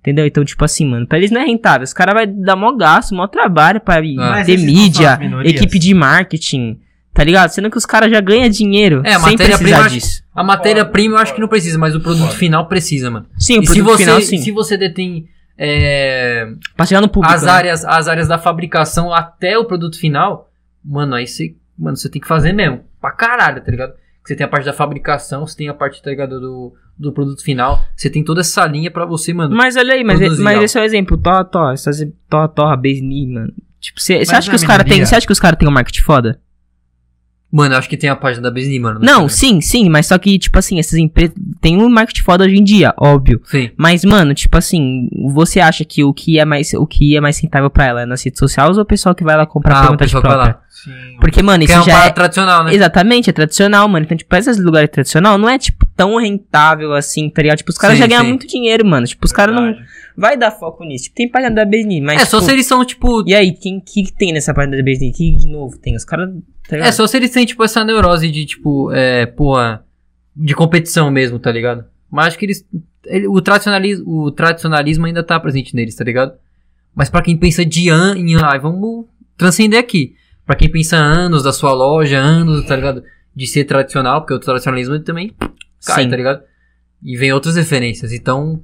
[0.00, 0.26] Entendeu?
[0.26, 1.84] Então, tipo assim, mano, pra eles não é rentável.
[1.84, 4.44] Os caras vão dar mó gasto, mó trabalho pra ir Ah.
[4.44, 6.78] Ter mídia, equipe de marketing,
[7.14, 7.50] tá ligado?
[7.50, 10.22] Sendo que os caras já ganham dinheiro É, a sem precisar acho- disso.
[10.34, 13.26] A matéria-prima eu acho que não precisa, mas o produto final precisa, mano.
[13.38, 14.38] Sim, o e se produto você, final, sim.
[14.38, 15.26] se você detém
[15.60, 17.50] é, Pra chegar no público, as, né?
[17.50, 20.48] áreas, as áreas da fabricação até o produto final,
[20.84, 22.80] mano, aí você, mano, você tem que fazer mesmo.
[23.00, 23.92] Pra caralho, tá ligado?
[24.24, 27.42] Você tem a parte da fabricação, você tem a parte, tá ligado, do, do produto
[27.42, 27.82] final.
[27.96, 29.56] Você tem toda essa linha pra você, mano.
[29.56, 30.64] Mas olha aí, mas, Produzir mas algo.
[30.64, 31.16] esse é o exemplo.
[31.16, 33.52] Torra, torra, essas torra, torra, Besni, mano.
[33.80, 35.04] Tipo, você acha não que os é caras têm.
[35.04, 36.40] Você acha que os caras têm um marketing foda?
[37.50, 38.98] Mano, eu acho que tem a página da Disney, mano.
[39.00, 39.28] no Não, Instagram.
[39.30, 42.62] sim, sim, mas só que, tipo assim, essas empresas têm um marketing foda hoje em
[42.62, 43.40] dia, óbvio.
[43.46, 43.70] Sim.
[43.74, 47.38] Mas, mano, tipo assim, você acha que o que é mais, o que é mais
[47.40, 49.80] rentável pra ela é nas redes sociais ou o pessoal que vai lá comprar Ah,
[49.82, 50.42] por vontade que vai própria?
[50.52, 50.60] lá.
[50.68, 51.16] Sim.
[51.20, 52.10] Porque, mano, isso é uma já é.
[52.10, 52.74] tradicional, né?
[52.74, 54.04] Exatamente, é tradicional, mano.
[54.04, 57.58] Então, tipo, esses lugares tradicional não é, tipo, tão rentável assim, tá ligado?
[57.58, 58.28] Tipo, os caras Sim, já ganham sim.
[58.28, 59.06] muito dinheiro, mano.
[59.06, 59.74] Tipo, os caras não.
[60.20, 61.04] Vai dar foco nisso.
[61.04, 62.20] Tipo, tem página da Besni, mas.
[62.20, 63.22] é, só tipo, se eles são, tipo.
[63.24, 65.12] E aí, quem que tem nessa página da Besni?
[65.12, 65.94] Que de novo tem?
[65.94, 66.28] Os caras.
[66.68, 66.76] Tá?
[66.76, 69.84] É, só se eles têm, tipo, essa neurose de, tipo, é, porra,
[70.34, 71.84] de competição mesmo, tá ligado?
[72.10, 72.66] Mas acho que eles.
[73.06, 76.32] ele- o, tradicionalismo, o tradicionalismo ainda tá presente neles, tá ligado?
[76.92, 80.16] Mas pra quem pensa de ano em ai, vamos transcender aqui.
[80.44, 83.04] Pra quem pensa anos da sua loja, anos, tá ligado?
[83.36, 85.32] De ser tradicional, porque o tradicionalismo também
[85.86, 86.10] cai, Sim.
[86.10, 86.42] tá ligado?
[87.04, 88.12] E vem outras referências.
[88.12, 88.60] Então,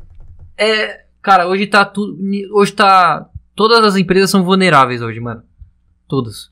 [0.58, 1.03] é.
[1.24, 2.18] Cara, hoje tá tudo.
[2.52, 3.26] Hoje tá.
[3.56, 5.42] Todas as empresas são vulneráveis hoje, mano.
[6.06, 6.50] Todas.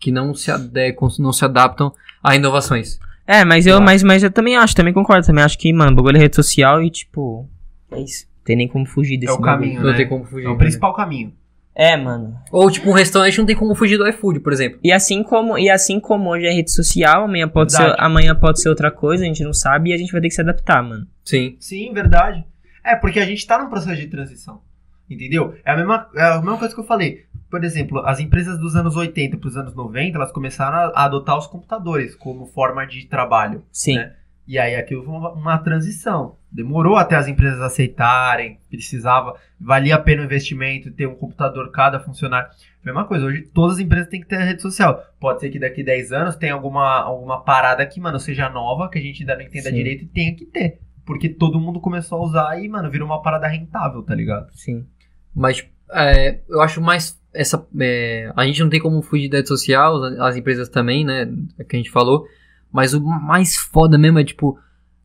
[0.00, 1.92] Que não se adequam, não se adaptam
[2.24, 2.98] a inovações.
[3.26, 5.26] É, mas eu, mas, mas eu também acho, também concordo.
[5.26, 7.46] Também acho que, mano, bagulho é rede social e, tipo.
[7.92, 8.26] É isso.
[8.42, 9.58] Tem nem como fugir desse É o bagulho.
[9.60, 9.96] caminho, Não né?
[9.98, 10.46] tem como fugir.
[10.46, 10.58] É o né?
[10.58, 11.34] principal caminho.
[11.74, 12.34] É, mano.
[12.50, 14.80] Ou, tipo, um restaurante não tem como fugir do iFood, por exemplo.
[14.82, 18.62] E assim como, e assim como hoje é rede social, amanhã pode, ser, amanhã pode
[18.62, 20.82] ser outra coisa, a gente não sabe e a gente vai ter que se adaptar,
[20.82, 21.06] mano.
[21.22, 21.56] Sim.
[21.60, 22.42] Sim, verdade.
[22.88, 24.62] É, porque a gente tá num processo de transição.
[25.10, 25.54] Entendeu?
[25.64, 27.26] É a mesma, é a mesma coisa que eu falei.
[27.50, 31.04] Por exemplo, as empresas dos anos 80 para os anos 90, elas começaram a, a
[31.04, 33.62] adotar os computadores como forma de trabalho.
[33.70, 33.96] Sim.
[33.96, 34.14] Né?
[34.46, 36.36] E aí aquilo foi uma, uma transição.
[36.50, 42.00] Demorou até as empresas aceitarem, precisava, valia a pena o investimento, ter um computador cada
[42.00, 42.48] funcionário.
[42.82, 45.04] Mesma coisa, hoje todas as empresas têm que ter a rede social.
[45.20, 48.98] Pode ser que daqui 10 anos tenha alguma, alguma parada que, mano, seja nova, que
[48.98, 49.76] a gente ainda não entenda Sim.
[49.76, 50.80] direito e tenha que ter.
[51.08, 54.52] Porque todo mundo começou a usar e, mano, virou uma parada rentável, tá ligado?
[54.52, 54.86] Sim.
[55.34, 57.66] Mas é, eu acho mais essa.
[57.80, 61.26] é, a gente não tem como fugir da rede social, as as empresas também, né?
[61.58, 62.26] é Que a gente falou.
[62.70, 64.58] Mas o mais foda mesmo é tipo.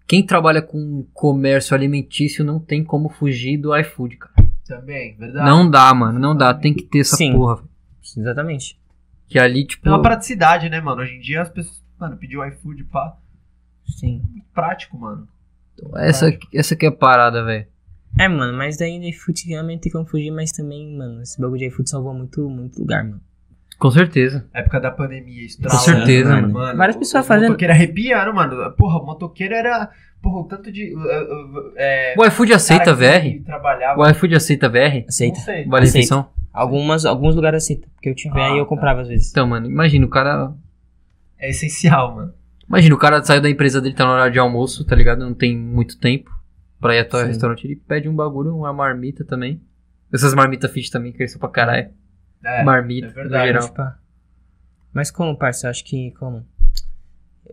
[0.05, 4.33] Quem trabalha com comércio alimentício não tem como fugir do iFood, cara.
[4.65, 5.49] Também, verdade.
[5.49, 6.19] Não dá, mano.
[6.19, 6.53] Não dá.
[6.53, 7.31] Tem que ter essa Sim.
[7.31, 7.63] porra.
[8.17, 8.77] Exatamente.
[9.29, 9.87] Que ali, tipo.
[9.87, 11.01] É uma praticidade, né, mano?
[11.01, 13.15] Hoje em dia as pessoas, mano, pediu iFood, pá.
[13.85, 14.21] Sim.
[14.53, 15.29] Prático, mano.
[15.97, 17.65] Essa, essa que é a parada, velho.
[18.19, 21.59] É, mano, mas daí no iFood realmente tem como fugir, mas também, mano, esse bagulho
[21.59, 23.19] de iFood salvou muito, muito lugar, mano.
[23.79, 24.45] Com certeza.
[24.53, 26.53] Época da pandemia, isso Com certeza, mano.
[26.53, 26.77] mano.
[26.77, 28.71] Várias pessoas fazendo- motoqueiro arrepiando, mano.
[28.77, 29.89] Porra, o motoqueiro era.
[30.21, 30.95] Porra, o tanto de.
[30.95, 33.43] uh, uh, é, O iFood aceita VR?
[33.43, 33.99] Trabalhava.
[33.99, 35.03] O iFood aceita VR?
[35.07, 35.39] Aceita.
[35.67, 36.29] Vale refeição?
[36.53, 37.87] Algumas, alguns lugares aceita.
[37.95, 38.69] Porque eu tive Ah, aí eu tá.
[38.69, 39.31] comprava às vezes.
[39.31, 40.53] Então, mano, imagina o cara.
[41.37, 42.33] É essencial, mano.
[42.73, 45.19] Imagina, o cara saiu da empresa dele, tá na hora de almoço, tá ligado?
[45.19, 46.31] Não tem muito tempo
[46.81, 47.27] pra ir até o Sim.
[47.27, 47.67] restaurante.
[47.67, 49.61] Ele pede um bagulho, uma marmita também.
[50.11, 51.91] Essas marmitas fit também, que são pra caralho.
[52.43, 53.45] É, marmita, é no verdade.
[53.45, 53.61] geral.
[53.61, 53.99] Mas, pá.
[54.91, 55.67] Mas como, parça?
[55.67, 56.43] Eu acho que como?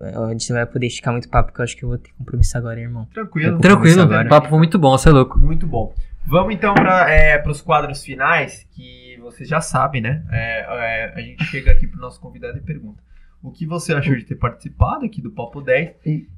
[0.00, 2.12] A gente não vai poder esticar muito papo, porque eu acho que eu vou ter
[2.16, 3.04] compromisso agora, irmão.
[3.12, 3.60] Tranquilo.
[3.60, 4.26] Tranquilo, agora.
[4.26, 5.38] o papo foi muito bom, você é louco.
[5.38, 5.94] Muito bom.
[6.26, 10.24] Vamos então para os quadros finais, que vocês já sabem, né?
[10.30, 13.02] É, é, a gente chega aqui pro nosso convidado e pergunta.
[13.42, 15.96] O que você achou de ter participado aqui do Papo 10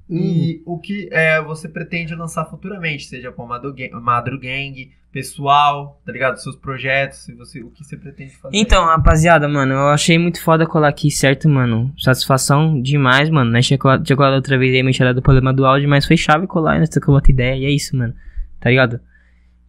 [0.08, 6.12] e o que é, você pretende lançar futuramente, seja com a Madru Gang, pessoal, tá
[6.12, 6.36] ligado?
[6.36, 8.56] Seus projetos, se você, o que você pretende fazer.
[8.56, 11.92] Então, rapaziada, mano, eu achei muito foda colar aqui, certo, mano?
[11.98, 13.50] Satisfação demais, mano.
[13.50, 16.16] Nós tinha colado, tinha colado outra vez aí, me do problema do áudio, mas foi
[16.16, 18.14] chave colar, nós trocamos outra ideia, e é isso, mano.
[18.60, 19.00] Tá ligado?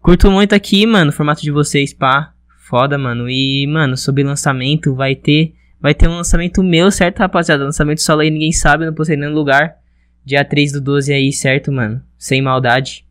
[0.02, 2.34] Curto muito aqui, mano, o formato de vocês, pá.
[2.60, 3.30] Foda, mano.
[3.30, 5.54] E, mano, sobre lançamento, vai ter.
[5.84, 7.66] Vai ter um lançamento meu, certo, rapaziada?
[7.66, 9.76] Lançamento solo aí, ninguém sabe, não postei em nenhum lugar.
[10.24, 12.02] Dia 3 do 12 aí, certo, mano?
[12.18, 13.06] Sem maldade.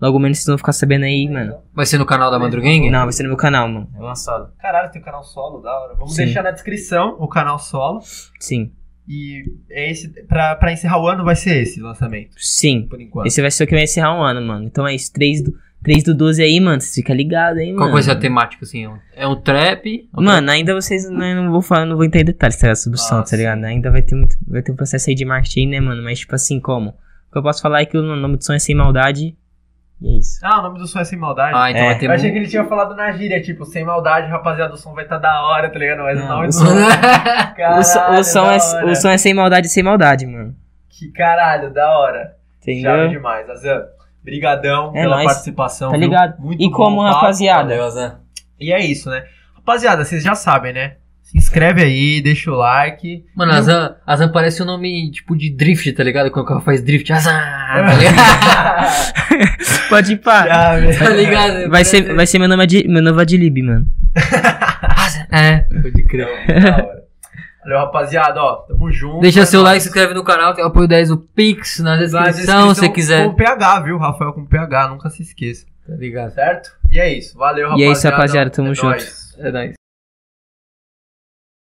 [0.00, 1.56] Logo menos vocês vão ficar sabendo aí, mano.
[1.74, 2.88] Vai ser no canal da Madrugang?
[2.88, 3.90] Não, vai ser no meu canal, mano.
[3.92, 4.50] É uma solo.
[4.60, 5.94] Caralho, tem o canal solo, da hora.
[5.96, 6.26] Vamos Sim.
[6.26, 7.98] deixar na descrição o canal solo.
[8.38, 8.70] Sim.
[9.08, 12.86] E é esse, pra, pra encerrar o ano vai ser esse lançamento, Sim.
[12.88, 13.26] por enquanto.
[13.26, 14.64] Esse vai ser o que vai encerrar um ano, mano.
[14.64, 15.12] Então é isso.
[15.12, 16.80] 3 do, 3 do 12 aí, mano.
[16.80, 17.92] Vocês ficam ligados aí, Qual mano.
[17.92, 18.84] vai ser a temática, assim?
[18.84, 20.08] É um- É um trap?
[20.12, 22.74] Mano, ainda vocês né, não vou falar, não vou entrar em detalhes, tá?
[22.74, 23.64] Sobre o Ah, som, tá ligado?
[23.64, 24.36] Ainda vai ter muito.
[24.46, 26.02] Vai ter um processo aí de marketing, né, mano?
[26.02, 26.90] Mas tipo assim, como?
[26.90, 29.36] O que eu posso falar é que o nome do som é sem maldade.
[30.02, 30.38] E é isso.
[30.42, 31.52] Ah, o nome do som é Sem Maldade?
[31.54, 31.86] Ah, então É.
[31.88, 34.76] vai ter Eu achei que ele tinha falado na gíria, tipo, sem maldade, rapaziada, o
[34.78, 35.98] som vai estar da hora, tá ligado?
[35.98, 36.72] Mas o Não, nome o do som- som.
[37.78, 40.56] o, so- Caralho, o som é, o som é sem maldade sem maldade, mano.
[40.88, 42.34] Que caralho, da hora.
[42.64, 43.08] Chave Entendeu?
[43.10, 43.50] demais.
[43.50, 43.82] Azan,
[44.24, 45.26] brigadão É pela nóis.
[45.26, 45.90] participação.
[45.90, 46.06] Tá viu?
[46.08, 46.40] ligado?
[46.40, 47.14] Muito E bom como, o papo.
[47.16, 47.68] rapaziada?
[47.76, 48.12] Valeu, Zé.
[48.58, 49.24] E é isso, né?
[49.56, 50.94] Rapaziada, vocês já sabem, né?
[51.22, 53.24] Se inscreve aí, deixa o like.
[53.36, 56.28] Mano, Azan, Azan parece um nome tipo de drift, tá ligado?
[56.30, 57.12] Quando o carro faz drift.
[57.12, 58.18] Azan, tá ligado?
[59.88, 60.44] Pode ir pá.
[60.46, 60.98] Chave.
[60.98, 61.70] tá ligado?
[61.70, 63.86] Vai ser, vai ser meu nome de, meu novo Adlib, mano.
[64.82, 65.26] Azan.
[65.30, 66.26] É, pode crer.
[67.62, 68.54] Valeu, rapaziada, ó.
[68.66, 69.20] Tamo junto.
[69.20, 71.96] Deixa É seu like, se inscreve no canal, tem o apoio 10 o Pix na
[71.96, 73.26] Na descrição, se você quiser.
[73.28, 73.98] Com PH, viu?
[73.98, 75.66] Rafael com PH, nunca se esqueça.
[75.86, 76.32] Tá ligado?
[76.32, 76.70] Certo?
[76.90, 77.36] E é isso.
[77.36, 77.90] Valeu, E rapaziada.
[77.90, 78.86] é isso, rapaziada, tamo É junto.
[78.88, 79.36] nóis.
[79.38, 79.72] É nóis.